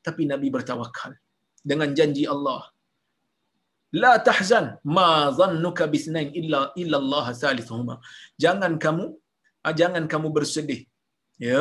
Tapi 0.06 0.22
Nabi 0.32 0.48
bertawakal 0.56 1.12
dengan 1.70 1.90
janji 1.98 2.24
Allah. 2.34 2.60
La 4.02 4.12
tahzan 4.28 4.66
ma 4.96 5.08
dhannuka 5.38 5.84
bithnain 5.94 6.28
illa 6.40 6.60
illa 6.82 6.96
Allah 7.02 7.26
thalithuhuma 7.42 7.94
jangan 8.44 8.72
kamu 8.84 9.04
ah, 9.64 9.74
jangan 9.80 10.04
kamu 10.12 10.28
bersedih 10.36 10.80
ya 11.40 11.60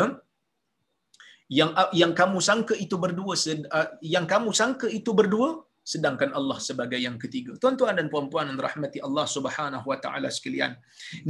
yang 1.47 1.71
yang 1.95 2.11
kamu 2.11 2.43
sangka 2.43 2.75
itu 2.75 2.95
berdua 2.99 3.33
uh, 3.33 3.87
yang 4.03 4.27
kamu 4.27 4.51
sangka 4.51 4.87
itu 4.91 5.15
berdua 5.15 5.63
sedangkan 5.87 6.35
Allah 6.35 6.59
sebagai 6.59 6.99
yang 6.99 7.15
ketiga. 7.15 7.55
Tuan-tuan 7.55 7.95
dan 7.95 8.11
puan-puan 8.11 8.51
yang 8.51 8.59
rahmati 8.59 8.99
Allah 8.99 9.23
Subhanahu 9.23 9.87
wa 9.87 9.97
taala 10.03 10.27
sekalian. 10.27 10.75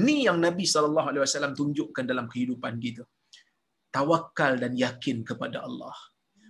Ni 0.01 0.26
yang 0.26 0.41
Nabi 0.41 0.65
sallallahu 0.65 1.13
alaihi 1.13 1.24
wasallam 1.26 1.53
tunjukkan 1.53 2.05
dalam 2.09 2.26
kehidupan 2.26 2.82
kita. 2.82 3.05
Tawakal 3.93 4.57
dan 4.57 4.74
yakin 4.74 5.22
kepada 5.22 5.61
Allah. 5.70 5.93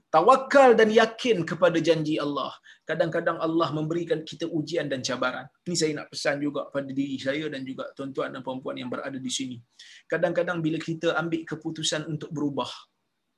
Tawakal 0.08 0.80
dan 0.80 0.88
yakin 0.88 1.44
kepada 1.44 1.84
janji 1.84 2.16
Allah. 2.16 2.56
Kadang-kadang 2.88 3.44
Allah 3.44 3.68
memberikan 3.76 4.24
kita 4.24 4.48
ujian 4.48 4.88
dan 4.88 5.04
cabaran. 5.04 5.44
Ini 5.68 5.76
saya 5.76 5.92
nak 6.00 6.08
pesan 6.08 6.40
juga 6.40 6.72
pada 6.72 6.88
diri 6.88 7.20
saya 7.20 7.52
dan 7.52 7.68
juga 7.68 7.92
tuan-tuan 7.92 8.32
dan 8.32 8.40
puan-puan 8.40 8.80
yang 8.80 8.88
berada 8.88 9.20
di 9.20 9.32
sini. 9.38 9.60
Kadang-kadang 10.08 10.64
bila 10.64 10.80
kita 10.80 11.12
ambil 11.20 11.44
keputusan 11.44 12.08
untuk 12.08 12.32
berubah, 12.32 12.72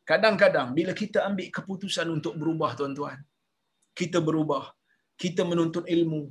Kadang-kadang 0.09 0.69
bila 0.77 0.91
kita 1.01 1.19
ambil 1.29 1.47
keputusan 1.57 2.07
untuk 2.17 2.33
berubah 2.41 2.71
tuan-tuan, 2.77 3.17
kita 3.99 4.19
berubah, 4.27 4.63
kita 5.23 5.41
menuntut 5.49 5.85
ilmu, 5.95 6.21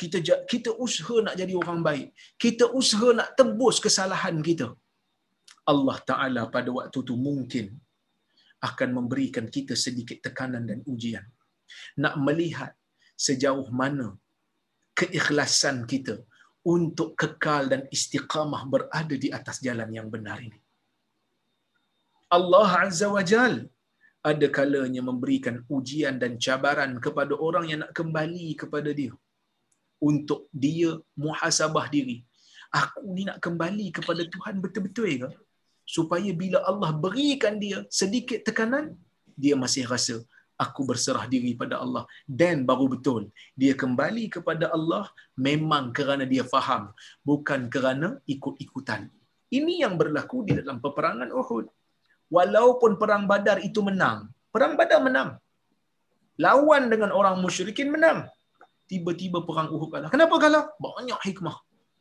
kita 0.00 0.18
kita 0.52 0.70
usaha 0.84 1.16
nak 1.26 1.36
jadi 1.40 1.54
orang 1.60 1.80
baik, 1.88 2.08
kita 2.44 2.64
usaha 2.80 3.08
nak 3.18 3.28
tebus 3.38 3.78
kesalahan 3.84 4.36
kita. 4.48 4.68
Allah 5.72 5.96
Taala 6.10 6.42
pada 6.56 6.70
waktu 6.78 6.98
itu 7.04 7.14
mungkin 7.28 7.66
akan 8.68 8.88
memberikan 8.98 9.46
kita 9.56 9.74
sedikit 9.84 10.18
tekanan 10.26 10.64
dan 10.70 10.78
ujian. 10.92 11.26
Nak 12.02 12.14
melihat 12.26 12.72
sejauh 13.26 13.68
mana 13.80 14.08
keikhlasan 14.98 15.76
kita 15.92 16.14
untuk 16.74 17.10
kekal 17.20 17.70
dan 17.72 17.82
istiqamah 17.96 18.62
berada 18.72 19.14
di 19.24 19.28
atas 19.38 19.58
jalan 19.66 19.90
yang 19.98 20.08
benar 20.14 20.38
ini. 20.48 20.58
Allah 22.36 22.70
Azza 22.84 23.08
wa 23.16 23.22
Jal 23.30 23.54
ada 24.30 24.46
kalanya 24.56 25.02
memberikan 25.08 25.64
ujian 25.76 26.14
dan 26.22 26.32
cabaran 26.44 26.92
kepada 27.04 27.34
orang 27.46 27.64
yang 27.70 27.80
nak 27.82 27.92
kembali 27.98 28.46
kepada 28.60 28.90
dia 29.00 29.12
untuk 30.08 30.40
dia 30.52 30.90
muhasabah 31.24 31.86
diri. 31.94 32.18
Aku 32.80 33.00
ni 33.16 33.24
nak 33.28 33.38
kembali 33.44 33.86
kepada 33.96 34.22
Tuhan 34.34 34.60
betul-betul 34.64 35.24
ke? 35.24 35.30
Supaya 35.96 36.30
bila 36.42 36.58
Allah 36.70 36.90
berikan 37.04 37.56
dia 37.56 37.78
sedikit 37.88 38.44
tekanan, 38.44 38.92
dia 39.32 39.54
masih 39.56 39.88
rasa 39.88 40.20
aku 40.64 40.84
berserah 40.90 41.24
diri 41.32 41.54
pada 41.60 41.80
Allah 41.84 42.04
dan 42.40 42.66
baru 42.68 42.86
betul 42.94 43.22
dia 43.54 43.72
kembali 43.82 44.24
kepada 44.36 44.66
Allah 44.76 45.06
memang 45.38 45.94
kerana 45.96 46.26
dia 46.32 46.44
faham 46.54 46.92
bukan 47.24 47.70
kerana 47.72 48.18
ikut-ikutan. 48.34 49.08
Ini 49.48 49.74
yang 49.88 49.94
berlaku 49.96 50.44
di 50.44 50.60
dalam 50.60 50.76
peperangan 50.84 51.30
Uhud 51.32 51.77
walaupun 52.36 53.00
perang 53.00 53.24
badar 53.30 53.58
itu 53.68 53.80
menang. 53.88 54.28
Perang 54.54 54.74
badar 54.78 55.00
menang. 55.04 55.30
Lawan 56.38 56.86
dengan 56.92 57.10
orang 57.10 57.36
musyrikin 57.44 57.88
menang. 57.94 58.28
Tiba-tiba 58.88 59.44
perang 59.48 59.68
Uhud 59.74 59.88
kalah. 59.92 60.08
Kenapa 60.14 60.34
kalah? 60.40 60.64
Banyak 60.80 61.20
hikmah. 61.26 61.56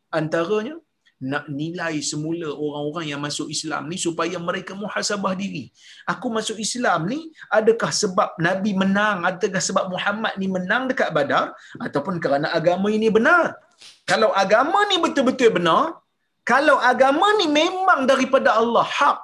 Antaranya, 0.08 0.76
nak 1.18 1.50
nilai 1.50 1.98
semula 2.10 2.54
orang-orang 2.54 3.06
yang 3.10 3.22
masuk 3.28 3.50
Islam 3.50 3.90
ni 3.90 3.98
supaya 3.98 4.38
mereka 4.38 4.78
muhasabah 4.78 5.34
diri. 5.34 5.74
Aku 6.06 6.30
masuk 6.30 6.62
Islam 6.62 7.10
ni 7.10 7.34
adakah 7.50 7.90
sebab 7.90 8.38
Nabi 8.38 8.78
menang 8.78 9.26
adakah 9.26 9.62
sebab 9.70 9.90
Muhammad 9.90 10.38
ni 10.38 10.46
menang 10.46 10.86
dekat 10.86 11.10
Badar 11.10 11.58
ataupun 11.82 12.22
kerana 12.22 12.54
agama 12.54 12.94
ini 12.94 13.10
benar? 13.10 13.58
Kalau 14.06 14.30
agama 14.44 14.86
ni 14.86 15.02
betul-betul 15.02 15.58
benar, 15.58 15.98
kalau 16.46 16.78
agama 16.78 17.34
ni 17.42 17.50
memang 17.50 18.06
daripada 18.06 18.54
Allah 18.54 18.86
hak, 18.86 19.22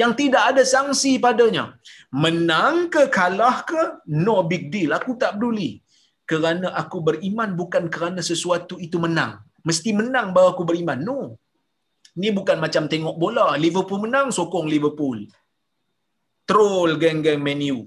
yang 0.00 0.12
tidak 0.20 0.42
ada 0.50 0.62
sanksi 0.74 1.12
padanya. 1.24 1.64
Menang 2.24 2.76
ke 2.92 3.02
kalah 3.16 3.56
ke, 3.70 3.82
no 4.26 4.36
big 4.50 4.64
deal. 4.72 4.90
Aku 4.98 5.12
tak 5.22 5.36
peduli. 5.36 5.70
Kerana 6.30 6.68
aku 6.82 6.98
beriman 7.08 7.50
bukan 7.60 7.84
kerana 7.94 8.20
sesuatu 8.30 8.74
itu 8.86 8.96
menang. 9.04 9.32
Mesti 9.68 9.90
menang 10.00 10.28
baru 10.36 10.48
aku 10.54 10.64
beriman. 10.70 10.98
No. 11.08 11.18
Ni 12.20 12.28
bukan 12.38 12.56
macam 12.64 12.88
tengok 12.92 13.16
bola. 13.22 13.46
Liverpool 13.64 14.00
menang, 14.04 14.28
sokong 14.38 14.68
Liverpool. 14.74 15.18
Troll 16.48 16.92
geng-geng 17.02 17.40
menu. 17.48 17.78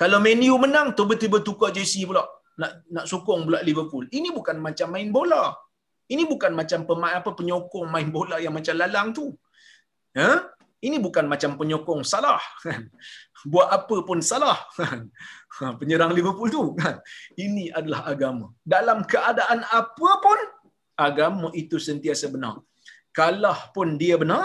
Kalau 0.00 0.18
menu 0.26 0.56
menang, 0.64 0.92
tiba-tiba 0.96 1.40
tukar 1.46 1.70
jersey 1.76 2.04
pula. 2.08 2.24
Nak 2.60 2.72
nak 2.94 3.04
sokong 3.12 3.48
pula 3.48 3.60
Liverpool. 3.68 4.04
Ini 4.18 4.28
bukan 4.38 4.56
macam 4.66 4.88
main 4.96 5.08
bola. 5.12 5.52
Ini 6.12 6.22
bukan 6.32 6.52
macam 6.60 6.80
pemain 6.88 7.14
apa 7.20 7.30
penyokong 7.38 7.88
main 7.94 8.08
bola 8.16 8.36
yang 8.44 8.54
macam 8.58 8.74
lalang 8.80 9.08
tu. 9.18 9.26
Ha? 10.16 10.55
Ini 10.86 10.96
bukan 11.06 11.24
macam 11.32 11.50
penyokong 11.60 12.02
salah. 12.12 12.40
Buat 13.52 13.68
apa 13.78 13.96
pun 14.08 14.18
salah. 14.30 14.58
Penyerang 15.80 16.12
Liverpool 16.16 16.48
tu 16.56 16.62
kan? 16.80 16.96
Ini 17.44 17.64
adalah 17.78 18.00
agama. 18.12 18.46
Dalam 18.74 18.98
keadaan 19.12 19.60
apa 19.80 20.10
pun 20.24 20.38
agama 21.08 21.48
itu 21.62 21.76
sentiasa 21.88 22.26
benar. 22.34 22.56
Kalah 23.18 23.72
pun 23.74 23.96
dia 24.02 24.16
benar 24.22 24.44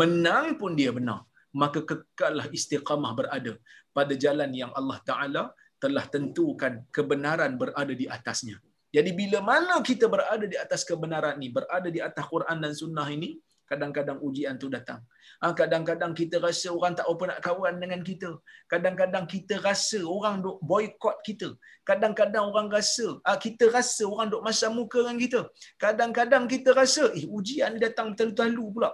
menang 0.00 0.58
pun 0.60 0.72
dia 0.80 0.90
benar. 0.98 1.20
Maka 1.52 1.80
kekallah 1.90 2.46
istiqamah 2.56 3.12
berada 3.18 3.52
pada 3.96 4.14
jalan 4.24 4.50
yang 4.60 4.72
Allah 4.78 4.98
taala 5.08 5.42
telah 5.82 6.04
tentukan 6.14 6.80
kebenaran 6.96 7.52
berada 7.60 7.92
di 7.92 8.06
atasnya. 8.16 8.56
Jadi 8.92 9.10
bila 9.20 9.38
mana 9.40 9.74
kita 9.88 10.06
berada 10.14 10.46
di 10.52 10.56
atas 10.64 10.84
kebenaran 10.88 11.36
ini 11.40 11.48
berada 11.56 11.88
di 11.96 12.00
atas 12.08 12.24
Quran 12.32 12.56
dan 12.60 12.72
sunnah 12.80 13.08
ini 13.16 13.40
kadang-kadang 13.70 14.18
ujian 14.20 14.56
tu 14.62 14.68
datang. 14.68 15.00
Ha, 15.42 15.52
kadang-kadang 15.60 16.12
kita 16.20 16.36
rasa 16.46 16.68
orang 16.76 16.94
tak 16.98 17.06
apa 17.12 17.24
nak 17.30 17.40
kawan 17.46 17.74
dengan 17.82 18.00
kita. 18.08 18.30
Kadang-kadang 18.72 19.24
kita 19.34 19.54
rasa 19.66 20.00
orang 20.16 20.36
duk 20.44 20.58
boykot 20.70 21.16
kita. 21.28 21.48
Kadang-kadang 21.88 22.44
orang 22.50 22.68
rasa, 22.76 23.06
ha, 23.26 23.36
kita 23.44 23.66
rasa 23.76 24.04
orang 24.12 24.28
duk 24.34 24.42
masa 24.48 24.66
muka 24.78 25.00
dengan 25.02 25.18
kita. 25.24 25.40
Kadang-kadang 25.84 26.46
kita 26.54 26.70
rasa, 26.80 27.04
eh 27.18 27.24
ujian 27.38 27.74
ni 27.74 27.80
datang 27.86 28.14
terlalu-terlalu 28.18 28.66
pula. 28.74 28.90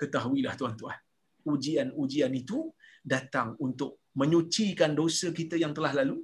Ketahuilah 0.00 0.54
tuan-tuan, 0.60 0.98
ujian-ujian 1.44 2.32
itu 2.42 2.72
datang 3.04 3.56
untuk 3.66 4.00
menyucikan 4.16 4.92
dosa 5.00 5.28
kita 5.40 5.56
yang 5.62 5.72
telah 5.76 5.92
lalu 6.00 6.18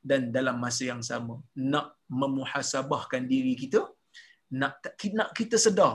dan 0.00 0.32
dalam 0.36 0.56
masa 0.64 0.82
yang 0.92 1.02
sama 1.04 1.34
nak 1.56 1.96
memuhasabahkan 2.08 3.22
diri 3.32 3.54
kita 3.62 3.80
nak 4.60 4.80
nak 5.18 5.30
kita 5.36 5.56
sedar 5.60 5.94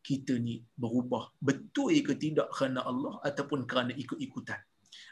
kita 0.00 0.34
ni 0.40 0.64
berubah. 0.82 1.30
Betul 1.38 2.00
ke 2.06 2.14
tidak 2.16 2.48
kerana 2.56 2.80
Allah 2.90 3.14
ataupun 3.28 3.68
kerana 3.70 3.92
ikut-ikutan? 3.94 4.60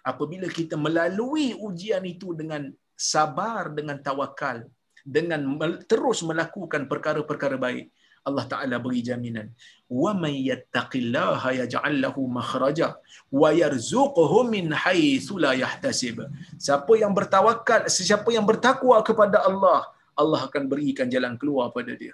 Apabila 0.04 0.48
kita 0.48 0.74
melalui 0.74 1.52
ujian 1.54 2.04
itu 2.08 2.32
dengan 2.32 2.72
sabar 2.98 3.70
dengan 3.78 3.96
tawakal 4.02 4.66
dengan 5.06 5.40
terus 5.86 6.20
melakukan 6.26 6.90
perkara-perkara 6.90 7.56
baik 7.56 7.86
Allah 8.28 8.44
Taala 8.44 8.76
beri 8.76 9.00
jaminan. 9.00 9.48
Wa 9.88 10.12
may 10.12 10.36
yattaqillaha 10.50 11.64
yaj'al 11.64 11.96
lahu 12.04 12.28
makhraja 12.38 12.88
wa 13.32 13.48
yarzuquhu 13.62 14.44
min 14.54 14.68
haitsu 14.82 15.40
la 15.40 15.56
yahtasib. 15.56 16.28
Siapa 16.60 16.92
yang 17.02 17.12
bertawakal 17.16 17.88
siapa 17.88 18.28
yang 18.36 18.44
bertakwa 18.44 19.00
kepada 19.00 19.40
Allah 19.48 19.88
Allah 20.12 20.40
akan 20.50 20.64
berikan 20.68 21.08
jalan 21.08 21.40
keluar 21.40 21.72
pada 21.72 21.94
dia 21.94 22.12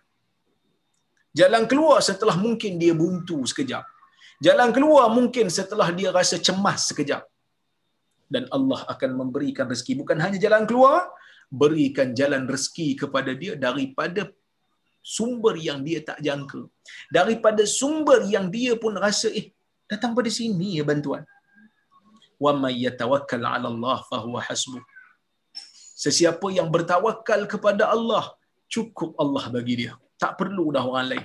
jalan 1.40 1.64
keluar 1.70 1.98
setelah 2.08 2.36
mungkin 2.44 2.72
dia 2.82 2.94
buntu 3.02 3.38
sekejap. 3.50 3.84
Jalan 4.46 4.70
keluar 4.76 5.06
mungkin 5.16 5.46
setelah 5.58 5.88
dia 5.98 6.08
rasa 6.18 6.36
cemas 6.46 6.80
sekejap. 6.90 7.22
Dan 8.34 8.44
Allah 8.56 8.80
akan 8.92 9.10
memberikan 9.20 9.66
rezeki. 9.72 9.92
Bukan 10.02 10.18
hanya 10.24 10.38
jalan 10.44 10.64
keluar 10.70 11.10
berikan 11.62 12.08
jalan 12.20 12.44
rezeki 12.54 12.88
kepada 13.02 13.30
dia 13.42 13.52
daripada 13.66 14.22
sumber 15.16 15.54
yang 15.68 15.78
dia 15.86 16.00
tak 16.08 16.18
jangka. 16.26 16.62
Daripada 17.18 17.62
sumber 17.78 18.20
yang 18.34 18.48
dia 18.56 18.72
pun 18.84 18.94
rasa 19.06 19.28
eh 19.40 19.46
datang 19.90 20.12
pada 20.18 20.30
sini 20.38 20.80
ya 20.80 20.84
bantuan. 20.90 21.22
Yatawakkal 22.84 23.44
'ala 23.50 23.68
Allah 23.72 23.98
fa 24.10 24.18
huwa 24.24 24.40
hasbuh 24.48 24.82
sesiapa 26.04 26.46
yang 26.58 26.68
bertawakal 26.74 27.40
kepada 27.52 27.84
Allah 27.96 28.24
cukup 28.74 29.10
Allah 29.22 29.44
bagi 29.56 29.74
dia 29.80 29.92
tak 30.24 30.40
perlu 30.40 30.72
dah 30.72 30.84
orang 30.88 31.06
lain. 31.12 31.24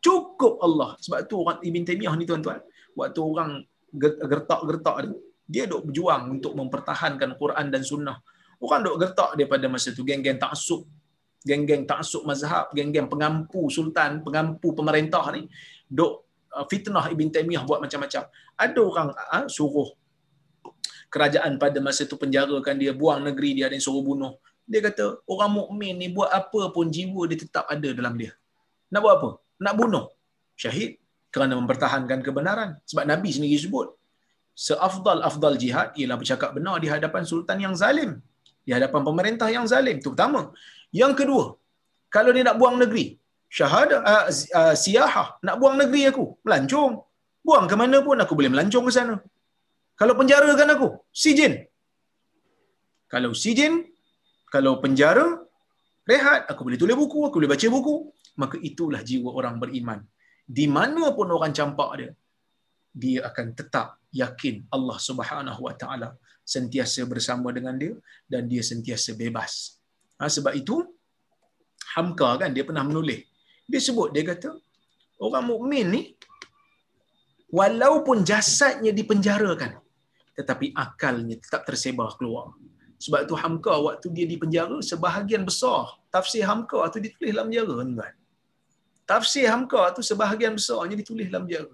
Cukup 0.00 0.64
Allah. 0.64 0.96
Sebab 0.96 1.18
tu 1.28 1.44
orang 1.44 1.60
Ibn 1.60 1.82
Taymiyah 1.84 2.14
ni 2.16 2.24
tuan-tuan 2.24 2.64
waktu 2.96 3.20
orang 3.20 3.50
gertak-gertak 3.92 4.96
dia 5.04 5.12
dia 5.50 5.64
dok 5.66 5.90
berjuang 5.90 6.40
untuk 6.40 6.56
mempertahankan 6.56 7.36
Quran 7.36 7.66
dan 7.68 7.82
sunnah. 7.84 8.16
Orang 8.64 8.80
dok 8.86 8.96
gertak 8.96 9.30
dia 9.36 9.44
pada 9.44 9.68
masa 9.68 9.92
tu. 9.92 10.06
Geng-geng 10.08 10.40
taksub. 10.40 10.88
Geng-geng 11.44 11.84
taksub 11.84 12.24
mazhab, 12.24 12.72
geng-geng 12.72 13.08
pengampu 13.12 13.68
sultan, 13.68 14.24
pengampu 14.24 14.72
pemerintah 14.72 15.24
ni 15.36 15.44
dok 15.84 16.12
uh, 16.56 16.64
fitnah 16.64 17.04
Ibn 17.12 17.28
Taymiyah 17.28 17.64
buat 17.68 17.84
macam-macam. 17.84 18.22
Ada 18.56 18.80
orang 18.80 19.08
uh, 19.12 19.46
suruh 19.52 19.88
kerajaan 21.10 21.58
pada 21.58 21.82
masa 21.82 22.06
tu 22.06 22.14
penjarakan 22.14 22.78
dia, 22.78 22.94
buang 22.94 23.26
negeri 23.26 23.58
dia, 23.58 23.66
yang 23.68 23.82
suruh 23.82 24.00
bunuh. 24.00 24.38
Dia 24.70 24.80
kata, 24.86 25.06
orang 25.32 25.50
mukmin 25.58 25.94
ni 26.00 26.08
buat 26.16 26.30
apa 26.40 26.60
pun 26.74 26.86
jiwa 26.96 27.22
dia 27.30 27.38
tetap 27.44 27.64
ada 27.74 27.88
dalam 27.98 28.14
dia. 28.20 28.32
Nak 28.92 29.00
buat 29.04 29.14
apa? 29.18 29.30
Nak 29.64 29.74
bunuh. 29.80 30.04
Syahid 30.62 30.90
kerana 31.34 31.58
mempertahankan 31.60 32.18
kebenaran. 32.26 32.70
Sebab 32.90 33.04
Nabi 33.12 33.30
sendiri 33.34 33.58
sebut, 33.64 33.88
seafdal-afdal 34.66 35.58
jihad 35.62 35.88
ialah 35.98 36.16
bercakap 36.22 36.50
benar 36.56 36.76
di 36.82 36.86
hadapan 36.94 37.22
sultan 37.30 37.58
yang 37.64 37.74
zalim. 37.82 38.22
Di 38.66 38.70
hadapan 38.76 39.02
pemerintah 39.08 39.48
yang 39.56 39.66
zalim. 39.72 39.98
Itu 40.02 40.14
pertama. 40.14 40.54
Yang 41.00 41.12
kedua, 41.22 41.44
kalau 42.14 42.30
dia 42.36 42.44
nak 42.46 42.56
buang 42.60 42.78
negeri, 42.82 43.18
syahadah 43.50 44.00
uh, 44.10 44.24
uh, 44.30 44.74
siyahah, 44.82 45.28
nak 45.46 45.56
buang 45.58 45.76
negeri 45.82 46.02
aku, 46.14 46.24
melancong. 46.46 46.94
Buang 47.46 47.66
ke 47.70 47.74
mana 47.82 47.98
pun 48.06 48.18
aku 48.22 48.32
boleh 48.38 48.50
melancong 48.54 48.86
ke 48.86 48.92
sana. 48.94 49.14
Kalau 49.98 50.14
penjarakan 50.18 50.70
aku, 50.78 50.88
sijin. 51.22 51.66
Kalau 53.10 53.30
sijin, 53.42 53.89
kalau 54.54 54.72
penjara, 54.82 55.26
rehat, 56.10 56.50
aku 56.50 56.60
boleh 56.66 56.78
tulis 56.82 56.96
buku, 57.02 57.18
aku 57.26 57.34
boleh 57.38 57.52
baca 57.54 57.66
buku. 57.76 57.94
Maka 58.42 58.56
itulah 58.70 59.00
jiwa 59.08 59.30
orang 59.38 59.56
beriman. 59.62 60.00
Di 60.58 60.66
mana 60.76 61.14
pun 61.16 61.28
orang 61.36 61.52
campak 61.58 61.90
dia, 62.00 62.10
dia 63.02 63.18
akan 63.28 63.46
tetap 63.58 63.86
yakin 64.22 64.66
Allah 64.76 64.98
Subhanahu 65.08 65.60
Wa 65.66 65.74
Taala 65.80 66.08
sentiasa 66.54 67.06
bersama 67.12 67.54
dengan 67.56 67.74
dia 67.82 67.94
dan 68.26 68.50
dia 68.50 68.62
sentiasa 68.70 69.14
bebas 69.14 69.80
Ha, 70.20 70.28
sebab 70.28 70.52
itu 70.52 70.76
Hamka 71.96 72.30
kan 72.40 72.50
dia 72.54 72.62
pernah 72.68 72.84
menulis. 72.84 73.24
Dia 73.64 73.80
sebut 73.80 74.12
dia 74.14 74.22
kata 74.30 74.52
orang 75.26 75.44
mukmin 75.48 75.86
ni 75.94 76.02
walaupun 77.58 78.20
jasadnya 78.30 78.92
dipenjarakan 78.92 79.80
tetapi 80.38 80.76
akalnya 80.84 81.36
tetap 81.40 81.64
tersebar 81.64 82.12
keluar. 82.20 82.52
Sebab 83.00 83.20
tu 83.24 83.34
Hamka 83.42 83.74
waktu 83.80 84.06
dia 84.12 84.26
di 84.28 84.36
penjara 84.36 84.78
sebahagian 84.84 85.42
besar 85.48 85.96
tafsir 86.12 86.44
Hamka 86.44 86.80
tu 86.92 87.00
ditulis 87.00 87.32
dalam 87.32 87.48
penjara 87.48 87.72
tuan. 87.72 88.14
Tafsir 89.08 89.46
Hamka 89.52 89.82
tu 89.96 90.04
sebahagian 90.04 90.52
besarnya 90.58 90.96
ditulis 91.00 91.26
dalam 91.32 91.48
penjara. 91.48 91.72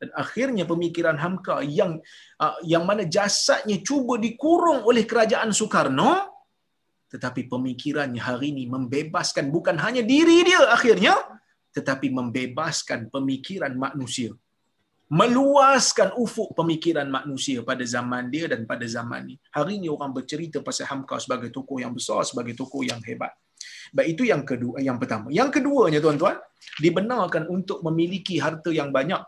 Dan 0.00 0.08
akhirnya 0.14 0.64
pemikiran 0.64 1.16
Hamka 1.20 1.60
yang 1.66 2.00
uh, 2.40 2.56
yang 2.72 2.88
mana 2.88 3.04
jasadnya 3.04 3.76
cuba 3.84 4.14
dikurung 4.16 4.80
oleh 4.88 5.04
kerajaan 5.04 5.50
Soekarno 5.52 6.38
tetapi 7.08 7.48
pemikirannya 7.48 8.20
hari 8.20 8.52
ini 8.52 8.64
membebaskan 8.68 9.48
bukan 9.48 9.76
hanya 9.80 10.04
diri 10.04 10.44
dia 10.44 10.60
akhirnya 10.76 11.16
tetapi 11.72 12.12
membebaskan 12.12 13.08
pemikiran 13.08 13.72
manusia 13.74 14.36
meluaskan 15.08 16.12
ufuk 16.20 16.52
pemikiran 16.52 17.08
manusia 17.08 17.64
pada 17.64 17.80
zaman 17.84 18.28
dia 18.28 18.44
dan 18.44 18.68
pada 18.68 18.84
zaman 18.84 19.24
ini 19.24 19.36
hari 19.48 19.80
ini 19.80 19.88
orang 19.88 20.12
bercerita 20.12 20.60
pasal 20.60 20.84
Hamka 20.88 21.16
sebagai 21.16 21.48
tokoh 21.48 21.80
yang 21.80 21.96
besar 21.96 22.20
sebagai 22.28 22.52
tokoh 22.52 22.84
yang 22.84 23.00
hebat 23.08 23.32
baik 23.88 24.14
itu 24.14 24.28
yang 24.28 24.44
kedua 24.44 24.84
yang 24.84 25.00
pertama 25.00 25.32
yang 25.32 25.48
keduanya 25.48 26.04
tuan-tuan 26.04 26.36
dibenarkan 26.76 27.48
untuk 27.48 27.80
memiliki 27.80 28.36
harta 28.36 28.68
yang 28.68 28.92
banyak 28.92 29.24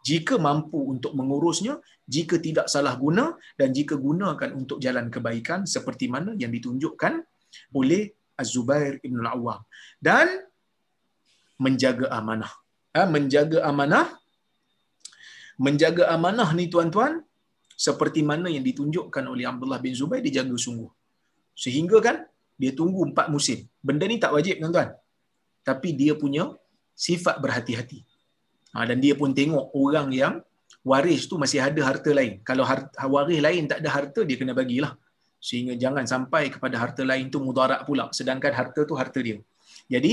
jika 0.00 0.40
mampu 0.40 0.80
untuk 0.80 1.12
mengurusnya, 1.12 1.76
jika 2.08 2.40
tidak 2.40 2.66
salah 2.72 2.96
guna 2.96 3.36
dan 3.60 3.68
jika 3.76 4.00
gunakan 4.00 4.50
untuk 4.56 4.80
jalan 4.80 5.12
kebaikan 5.12 5.68
seperti 5.68 6.08
mana 6.08 6.32
yang 6.40 6.48
ditunjukkan 6.48 7.20
oleh 7.76 8.16
Az-Zubair 8.40 8.96
Ibn 9.04 9.16
Al-Awwam. 9.20 9.60
Dan 10.00 10.40
menjaga 11.60 12.08
amanah. 12.08 12.52
Ha, 12.96 13.04
menjaga 13.04 13.60
amanah. 13.68 14.16
Menjaga 15.64 16.04
amanah 16.14 16.50
ni 16.58 16.64
tuan-tuan, 16.72 17.12
seperti 17.86 18.20
mana 18.30 18.48
yang 18.54 18.64
ditunjukkan 18.68 19.24
oleh 19.32 19.44
Abdullah 19.50 19.80
bin 19.84 19.94
Zubair 20.00 20.22
dijaga 20.28 20.56
sungguh. 20.66 20.88
Sehingga 21.62 21.98
kan, 22.06 22.16
dia 22.60 22.72
tunggu 22.80 23.00
empat 23.10 23.26
musim. 23.34 23.58
Benda 23.86 24.04
ni 24.10 24.16
tak 24.24 24.32
wajib 24.36 24.56
tuan-tuan. 24.60 24.88
Tapi 25.68 25.88
dia 26.00 26.12
punya 26.22 26.44
sifat 27.06 27.36
berhati-hati. 27.44 28.00
Ha, 28.76 28.84
dan 28.88 28.98
dia 29.04 29.14
pun 29.20 29.32
tengok 29.38 29.72
orang 29.84 30.08
yang 30.20 30.34
waris 30.90 31.24
tu 31.30 31.36
masih 31.42 31.60
ada 31.68 31.80
harta 31.88 32.10
lain. 32.18 32.32
Kalau 32.48 32.64
harta, 32.70 32.96
waris 33.14 33.40
lain 33.46 33.64
tak 33.70 33.78
ada 33.84 33.90
harta, 33.96 34.20
dia 34.28 34.36
kena 34.40 34.52
bagilah. 34.60 34.92
Sehingga 35.40 35.74
jangan 35.82 36.04
sampai 36.04 36.52
kepada 36.54 36.76
harta 36.76 37.02
lain 37.10 37.32
tu 37.32 37.40
mudarat 37.40 37.80
pula. 37.88 38.12
Sedangkan 38.18 38.52
harta 38.52 38.80
tu 38.84 38.94
harta 39.00 39.20
dia. 39.24 39.40
Jadi, 39.92 40.12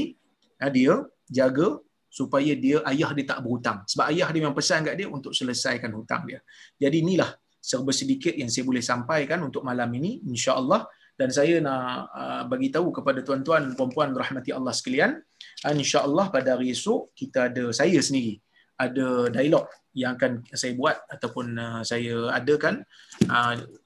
ha, 0.59 0.71
dia 0.71 1.03
jaga 1.27 1.79
supaya 2.07 2.55
dia 2.55 2.81
ayah 2.87 3.11
dia 3.13 3.25
tak 3.35 3.43
berhutang. 3.43 3.83
Sebab 3.85 4.09
ayah 4.09 4.27
dia 4.31 4.39
memang 4.41 4.57
pesan 4.57 4.87
kat 4.87 4.95
dia 4.97 5.07
untuk 5.11 5.35
selesaikan 5.35 5.91
hutang 5.93 6.23
dia. 6.25 6.39
Jadi 6.79 7.03
inilah 7.03 7.29
serba 7.59 7.91
sedikit 7.91 8.31
yang 8.33 8.47
saya 8.47 8.63
boleh 8.63 8.83
sampaikan 8.83 9.43
untuk 9.43 9.61
malam 9.61 9.91
ini. 9.93 10.23
InsyaAllah. 10.25 10.87
Dan 11.17 11.33
saya 11.33 11.57
nak 11.57 12.13
uh, 12.13 12.43
bagi 12.45 12.69
tahu 12.69 12.93
kepada 12.93 13.25
tuan-tuan, 13.25 13.73
puan-puan 13.73 14.13
rahmati 14.13 14.53
Allah 14.53 14.69
sekalian. 14.69 15.17
Uh, 15.65 15.73
InsyaAllah 15.73 16.29
pada 16.29 16.53
hari 16.53 16.71
esok, 16.71 17.17
kita 17.17 17.49
ada 17.49 17.73
saya 17.73 17.97
sendiri 17.99 18.37
ada 18.77 19.33
dialog 19.33 19.65
yang 19.97 20.13
akan 20.13 20.45
saya 20.53 20.77
buat 20.77 20.93
ataupun 21.09 21.57
uh, 21.57 21.81
saya 21.81 22.29
adakan 22.29 22.85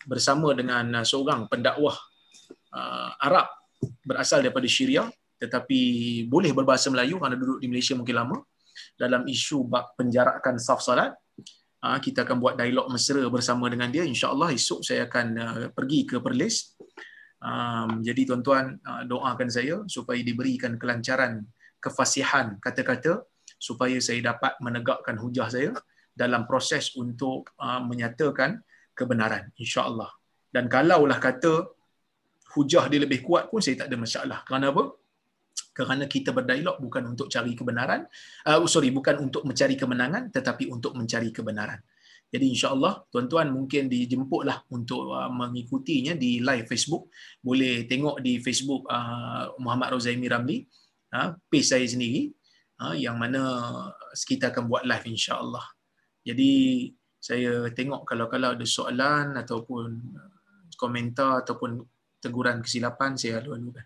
bersama 0.03 0.51
dengan 0.51 1.07
seorang 1.07 1.47
pendakwah 1.47 1.95
Arab 3.23 3.47
berasal 4.03 4.43
daripada 4.43 4.67
Syria 4.67 5.07
tetapi 5.41 5.79
boleh 6.29 6.53
berbahasa 6.53 6.93
Melayu 6.93 7.17
kerana 7.17 7.33
duduk 7.33 7.57
di 7.57 7.67
Malaysia 7.67 7.97
mungkin 7.97 8.15
lama 8.21 8.37
dalam 8.93 9.25
isu 9.25 9.65
bab 9.65 9.97
penjarakan 9.97 10.61
saf 10.61 10.85
salat 10.85 11.17
uh, 11.81 11.97
kita 11.97 12.21
akan 12.21 12.37
buat 12.37 12.53
dialog 12.61 12.93
mesra 12.93 13.25
bersama 13.27 13.65
dengan 13.73 13.89
dia 13.89 14.05
insya-Allah 14.05 14.53
esok 14.53 14.85
saya 14.85 15.09
akan 15.09 15.27
uh, 15.41 15.67
pergi 15.73 16.05
ke 16.05 16.21
Perlis 16.21 16.77
um, 17.41 18.05
jadi 18.05 18.21
tuan-tuan 18.29 18.77
uh, 18.85 19.03
doakan 19.09 19.49
saya 19.49 19.81
supaya 19.89 20.21
diberikan 20.21 20.77
kelancaran 20.77 21.41
kefasihan 21.81 22.61
kata-kata 22.61 23.25
supaya 23.57 23.97
saya 23.97 24.33
dapat 24.33 24.53
menegakkan 24.61 25.17
hujah 25.17 25.49
saya 25.49 25.73
dalam 26.13 26.45
proses 26.45 26.93
untuk 26.97 27.49
uh, 27.57 27.81
menyatakan 27.81 28.61
kebenaran 28.97 29.49
insya-Allah. 29.57 30.11
Dan 30.51 30.67
kalaulah 30.67 31.17
kata 31.17 31.71
hujah 32.57 32.91
dia 32.91 32.99
lebih 33.01 33.23
kuat 33.23 33.47
pun 33.47 33.63
saya 33.63 33.85
tak 33.85 33.87
ada 33.89 33.97
masalah. 33.97 34.39
Kerana 34.43 34.75
apa? 34.75 34.83
Kerana 35.85 36.05
kita 36.05 36.29
berdialog 36.31 36.77
bukan 36.77 37.13
untuk 37.15 37.27
cari 37.31 37.57
kebenaran, 37.57 38.05
uh, 38.47 38.61
sorry 38.69 38.93
bukan 38.93 39.29
untuk 39.29 39.43
mencari 39.43 39.75
kemenangan 39.75 40.29
tetapi 40.29 40.69
untuk 40.69 40.93
mencari 40.93 41.33
kebenaran. 41.33 41.81
Jadi 42.31 42.47
insya-Allah 42.55 43.03
tuan-tuan 43.11 43.51
mungkin 43.51 43.91
dijemputlah 43.91 44.63
untuk 44.71 45.11
uh, 45.11 45.27
mengikutinya 45.27 46.15
di 46.15 46.39
live 46.39 46.63
Facebook. 46.63 47.11
Boleh 47.43 47.83
tengok 47.83 48.23
di 48.23 48.39
Facebook 48.39 48.87
uh, 48.87 49.51
Muhammad 49.59 49.99
Rozaimi 49.99 50.31
Ramli, 50.31 50.63
uh, 51.11 51.35
page 51.51 51.67
saya 51.67 51.83
sendiri 51.83 52.31
uh, 52.79 52.95
yang 52.95 53.19
mana 53.19 53.43
kita 54.15 54.55
akan 54.55 54.71
buat 54.71 54.87
live 54.87 55.05
insya-Allah. 55.11 55.65
Jadi 56.23 56.51
saya 57.19 57.67
tengok 57.75 58.07
kalau-kalau 58.07 58.55
ada 58.55 58.65
soalan 58.65 59.35
ataupun 59.37 59.99
komentar 60.79 61.45
ataupun 61.45 61.83
teguran 62.17 62.63
kesilapan 62.63 63.19
saya 63.19 63.43
lalu-lalukan. 63.43 63.85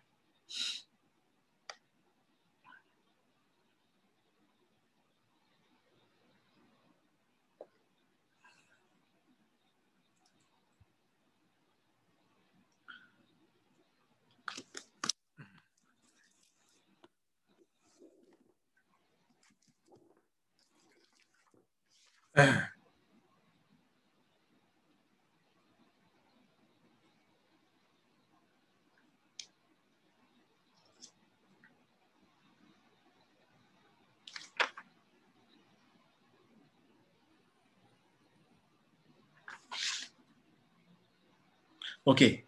Okey. 42.05 42.45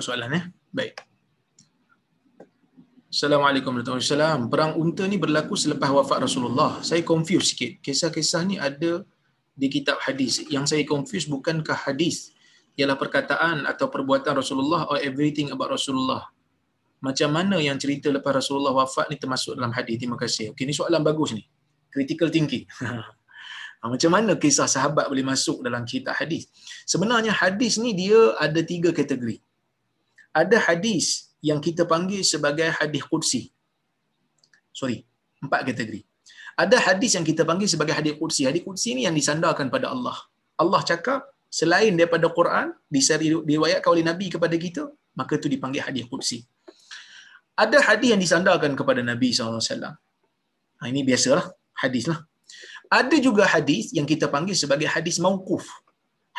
Soalan 0.00 0.32
eh. 0.32 0.44
Baik. 0.70 1.09
Assalamualaikum 3.10 3.74
warahmatullahi 3.74 4.06
wabarakatuh. 4.06 4.50
Perang 4.54 4.72
unta 4.78 5.02
ni 5.10 5.18
berlaku 5.18 5.58
selepas 5.58 5.90
wafat 5.90 6.30
Rasulullah. 6.30 6.78
Saya 6.78 7.02
confuse 7.02 7.50
sikit. 7.50 7.82
Kisah-kisah 7.82 8.46
ni 8.46 8.54
ada 8.54 9.02
di 9.50 9.66
kitab 9.66 9.98
hadis. 9.98 10.46
Yang 10.46 10.70
saya 10.70 10.86
confuse 10.86 11.26
bukankah 11.26 11.90
hadis 11.90 12.30
ialah 12.78 12.94
perkataan 12.94 13.66
atau 13.66 13.90
perbuatan 13.90 14.38
Rasulullah 14.38 14.86
or 14.86 15.02
everything 15.02 15.50
about 15.50 15.74
Rasulullah. 15.74 16.30
Macam 17.02 17.34
mana 17.34 17.58
yang 17.58 17.74
cerita 17.82 18.14
lepas 18.14 18.30
Rasulullah 18.30 18.70
wafat 18.78 19.10
ni 19.10 19.18
termasuk 19.18 19.58
dalam 19.58 19.74
hadis? 19.74 19.98
Terima 19.98 20.14
kasih. 20.14 20.54
Okey, 20.54 20.62
ni 20.62 20.70
soalan 20.70 21.02
bagus 21.02 21.34
ni. 21.34 21.42
Critical 21.90 22.30
thinking. 22.30 22.62
Macam 23.90 24.10
mana 24.14 24.38
kisah 24.38 24.70
sahabat 24.70 25.10
boleh 25.10 25.26
masuk 25.26 25.66
dalam 25.66 25.82
kitab 25.82 26.14
hadis? 26.14 26.46
Sebenarnya 26.86 27.34
hadis 27.34 27.74
ni 27.82 27.90
dia 27.90 28.38
ada 28.38 28.62
tiga 28.62 28.94
kategori. 28.94 29.42
Ada 30.30 30.62
hadis 30.62 31.29
yang 31.48 31.58
kita 31.66 31.82
panggil 31.92 32.22
sebagai 32.32 32.68
hadis 32.78 33.02
qudsi. 33.10 33.42
Sorry, 34.80 34.98
empat 35.44 35.60
kategori. 35.68 36.02
Ada 36.62 36.76
hadis 36.86 37.16
yang 37.16 37.26
kita 37.30 37.42
panggil 37.48 37.68
sebagai 37.72 37.94
hadis 37.98 38.14
qudsi. 38.20 38.42
Hadis 38.48 38.62
qudsi 38.66 38.88
ni 38.96 39.02
yang 39.08 39.16
disandarkan 39.20 39.72
pada 39.74 39.92
Allah. 39.94 40.16
Allah 40.62 40.80
cakap 40.90 41.20
selain 41.48 41.92
daripada 41.98 42.26
Quran 42.38 42.66
diriwayatkan 42.92 43.90
oleh 43.94 44.04
Nabi 44.10 44.26
kepada 44.34 44.56
kita, 44.64 44.82
maka 45.18 45.40
itu 45.40 45.48
dipanggil 45.54 45.82
hadis 45.88 46.04
qudsi. 46.12 46.38
Ada 47.56 47.78
hadis 47.88 48.08
yang 48.14 48.22
disandarkan 48.24 48.72
kepada 48.78 49.00
Nabi 49.10 49.32
SAW. 49.36 49.60
Ha, 50.80 50.82
ini 50.88 51.00
biasalah, 51.04 51.44
hadis 51.82 52.08
lah 52.08 52.20
ada 52.98 53.16
juga 53.26 53.46
hadis 53.54 53.94
yang 53.96 54.06
kita 54.12 54.26
panggil 54.34 54.56
sebagai 54.62 54.90
hadis 54.94 55.16
mauquf. 55.24 55.62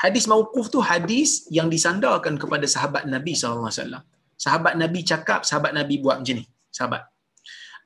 Hadis 0.03 0.27
mauquf 0.31 0.67
tu 0.73 0.79
hadis 0.83 1.47
yang 1.57 1.71
disandarkan 1.71 2.35
kepada 2.35 2.67
sahabat 2.67 3.07
Nabi 3.07 3.33
SAW. 3.39 4.03
Sahabat 4.43 4.73
Nabi 4.81 4.99
cakap, 5.11 5.45
sahabat 5.49 5.71
Nabi 5.77 5.95
buat 6.03 6.15
macam 6.21 6.35
ni. 6.41 6.45
Sahabat. 6.77 7.01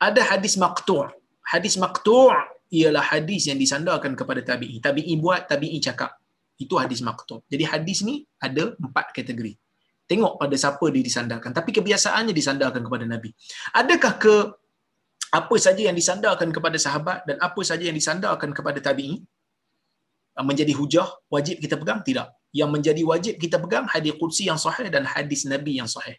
Ada 0.07 0.21
hadis 0.31 0.55
maqtu'. 0.63 1.11
Hadis 1.51 1.75
maqtu' 1.83 2.31
ialah 2.79 3.03
hadis 3.11 3.51
yang 3.51 3.59
disandarkan 3.63 4.15
kepada 4.19 4.41
tabi'i. 4.49 4.77
Tabi'i 4.79 5.13
buat, 5.19 5.41
tabi'i 5.51 5.79
cakap. 5.87 6.15
Itu 6.63 6.79
hadis 6.79 7.03
maqtu'. 7.03 7.43
Jadi 7.51 7.63
hadis 7.71 7.99
ni 8.07 8.23
ada 8.39 8.71
empat 8.79 9.11
kategori. 9.17 9.53
Tengok 10.07 10.33
pada 10.41 10.55
siapa 10.63 10.85
dia 10.95 11.03
disandarkan. 11.09 11.51
Tapi 11.51 11.69
kebiasaannya 11.75 12.33
disandarkan 12.39 12.81
kepada 12.87 13.03
Nabi. 13.03 13.35
Adakah 13.81 14.13
ke 14.15 14.35
apa 15.35 15.55
saja 15.59 15.81
yang 15.83 15.97
disandarkan 15.99 16.49
kepada 16.55 16.77
sahabat 16.79 17.27
dan 17.27 17.35
apa 17.43 17.61
saja 17.69 17.83
yang 17.83 17.97
disandarkan 17.99 18.55
kepada 18.55 18.79
tabi'i 18.79 19.19
menjadi 20.43 20.71
hujah 20.75 21.07
wajib 21.31 21.59
kita 21.63 21.75
pegang 21.79 21.99
tidak 22.07 22.27
yang 22.55 22.67
menjadi 22.71 23.03
wajib 23.07 23.33
kita 23.39 23.59
pegang 23.59 23.87
hadis 23.87 24.15
qudsi 24.19 24.47
yang 24.51 24.59
sahih 24.59 24.87
dan 24.91 25.03
hadis 25.07 25.47
nabi 25.47 25.79
yang 25.79 25.87
sahih 25.87 26.15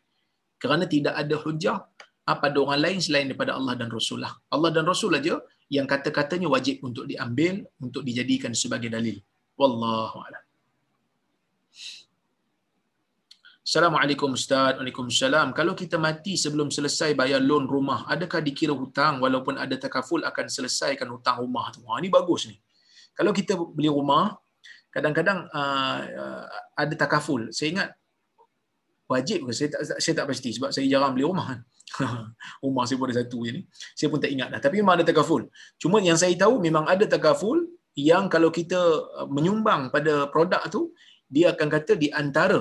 kerana 0.62 0.84
tidak 0.94 1.14
ada 1.22 1.36
hujah 1.44 1.78
pada 2.26 2.56
orang 2.64 2.80
lain 2.84 2.98
selain 3.06 3.26
daripada 3.30 3.52
Allah 3.58 3.74
dan 3.80 3.88
Rasulullah 3.98 4.34
Allah 4.54 4.70
dan 4.76 4.84
Rasul 4.92 5.14
aja 5.20 5.38
yang 5.76 5.86
kata-katanya 5.92 6.48
wajib 6.54 6.82
untuk 6.88 7.04
diambil 7.10 7.62
untuk 7.86 8.02
dijadikan 8.08 8.52
sebagai 8.62 8.90
dalil 8.96 9.18
wallahu 9.60 10.18
a'lam 10.26 10.46
Assalamualaikum 13.66 14.30
Ustaz. 14.38 14.78
Waalaikumsalam. 14.78 15.50
Kalau 15.50 15.74
kita 15.74 15.98
mati 15.98 16.38
sebelum 16.38 16.70
selesai 16.70 17.18
bayar 17.18 17.42
loan 17.42 17.66
rumah, 17.66 18.06
adakah 18.06 18.38
dikira 18.38 18.70
hutang 18.70 19.18
walaupun 19.18 19.58
ada 19.58 19.74
takaful 19.74 20.22
akan 20.22 20.46
selesaikan 20.46 21.10
hutang 21.10 21.42
rumah 21.42 21.74
tu? 21.74 21.82
Ha, 21.82 21.98
ini 21.98 22.06
bagus 22.06 22.46
ni. 22.46 22.54
Kalau 23.10 23.34
kita 23.34 23.58
beli 23.58 23.90
rumah, 23.90 24.38
kadang-kadang 24.94 25.50
uh, 25.50 25.98
uh, 25.98 26.44
ada 26.78 26.94
takaful. 26.94 27.50
Saya 27.50 27.68
ingat 27.74 27.88
wajib 29.06 29.46
ke? 29.46 29.50
Saya 29.54 29.68
tak, 29.74 29.80
saya 30.02 30.14
tak 30.18 30.26
pasti 30.30 30.50
sebab 30.54 30.70
saya 30.74 30.86
jarang 30.90 31.12
beli 31.14 31.24
rumah 31.26 31.46
kan. 31.50 31.60
rumah 32.64 32.84
saya 32.86 32.96
pun 32.98 33.06
ada 33.10 33.16
satu 33.22 33.38
je 33.46 33.50
ni. 33.56 33.62
Saya 33.98 34.08
pun 34.12 34.18
tak 34.18 34.30
ingat 34.34 34.48
dah. 34.52 34.60
Tapi 34.62 34.74
memang 34.82 34.94
ada 34.98 35.04
takaful. 35.06 35.42
Cuma 35.78 36.02
yang 36.02 36.18
saya 36.18 36.34
tahu 36.34 36.58
memang 36.58 36.84
ada 36.84 37.04
takaful 37.06 37.58
yang 37.96 38.28
kalau 38.28 38.50
kita 38.52 38.78
uh, 39.22 39.28
menyumbang 39.30 39.88
pada 39.94 40.28
produk 40.28 40.62
tu, 40.68 40.92
dia 41.26 41.54
akan 41.54 41.68
kata 41.70 41.98
di 41.98 42.08
antara 42.14 42.60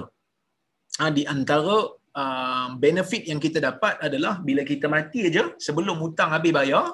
ha, 0.99 1.09
di 1.13 1.23
antara 1.27 1.75
uh, 2.15 2.67
benefit 2.79 3.29
yang 3.29 3.37
kita 3.37 3.61
dapat 3.61 3.99
adalah 4.01 4.41
bila 4.41 4.61
kita 4.65 4.89
mati 4.89 5.29
aja 5.29 5.53
sebelum 5.59 5.99
hutang 6.01 6.33
habis 6.33 6.53
bayar 6.55 6.85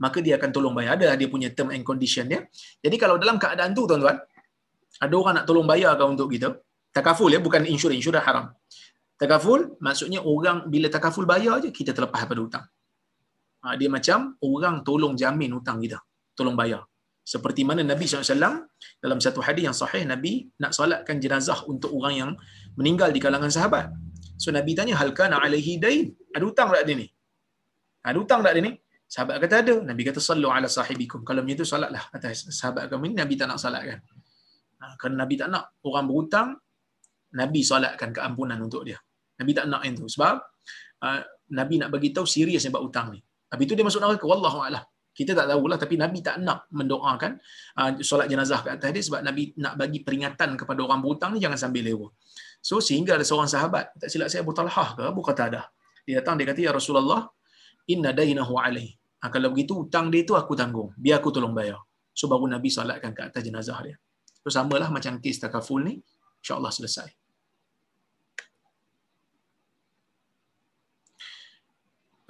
maka 0.00 0.18
dia 0.24 0.34
akan 0.38 0.50
tolong 0.50 0.74
bayar 0.74 0.98
ada 0.98 1.14
dia 1.20 1.28
punya 1.28 1.52
term 1.52 1.70
and 1.74 1.84
condition 1.84 2.26
dia 2.32 2.48
jadi 2.80 2.96
kalau 2.96 3.16
dalam 3.20 3.36
keadaan 3.36 3.76
tu 3.76 3.84
tuan-tuan 3.84 4.18
ada 5.04 5.14
orang 5.20 5.34
nak 5.42 5.46
tolong 5.48 5.66
bayar 5.68 5.92
kan 5.98 6.14
untuk 6.14 6.32
kita 6.32 6.48
takaful 6.96 7.28
ya 7.34 7.40
bukan 7.46 7.64
insurans 7.72 7.98
insurans 8.00 8.24
haram 8.28 8.46
takaful 9.22 9.60
maksudnya 9.86 10.20
orang 10.32 10.68
bila 10.72 10.88
takaful 10.96 11.24
bayar 11.32 11.58
aja 11.58 11.68
kita 11.78 11.90
terlepas 11.96 12.20
daripada 12.24 12.40
hutang 12.44 12.64
ha, 13.62 13.74
dia 13.80 13.88
macam 13.96 14.36
orang 14.50 14.76
tolong 14.88 15.14
jamin 15.22 15.50
hutang 15.56 15.78
kita 15.84 15.98
tolong 16.38 16.56
bayar 16.62 16.82
seperti 17.22 17.62
mana 17.62 17.82
Nabi 17.86 18.04
SAW 18.10 18.66
dalam 18.98 19.18
satu 19.22 19.40
hadis 19.46 19.62
yang 19.70 19.76
sahih 19.80 20.02
Nabi 20.02 20.50
nak 20.58 20.74
solatkan 20.74 21.22
jenazah 21.22 21.58
untuk 21.70 21.94
orang 21.94 22.14
yang 22.18 22.30
meninggal 22.74 23.14
di 23.14 23.22
kalangan 23.22 23.46
sahabat. 23.46 23.94
So 24.42 24.50
Nabi 24.50 24.74
tanya 24.74 24.98
hal 24.98 25.14
kana 25.14 25.38
alaihi 25.38 25.78
dain? 25.78 26.10
Ada 26.34 26.42
hutang 26.42 26.74
tak 26.74 26.82
dia 26.82 26.98
ni? 26.98 27.06
Ada 28.02 28.16
hutang 28.18 28.42
tak 28.42 28.58
dia 28.58 28.62
ni? 28.66 28.72
Sahabat 29.06 29.38
kata 29.38 29.54
ada. 29.62 29.74
Nabi 29.86 30.02
kata 30.02 30.18
sallu 30.18 30.50
ala 30.50 30.66
sahibikum. 30.66 31.22
Kalau 31.22 31.46
macam 31.46 31.54
itu 31.54 31.62
solatlah 31.62 32.04
atas 32.10 32.50
sahabat 32.58 32.90
kami 32.90 33.14
ni 33.14 33.16
Nabi 33.22 33.38
tak 33.38 33.46
nak 33.54 33.58
solat 33.62 33.82
kan. 33.86 33.98
Ha, 34.82 34.84
kerana 34.98 35.16
Nabi 35.22 35.34
tak 35.38 35.48
nak 35.54 35.78
orang 35.86 36.04
berhutang 36.10 36.48
Nabi 37.32 37.60
solatkan 37.64 38.12
keampunan 38.12 38.58
untuk 38.60 38.84
dia. 38.84 39.00
Nabi 39.40 39.52
tak 39.56 39.66
nak 39.68 39.82
itu 39.88 40.04
sebab 40.06 40.34
uh, 41.04 41.20
Nabi 41.52 41.80
nak 41.80 41.88
bagi 41.88 42.12
tahu 42.12 42.28
serius 42.28 42.64
sebab 42.64 42.80
hutang 42.84 43.16
ni. 43.16 43.20
Habis 43.52 43.64
itu 43.68 43.74
dia 43.76 43.84
masuk 43.84 44.00
neraka 44.00 44.24
wallahu 44.24 44.64
a'lam 44.64 44.84
kita 45.12 45.36
tak 45.36 45.44
tahulah 45.44 45.76
tapi 45.76 46.00
Nabi 46.00 46.24
tak 46.24 46.40
nak 46.40 46.72
mendoakan 46.72 47.36
uh, 47.76 47.90
solat 48.00 48.32
jenazah 48.32 48.64
kat 48.64 48.80
atas 48.80 48.90
dia 48.96 49.02
sebab 49.04 49.20
Nabi 49.20 49.52
nak 49.60 49.76
bagi 49.76 50.00
peringatan 50.00 50.56
kepada 50.56 50.80
orang 50.80 51.04
berhutang 51.04 51.36
ni 51.36 51.38
jangan 51.44 51.60
sambil 51.60 51.84
lewa. 51.84 52.08
So 52.64 52.80
sehingga 52.80 53.20
ada 53.20 53.24
seorang 53.24 53.48
sahabat, 53.50 53.92
tak 54.00 54.08
silap 54.08 54.32
saya 54.32 54.40
Abu 54.40 54.56
Talhah 54.56 54.88
ke 54.96 55.02
Abu 55.04 55.20
Qatadah. 55.20 55.68
Dia 56.08 56.24
datang 56.24 56.40
dia 56.40 56.48
kata 56.48 56.60
ya 56.64 56.72
Rasulullah, 56.72 57.28
inna 57.92 58.16
dainahu 58.16 58.56
alaihi. 58.56 58.96
Ha, 59.22 59.30
kalau 59.30 59.52
begitu 59.52 59.84
hutang 59.84 60.08
dia 60.08 60.24
tu 60.24 60.34
aku 60.34 60.56
tanggung, 60.56 60.90
biar 60.96 61.20
aku 61.20 61.30
tolong 61.30 61.52
bayar. 61.52 61.78
So 62.16 62.26
baru 62.26 62.48
Nabi 62.48 62.72
solatkan 62.72 63.12
kat 63.12 63.30
atas 63.30 63.42
jenazah 63.44 63.78
dia. 63.84 63.96
So 64.42 64.48
samalah 64.48 64.88
macam 64.88 65.20
kes 65.20 65.38
takaful 65.44 65.84
ni, 65.84 66.00
insya-Allah 66.40 66.72
selesai. 66.72 67.21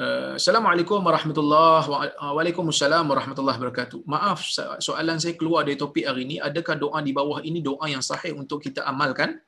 Uh, 0.03 0.35
Assalamualaikum 0.35 0.99
warahmatullahi 0.99 1.87
wabarakatuh. 1.87 2.35
Waalaikumsalam 2.35 3.05
warahmatullahi 3.07 3.55
wabarakatuh. 3.55 3.99
Maaf 4.03 4.43
soalan 4.83 5.23
saya 5.23 5.39
keluar 5.39 5.63
dari 5.63 5.79
topik 5.79 6.03
hari 6.03 6.27
ini. 6.27 6.43
Adakah 6.43 6.75
doa 6.75 6.99
di 7.07 7.15
bawah 7.15 7.39
ini 7.39 7.63
doa 7.63 7.87
yang 7.87 8.03
sahih 8.03 8.35
untuk 8.35 8.59
kita 8.67 8.83
amalkan? 8.83 9.39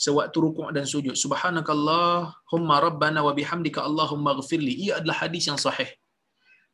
Sewaktu 0.00 0.36
rukuk 0.40 0.72
dan 0.72 0.88
sujud. 0.88 1.12
Subhanakallahumma 1.12 2.74
rabbana 2.88 3.20
wa 3.20 3.36
bihamdika 3.36 3.84
Allahumma 3.84 4.32
ghafirli. 4.40 4.88
Ia 4.88 5.04
adalah 5.04 5.28
hadis 5.28 5.44
yang 5.44 5.60
sahih. 5.60 5.92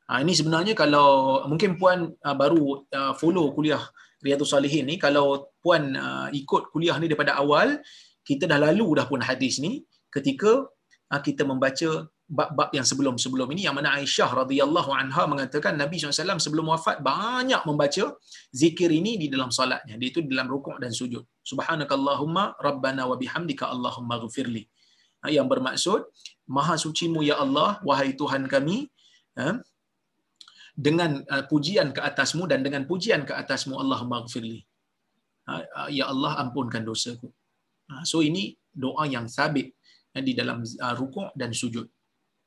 Ha, 0.06 0.22
ini 0.22 0.30
sebenarnya 0.38 0.78
kalau 0.78 1.42
mungkin 1.50 1.74
puan 1.74 2.14
uh, 2.22 2.36
baru 2.38 2.86
uh, 2.86 3.18
follow 3.18 3.50
kuliah 3.50 3.82
Riyadhus 4.22 4.54
Salihin 4.54 4.86
ni, 4.86 4.94
kalau 4.94 5.50
puan 5.58 5.98
uh, 5.98 6.30
ikut 6.30 6.70
kuliah 6.70 6.94
ni 7.02 7.10
daripada 7.10 7.34
awal, 7.34 7.82
kita 8.22 8.46
dah 8.46 8.62
lalu 8.62 8.94
dah 8.94 9.10
pun 9.10 9.18
hadis 9.18 9.58
ni 9.58 9.82
ketika 10.06 10.70
uh, 11.10 11.18
kita 11.18 11.42
membaca 11.42 12.06
bab-bab 12.30 12.70
yang 12.76 12.86
sebelum-sebelum 12.90 13.48
ini 13.54 13.62
yang 13.66 13.74
mana 13.78 13.90
Aisyah 13.98 14.30
radhiyallahu 14.40 14.90
anha 15.00 15.22
mengatakan 15.32 15.74
Nabi 15.82 15.98
SAW 15.98 16.38
sebelum 16.46 16.70
wafat 16.72 17.02
banyak 17.02 17.62
membaca 17.68 18.04
zikir 18.54 18.90
ini 18.98 19.12
di 19.22 19.26
dalam 19.32 19.50
solatnya. 19.58 19.98
Dia 20.00 20.08
itu 20.14 20.22
di 20.22 20.30
dalam 20.32 20.46
rukuk 20.46 20.78
dan 20.82 20.94
sujud. 20.94 21.26
Subhanakallahumma 21.50 22.44
rabbana 22.66 23.10
wa 23.10 23.18
bihamdika 23.22 23.66
Allahumma 23.74 24.22
ghafirli. 24.22 24.62
Ha, 25.20 25.34
yang 25.36 25.50
bermaksud 25.52 26.06
Maha 26.56 26.74
sucimu 26.84 27.20
ya 27.26 27.36
Allah 27.44 27.82
wahai 27.88 28.14
Tuhan 28.20 28.46
kami 28.54 28.86
ha, 29.34 29.58
dengan 30.86 31.20
uh, 31.26 31.44
pujian 31.50 31.90
ke 31.90 32.00
atasmu 32.10 32.46
dan 32.46 32.62
dengan 32.66 32.86
pujian 32.90 33.26
ke 33.28 33.34
atasmu 33.42 33.74
Allahumma 33.74 34.22
ghafirli. 34.24 34.62
Ha, 35.50 35.52
uh, 35.58 35.88
ya 35.90 36.06
Allah 36.14 36.38
ampunkan 36.46 36.86
dosaku. 36.86 37.26
So 38.06 38.22
ini 38.22 38.54
doa 38.70 39.02
yang 39.10 39.26
sabit 39.26 39.74
di 40.14 40.32
dalam 40.38 40.62
uh, 40.62 40.94
rukuk 40.94 41.34
dan 41.34 41.50
sujud 41.50 41.90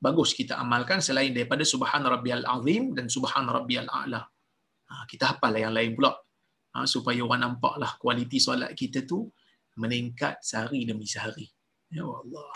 bagus 0.03 0.35
kita 0.35 0.59
amalkan 0.59 0.99
selain 0.99 1.31
daripada 1.31 1.63
subhan 1.63 2.03
rabbiyal 2.03 2.43
azim 2.43 2.91
dan 2.91 3.07
subhan 3.07 3.47
rabbiyal 3.47 3.87
a'la. 3.87 4.19
Ha, 4.91 4.93
kita 5.07 5.23
hafal 5.31 5.55
yang 5.55 5.71
lain 5.71 5.95
pula. 5.95 6.11
Ha, 6.75 6.83
supaya 6.83 7.23
orang 7.23 7.41
nampaklah 7.47 7.95
kualiti 7.95 8.43
solat 8.43 8.75
kita 8.75 9.07
tu 9.07 9.31
meningkat 9.79 10.43
sehari 10.43 10.83
demi 10.83 11.07
sehari. 11.07 11.47
Ya 11.87 12.03
Allah. 12.03 12.51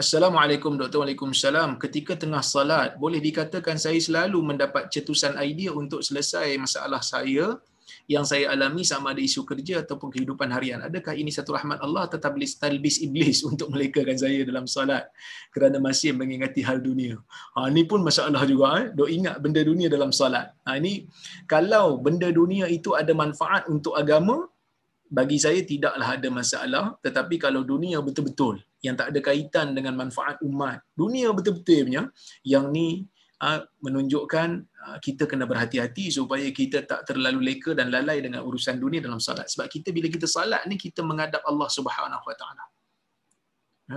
Assalamualaikum 0.00 0.80
Dr. 0.80 1.04
Waalaikumsalam. 1.04 1.76
Ketika 1.76 2.16
tengah 2.16 2.40
salat, 2.40 2.96
boleh 2.96 3.20
dikatakan 3.20 3.76
saya 3.76 4.00
selalu 4.00 4.40
mendapat 4.40 4.88
cetusan 4.88 5.36
idea 5.36 5.76
untuk 5.76 6.00
selesai 6.00 6.56
masalah 6.56 7.04
saya 7.04 7.60
yang 8.08 8.24
saya 8.24 8.48
alami 8.48 8.80
sama 8.80 9.12
ada 9.12 9.20
isu 9.20 9.44
kerja 9.44 9.84
ataupun 9.84 10.08
kehidupan 10.08 10.48
harian. 10.56 10.80
Adakah 10.80 11.12
ini 11.12 11.28
satu 11.28 11.52
rahmat 11.52 11.84
Allah 11.84 12.08
tablis 12.08 12.56
talbis 12.56 12.96
iblis 13.04 13.44
untuk 13.50 13.68
melekakan 13.68 14.16
saya 14.16 14.40
dalam 14.48 14.64
salat 14.64 15.04
kerana 15.52 15.76
masih 15.76 16.16
mengingati 16.16 16.64
hal 16.64 16.80
dunia. 16.80 17.20
Ha 17.60 17.68
ini 17.68 17.84
pun 17.84 18.00
masalah 18.00 18.48
juga 18.48 18.80
eh. 18.80 18.86
Dok 18.96 19.10
ingat 19.20 19.36
benda 19.44 19.60
dunia 19.60 19.92
dalam 19.92 20.16
salat. 20.16 20.48
Ha 20.64 20.80
ini 20.80 21.12
kalau 21.44 22.00
benda 22.00 22.32
dunia 22.32 22.72
itu 22.72 22.96
ada 22.96 23.12
manfaat 23.12 23.68
untuk 23.68 23.92
agama, 24.00 24.48
bagi 25.10 25.42
saya 25.42 25.60
tidaklah 25.66 26.08
ada 26.16 26.28
masalah 26.30 26.84
tetapi 27.02 27.36
kalau 27.42 27.66
dunia 27.66 27.98
betul-betul 27.98 28.62
yang 28.80 28.94
tak 28.94 29.10
ada 29.10 29.20
kaitan 29.20 29.74
dengan 29.74 29.98
manfaat 29.98 30.38
umat 30.46 30.86
dunia 30.94 31.34
betul-betul 31.34 31.90
punya 31.90 32.02
yang 32.46 32.70
ni 32.70 33.04
uh, 33.42 33.60
menunjukkan 33.80 34.48
uh, 34.86 34.98
kita 35.00 35.24
kena 35.26 35.48
berhati-hati 35.48 36.12
supaya 36.12 36.46
kita 36.52 36.84
tak 36.84 37.08
terlalu 37.08 37.52
leka 37.52 37.72
dan 37.72 37.88
lalai 37.88 38.20
dengan 38.20 38.44
urusan 38.44 38.76
dunia 38.76 39.00
dalam 39.00 39.18
salat. 39.18 39.48
Sebab 39.48 39.66
kita 39.66 39.90
bila 39.90 40.06
kita 40.12 40.28
salat 40.28 40.62
ni 40.68 40.76
kita 40.76 41.00
menghadap 41.00 41.40
Allah 41.48 41.68
Subhanahu 41.72 42.24
Wa 42.24 42.36
Taala. 42.36 42.64
Ha, 43.90 43.96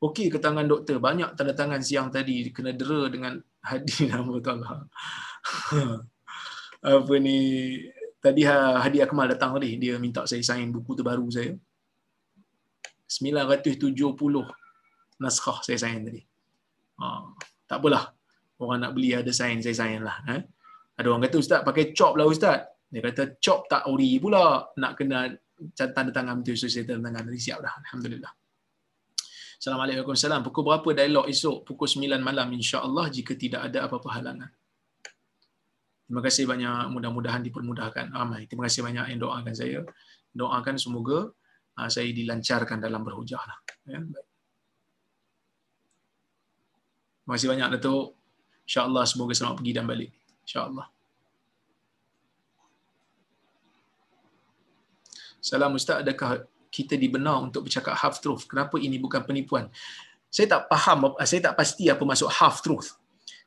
Okey 0.00 0.32
ke 0.32 0.40
tangan 0.40 0.64
doktor? 0.64 0.96
Banyak 0.96 1.36
tanda 1.36 1.52
tangan 1.52 1.80
siang 1.84 2.08
tadi. 2.08 2.48
Kena 2.52 2.72
dera 2.72 3.08
dengan 3.12 3.36
hadis 3.70 4.08
nama 4.08 4.32
Allah 4.32 4.88
apa 6.80 7.14
ni 7.20 7.36
tadi 8.20 8.44
Hadi 8.44 8.98
Akmal 9.00 9.32
datang 9.32 9.56
tadi. 9.56 9.80
Dia 9.80 9.96
minta 9.96 10.28
saya 10.28 10.44
sign 10.44 10.70
buku 10.70 10.92
terbaru 10.94 11.26
saya. 11.32 11.56
970 13.10 13.90
naskah 15.18 15.58
saya 15.66 15.78
sign 15.80 16.06
tadi. 16.06 16.22
Ha, 17.00 17.06
tak 17.66 17.80
apalah. 17.80 18.12
Orang 18.60 18.84
nak 18.84 18.92
beli 18.92 19.16
ada 19.16 19.32
sign 19.32 19.64
saya 19.64 19.72
sign 19.72 20.04
lah 20.04 20.20
eh? 20.36 20.44
ada 21.00 21.06
orang 21.08 21.24
kata 21.24 21.36
ustaz 21.40 21.60
pakai 21.64 21.96
chop 21.96 22.12
lah 22.20 22.28
ustaz. 22.28 22.60
Dia 22.92 23.00
kata 23.00 23.40
chop 23.40 23.64
tak 23.72 23.88
ori 23.88 24.20
pula. 24.20 24.68
Nak 24.76 24.92
kena 25.00 25.32
tanda 25.76 26.12
tangan 26.12 26.44
betul 26.44 26.60
so 26.60 26.68
saya 26.68 26.84
tanda 26.84 27.08
tangan 27.08 27.24
tadi 27.24 27.40
siap 27.40 27.64
dah. 27.64 27.72
Alhamdulillah. 27.88 28.32
Assalamualaikum. 29.56 30.12
Salam. 30.12 30.44
Pukul 30.44 30.68
berapa 30.68 30.88
dialog 30.92 31.24
esok? 31.28 31.68
Pukul 31.68 31.88
9 31.88 32.20
malam 32.20 32.48
insya-Allah 32.52 33.08
jika 33.08 33.32
tidak 33.32 33.68
ada 33.68 33.88
apa-apa 33.88 34.08
halangan. 34.12 34.52
Terima 36.10 36.26
kasih 36.26 36.42
banyak. 36.42 36.90
Mudah-mudahan 36.90 37.38
dipermudahkan. 37.38 38.10
Ramai. 38.10 38.50
Terima 38.50 38.66
kasih 38.66 38.82
banyak 38.82 39.14
yang 39.14 39.22
doakan 39.22 39.54
saya. 39.54 39.86
Doakan 40.34 40.74
semoga 40.74 41.30
uh, 41.78 41.86
saya 41.86 42.10
dilancarkan 42.10 42.82
dalam 42.82 43.06
berhujah. 43.06 43.38
Lah. 43.38 43.58
Ya, 43.86 44.02
Terima 47.22 47.32
kasih 47.38 47.48
banyak 47.54 47.78
Datuk. 47.78 48.18
InsyaAllah 48.66 49.06
semoga 49.06 49.38
selamat 49.38 49.62
pergi 49.62 49.70
dan 49.70 49.86
balik. 49.86 50.10
InsyaAllah. 50.42 50.86
Salam 55.38 55.78
Ustaz, 55.78 56.02
adakah 56.02 56.42
kita 56.74 56.98
dibenar 56.98 57.38
untuk 57.38 57.70
bercakap 57.70 57.94
half 57.94 58.18
truth? 58.18 58.50
Kenapa 58.50 58.82
ini 58.82 58.98
bukan 58.98 59.22
penipuan? 59.22 59.70
Saya 60.26 60.58
tak 60.58 60.66
faham, 60.66 61.14
saya 61.22 61.38
tak 61.38 61.54
pasti 61.54 61.86
apa 61.86 62.02
maksud 62.02 62.26
half 62.34 62.66
truth. 62.66 62.98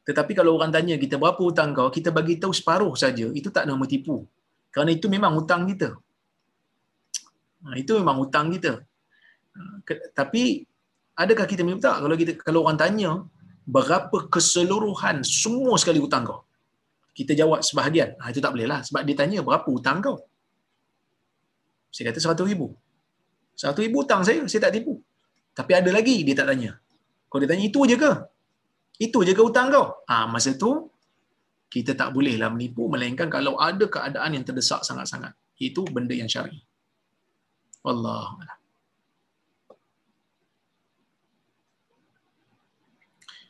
Tetapi 0.04 0.32
kalau 0.36 0.60
orang 0.60 0.72
tanya 0.76 0.96
kita 1.00 1.16
berapa 1.16 1.40
hutang 1.40 1.72
kau, 1.72 1.88
kita 1.88 2.12
bagi 2.12 2.36
tahu 2.36 2.52
separuh 2.52 2.92
saja, 3.04 3.32
itu 3.32 3.48
tak 3.48 3.64
nama 3.70 3.84
tipu. 3.88 4.28
Kerana 4.74 4.92
itu 4.92 5.08
memang 5.08 5.32
hutang 5.40 5.64
kita. 5.70 5.96
Ha, 7.64 7.80
itu 7.80 7.96
memang 7.96 8.20
hutang 8.20 8.52
kita. 8.52 8.84
Ha, 9.56 9.60
tapi 10.12 10.68
adakah 11.16 11.46
kita 11.48 11.64
minta 11.64 11.96
kalau 12.04 12.16
kita 12.20 12.36
kalau 12.44 12.68
orang 12.68 12.76
tanya 12.76 13.12
berapa 13.64 14.28
keseluruhan 14.28 15.24
semua 15.24 15.80
sekali 15.80 16.04
hutang 16.04 16.28
kau? 16.28 16.44
Kita 17.16 17.32
jawab 17.32 17.64
sebahagian. 17.64 18.20
Ha, 18.20 18.34
itu 18.34 18.44
tak 18.44 18.52
boleh 18.52 18.68
lah. 18.68 18.84
Sebab 18.84 19.02
dia 19.08 19.16
tanya 19.16 19.40
berapa 19.40 19.68
hutang 19.72 20.04
kau? 20.04 20.18
Saya 21.94 22.12
kata 22.12 22.20
seratus 22.20 22.46
ribu. 22.52 22.76
Seratus 23.56 23.82
ribu 23.86 24.04
hutang 24.04 24.26
saya, 24.28 24.44
saya 24.52 24.68
tak 24.68 24.74
tipu. 24.82 25.00
Tapi 25.54 25.72
ada 25.80 25.90
lagi 25.94 26.26
dia 26.28 26.36
tak 26.36 26.52
tanya. 26.52 26.76
Kalau 27.30 27.40
dia 27.46 27.50
tanya 27.54 27.64
itu 27.70 27.80
je 27.88 27.96
ke? 27.96 28.12
Itu 29.02 29.26
je 29.26 29.34
ke 29.34 29.42
hutang 29.42 29.74
kau? 29.74 30.06
Ha, 30.06 30.30
masa 30.30 30.54
tu, 30.54 30.90
kita 31.74 31.98
tak 31.98 32.14
bolehlah 32.14 32.54
menipu 32.54 32.86
melainkan 32.86 33.26
kalau 33.26 33.58
ada 33.58 33.90
keadaan 33.90 34.38
yang 34.38 34.46
terdesak 34.46 34.86
sangat-sangat. 34.86 35.34
Itu 35.58 35.82
benda 35.90 36.14
yang 36.14 36.30
syar'i. 36.30 36.62
Allah. 37.84 38.38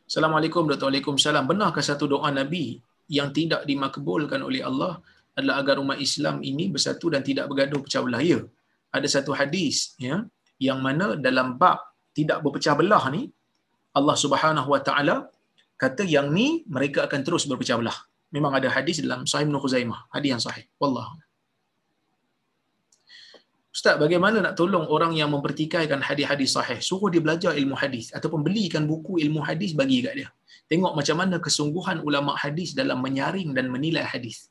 Assalamualaikum 0.07 0.63
warahmatullahi 0.63 1.03
wabarakatuh. 1.03 1.49
Benarkah 1.51 1.83
satu 1.83 2.05
doa 2.05 2.29
Nabi 2.31 2.79
yang 3.11 3.29
tidak 3.35 3.67
dimakbulkan 3.69 4.39
oleh 4.47 4.61
Allah 4.63 5.03
adalah 5.37 5.55
agar 5.61 5.75
umat 5.83 5.97
Islam 5.97 6.39
ini 6.45 6.69
bersatu 6.69 7.09
dan 7.13 7.21
tidak 7.25 7.49
bergaduh 7.51 7.81
pecah 7.83 8.01
belah? 8.05 8.21
Ya. 8.21 8.39
Ada 8.93 9.07
satu 9.09 9.33
hadis 9.33 9.97
ya 9.97 10.21
yang 10.61 10.79
mana 10.85 11.17
dalam 11.17 11.57
bab 11.61 11.81
tidak 12.13 12.45
berpecah 12.45 12.77
belah 12.77 13.03
ni 13.09 13.27
Allah 13.99 14.15
Subhanahu 14.23 14.69
Wa 14.73 14.81
Taala 14.87 15.15
kata 15.81 16.03
yang 16.15 16.27
ni 16.37 16.47
mereka 16.75 16.99
akan 17.07 17.21
terus 17.25 17.43
berpecah 17.49 17.77
belah. 17.81 17.97
Memang 18.35 18.51
ada 18.57 18.67
hadis 18.75 18.97
dalam 19.05 19.29
Sahih 19.29 19.45
Ibn 19.47 19.55
Khuzaimah. 19.63 19.99
Hadis 20.09 20.29
yang 20.33 20.41
sahih. 20.41 20.65
Wallah. 20.81 21.05
Ustaz, 23.73 23.95
bagaimana 24.01 24.37
nak 24.45 24.53
tolong 24.57 24.85
orang 24.95 25.13
yang 25.17 25.29
mempertikaikan 25.33 26.01
hadis-hadis 26.07 26.49
sahih? 26.57 26.79
Suruh 26.89 27.09
dia 27.13 27.21
belajar 27.25 27.51
ilmu 27.61 27.77
hadis 27.83 28.09
ataupun 28.17 28.41
belikan 28.47 28.85
buku 28.89 29.17
ilmu 29.25 29.41
hadis 29.45 29.73
bagi 29.77 30.01
kat 30.05 30.13
dia. 30.17 30.29
Tengok 30.69 30.93
macam 30.97 31.15
mana 31.21 31.35
kesungguhan 31.45 31.97
ulama 32.07 32.33
hadis 32.43 32.73
dalam 32.77 32.97
menyaring 33.05 33.49
dan 33.57 33.69
menilai 33.73 34.05
hadis. 34.05 34.49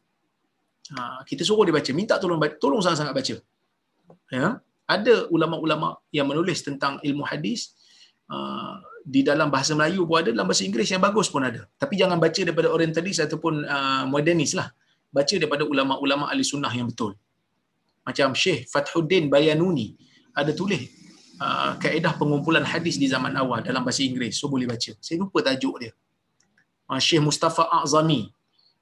Ha, 0.95 1.23
kita 1.27 1.43
suruh 1.47 1.65
dia 1.67 1.75
baca, 1.75 1.91
minta 1.95 2.15
tolong 2.23 2.39
tolong 2.63 2.83
sangat-sangat 2.83 3.15
baca. 3.19 3.35
ya 4.35 4.49
ada 4.95 5.15
ulama-ulama 5.35 5.89
yang 6.17 6.27
menulis 6.29 6.61
tentang 6.67 6.99
ilmu 7.01 7.25
hadis 7.25 7.73
uh, 8.29 8.77
di 9.03 9.27
dalam 9.27 9.51
bahasa 9.51 9.75
Melayu 9.75 10.07
pun 10.07 10.23
ada 10.23 10.31
dalam 10.31 10.47
bahasa 10.47 10.63
Inggeris 10.63 10.95
yang 10.95 11.03
bagus 11.03 11.27
pun 11.27 11.43
ada. 11.43 11.67
Tapi 11.77 11.99
jangan 11.99 12.17
baca 12.23 12.41
daripada 12.41 12.71
orientalis 12.71 13.19
ataupun 13.19 13.67
uh, 13.67 14.05
modernis 14.07 14.55
lah. 14.55 14.71
Baca 15.13 15.35
daripada 15.37 15.67
ulama-ulama 15.67 16.31
ahli 16.31 16.41
sunnah 16.47 16.73
yang 16.73 16.89
betul. 16.89 17.19
Macam 18.03 18.33
Syekh 18.33 18.67
Fathuddin 18.71 19.29
Bayanuni 19.29 19.95
ada 20.33 20.51
tulis 20.57 20.89
uh, 21.43 21.77
kaedah 21.77 22.17
pengumpulan 22.17 22.65
hadis 22.65 22.97
di 22.97 23.11
zaman 23.11 23.37
awal 23.37 23.61
dalam 23.61 23.85
bahasa 23.85 24.07
Inggeris. 24.07 24.39
So 24.41 24.49
boleh 24.49 24.65
baca. 24.65 24.95
Saya 25.03 25.21
lupa 25.21 25.45
tajuk 25.45 25.77
dia. 25.83 25.93
Uh, 26.89 26.99
Syekh 27.03 27.23
Mustafa 27.23 27.69
Azami 27.69 28.31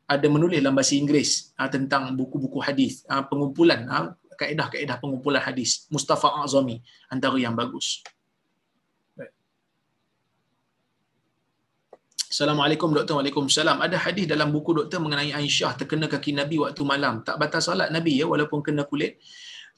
ada 0.07 0.27
menulis 0.27 0.61
dalam 0.61 0.77
bahasa 0.77 0.95
Inggeris 0.95 1.57
uh, 1.57 1.69
tentang 1.71 2.15
buku-buku 2.15 2.61
hadis 2.63 3.03
uh, 3.09 3.25
pengumpulan 3.27 3.89
uh, 3.89 4.13
kaedah-kaedah 4.41 4.97
pengumpulan 5.01 5.43
hadis. 5.43 5.85
Mustafa 5.93 6.41
Azami 6.41 6.81
antara 7.13 7.37
yang 7.37 7.53
bagus. 7.53 8.01
Assalamualaikum 12.31 12.95
doktor. 12.95 13.19
Waalaikumsalam. 13.19 13.83
Ada 13.83 13.99
hadis 14.07 14.31
dalam 14.31 14.55
buku 14.55 14.71
doktor 14.71 15.03
mengenai 15.03 15.35
Aisyah 15.35 15.75
terkena 15.75 16.07
kaki 16.07 16.31
Nabi 16.39 16.63
waktu 16.63 16.83
malam. 16.87 17.27
Tak 17.27 17.43
batal 17.43 17.59
salat 17.59 17.91
Nabi 17.91 18.23
ya 18.23 18.31
walaupun 18.31 18.63
kena 18.63 18.87
kulit. 18.87 19.19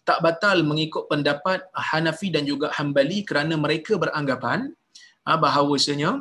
Tak 0.05 0.21
batal 0.21 0.61
mengikut 0.61 1.09
pendapat 1.09 1.65
Hanafi 1.73 2.29
dan 2.29 2.45
juga 2.45 2.69
Hambali 2.77 3.25
kerana 3.25 3.57
mereka 3.57 3.97
beranggapan 3.97 4.69
ah, 5.25 5.41
bahawasanya 5.41 6.21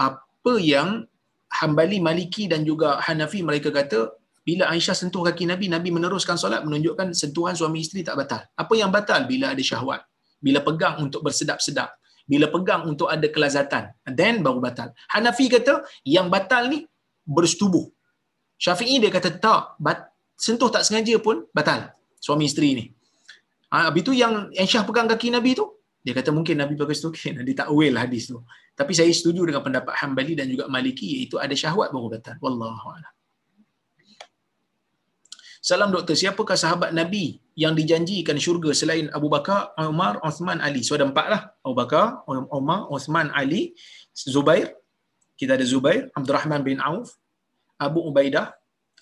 apa 0.00 0.54
yang 0.56 1.04
Hambali, 1.52 2.00
Maliki 2.00 2.48
dan 2.48 2.64
juga 2.64 2.96
Hanafi 3.04 3.44
mereka 3.44 3.68
kata 3.68 4.08
bila 4.48 4.72
Aisyah 4.72 4.96
sentuh 4.96 5.20
kaki 5.20 5.44
Nabi, 5.52 5.68
Nabi 5.68 5.92
meneruskan 5.92 6.40
solat 6.40 6.64
menunjukkan 6.64 7.12
sentuhan 7.12 7.52
suami 7.52 7.84
isteri 7.84 8.00
tak 8.00 8.16
batal. 8.16 8.40
Apa 8.56 8.72
yang 8.72 8.88
batal 8.88 9.28
bila 9.28 9.52
ada 9.52 9.60
syahwat? 9.60 10.00
Bila 10.40 10.64
pegang 10.64 10.96
untuk 11.04 11.20
bersedap-sedap. 11.20 11.92
Bila 12.26 12.48
pegang 12.48 12.86
untuk 12.86 13.10
ada 13.10 13.26
kelazatan. 13.28 13.92
Then 14.06 14.40
baru 14.40 14.62
batal. 14.62 14.94
Hanafi 15.10 15.50
kata 15.50 15.82
yang 16.06 16.30
batal 16.30 16.70
ni 16.70 16.86
bersetubuh. 17.26 17.86
Syafi'i 18.58 19.02
dia 19.02 19.10
kata 19.10 19.42
tak. 19.42 19.76
Bat, 19.82 20.10
sentuh 20.38 20.70
tak 20.70 20.86
sengaja 20.86 21.18
pun 21.18 21.46
batal. 21.50 21.90
Suami 22.22 22.46
isteri 22.46 22.70
ni. 22.78 22.84
Ha, 23.72 23.90
habis 23.90 24.04
tu 24.04 24.12
yang 24.12 24.52
Aisyah 24.52 24.84
pegang 24.84 25.08
kaki 25.08 25.32
Nabi 25.32 25.56
tu, 25.56 25.64
dia 26.02 26.12
kata 26.12 26.34
mungkin 26.34 26.58
Nabi 26.58 26.74
pakai 26.74 26.94
stokin. 26.98 27.40
Dia 27.46 27.64
tak 27.64 27.68
aware 27.70 27.94
lah 27.94 28.04
hadis 28.04 28.28
tu. 28.30 28.42
Tapi 28.74 28.92
saya 28.92 29.08
setuju 29.14 29.46
dengan 29.46 29.62
pendapat 29.62 29.94
Hanbali 30.02 30.34
dan 30.34 30.50
juga 30.50 30.66
Maliki 30.66 31.22
iaitu 31.22 31.38
ada 31.38 31.54
syahwat 31.54 31.94
baru 31.94 32.08
batal. 32.10 32.36
Wallahualam. 32.42 33.12
Salam 35.62 35.94
doktor, 35.94 36.18
siapakah 36.18 36.58
sahabat 36.58 36.90
Nabi 36.90 37.38
yang 37.54 37.78
dijanjikan 37.78 38.34
syurga 38.34 38.74
selain 38.74 39.06
Abu 39.14 39.30
Bakar, 39.30 39.70
Umar, 39.78 40.18
Uthman, 40.18 40.58
Ali? 40.58 40.82
So 40.82 40.98
ada 40.98 41.06
empat 41.06 41.26
lah. 41.30 41.42
Abu 41.62 41.74
Bakar, 41.78 42.26
Umar, 42.26 42.90
Uthman, 42.90 43.30
Ali, 43.30 43.70
Zubair. 44.10 44.74
Kita 45.38 45.54
ada 45.54 45.62
Zubair, 45.62 46.10
Abdul 46.18 46.34
Rahman 46.34 46.66
bin 46.66 46.82
Auf, 46.82 47.14
Abu 47.78 48.02
Ubaidah, 48.02 48.50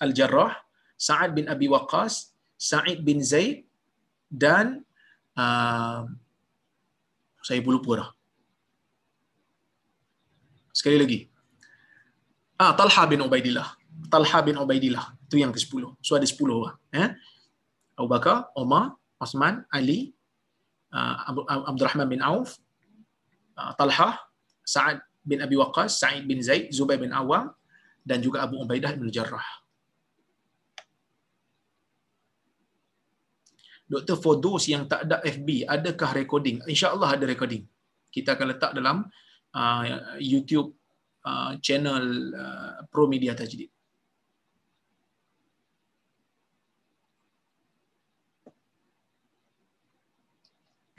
Al-Jarrah, 0.05 0.53
Sa'ad 1.01 1.33
bin 1.33 1.49
Abi 1.49 1.65
Waqqas, 1.65 2.29
Sa'id 2.61 3.01
bin 3.01 3.25
Zaid 3.25 3.65
dan 4.29 4.85
uh, 5.33 6.05
saya 7.41 7.57
pun 7.65 7.73
lupa 7.73 8.05
dah. 8.05 8.09
Sekali 10.69 11.01
lagi. 11.01 11.19
Ah, 12.61 12.77
Talha 12.77 13.09
bin 13.09 13.25
Ubaidillah. 13.25 13.65
Talha 14.13 14.39
bin 14.45 14.61
Ubaidillah. 14.61 15.20
Itu 15.31 15.39
yang 15.39 15.55
ke-10. 15.55 15.95
So 16.03 16.19
ada 16.19 16.27
10 16.27 16.43
orang. 16.51 16.75
Eh? 16.91 17.15
Abu 17.95 18.11
Bakar, 18.11 18.51
Umar, 18.59 18.99
Osman, 19.15 19.63
Ali, 19.71 20.11
uh, 20.91 21.31
Abdul 21.71 21.87
Rahman 21.87 22.11
bin 22.11 22.19
Auf, 22.19 22.59
uh, 23.55 23.71
Talha, 23.79 24.19
Sa'ad 24.67 24.99
bin 25.23 25.39
Abi 25.39 25.55
Waqqas, 25.55 26.03
Sa'id 26.03 26.27
bin 26.27 26.43
Zaid, 26.43 26.67
Zubair 26.75 26.99
bin 26.99 27.15
Awam 27.15 27.47
dan 28.03 28.19
juga 28.19 28.43
Abu 28.43 28.59
Ubaidah 28.59 28.91
bin 28.99 29.07
Jarrah. 29.07 29.47
Doktor, 33.87 34.19
for 34.19 34.35
those 34.43 34.67
yang 34.67 34.83
tak 34.91 35.07
ada 35.07 35.23
FB, 35.23 35.63
adakah 35.63 36.11
recording? 36.11 36.59
InsyaAllah 36.67 37.15
ada 37.15 37.23
recording. 37.23 37.63
Kita 38.11 38.35
akan 38.35 38.51
letak 38.51 38.75
dalam 38.75 39.07
uh, 39.55 39.83
YouTube 40.19 40.75
uh, 41.23 41.55
channel 41.63 42.03
uh, 42.35 42.83
Pro 42.91 43.07
Media 43.07 43.31
Tajdid. 43.31 43.71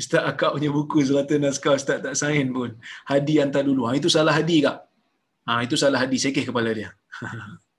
Ustaz 0.02 0.22
akak 0.30 0.50
punya 0.58 0.70
buku 0.76 0.98
Zalatan 1.08 1.46
Naskah 1.46 1.74
Ustaz 1.78 1.98
tak 2.04 2.14
sign 2.20 2.46
pun. 2.56 2.70
Hadi 3.10 3.34
hantar 3.42 3.62
dulu. 3.68 3.82
Ha, 3.86 3.94
itu 4.00 4.10
salah 4.16 4.34
hadi 4.38 4.56
kak. 4.66 4.76
Ha, 5.46 5.52
itu 5.66 5.76
salah 5.82 5.98
hadi. 6.02 6.16
Sekeh 6.24 6.44
kepala 6.48 6.70
dia. 6.78 6.90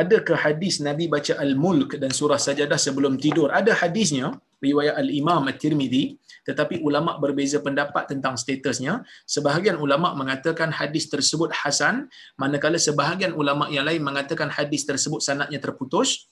Adakah 0.00 0.38
hadis 0.44 0.80
Nabi 0.80 1.04
baca 1.14 1.36
Al-Mulk 1.44 2.00
dan 2.00 2.16
surah 2.16 2.40
sajadah 2.40 2.80
sebelum 2.80 3.20
tidur? 3.20 3.52
Ada 3.52 3.76
hadisnya, 3.76 4.32
riwayat 4.64 4.96
Al-Imam 4.96 5.44
At-Tirmidhi, 5.52 6.16
tetapi 6.48 6.80
ulama 6.80 7.20
berbeza 7.20 7.60
pendapat 7.60 8.08
tentang 8.08 8.40
statusnya. 8.40 9.04
Sebahagian 9.28 9.76
ulama 9.76 10.16
mengatakan 10.16 10.72
hadis 10.72 11.12
tersebut 11.12 11.52
hasan, 11.52 12.08
manakala 12.40 12.80
sebahagian 12.80 13.36
ulama 13.36 13.68
yang 13.68 13.84
lain 13.84 14.00
mengatakan 14.00 14.48
hadis 14.48 14.88
tersebut 14.88 15.20
sanadnya 15.20 15.60
terputus. 15.60 16.24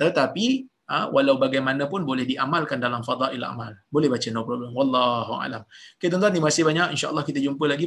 Tetapi 0.00 0.71
ha, 0.92 1.08
walau 1.08 1.40
bagaimanapun 1.40 2.04
boleh 2.04 2.28
diamalkan 2.28 2.76
dalam 2.76 3.00
fadail 3.00 3.40
amal. 3.40 3.72
Boleh 3.88 4.12
baca 4.12 4.28
no 4.28 4.44
problem. 4.44 4.76
Wallahu 4.76 5.40
alam. 5.40 5.64
Okay 5.96 6.12
tuan-tuan 6.12 6.36
ni 6.36 6.44
masih 6.44 6.68
banyak. 6.68 6.92
Insya-Allah 6.92 7.24
kita 7.24 7.40
jumpa 7.40 7.64
lagi 7.64 7.80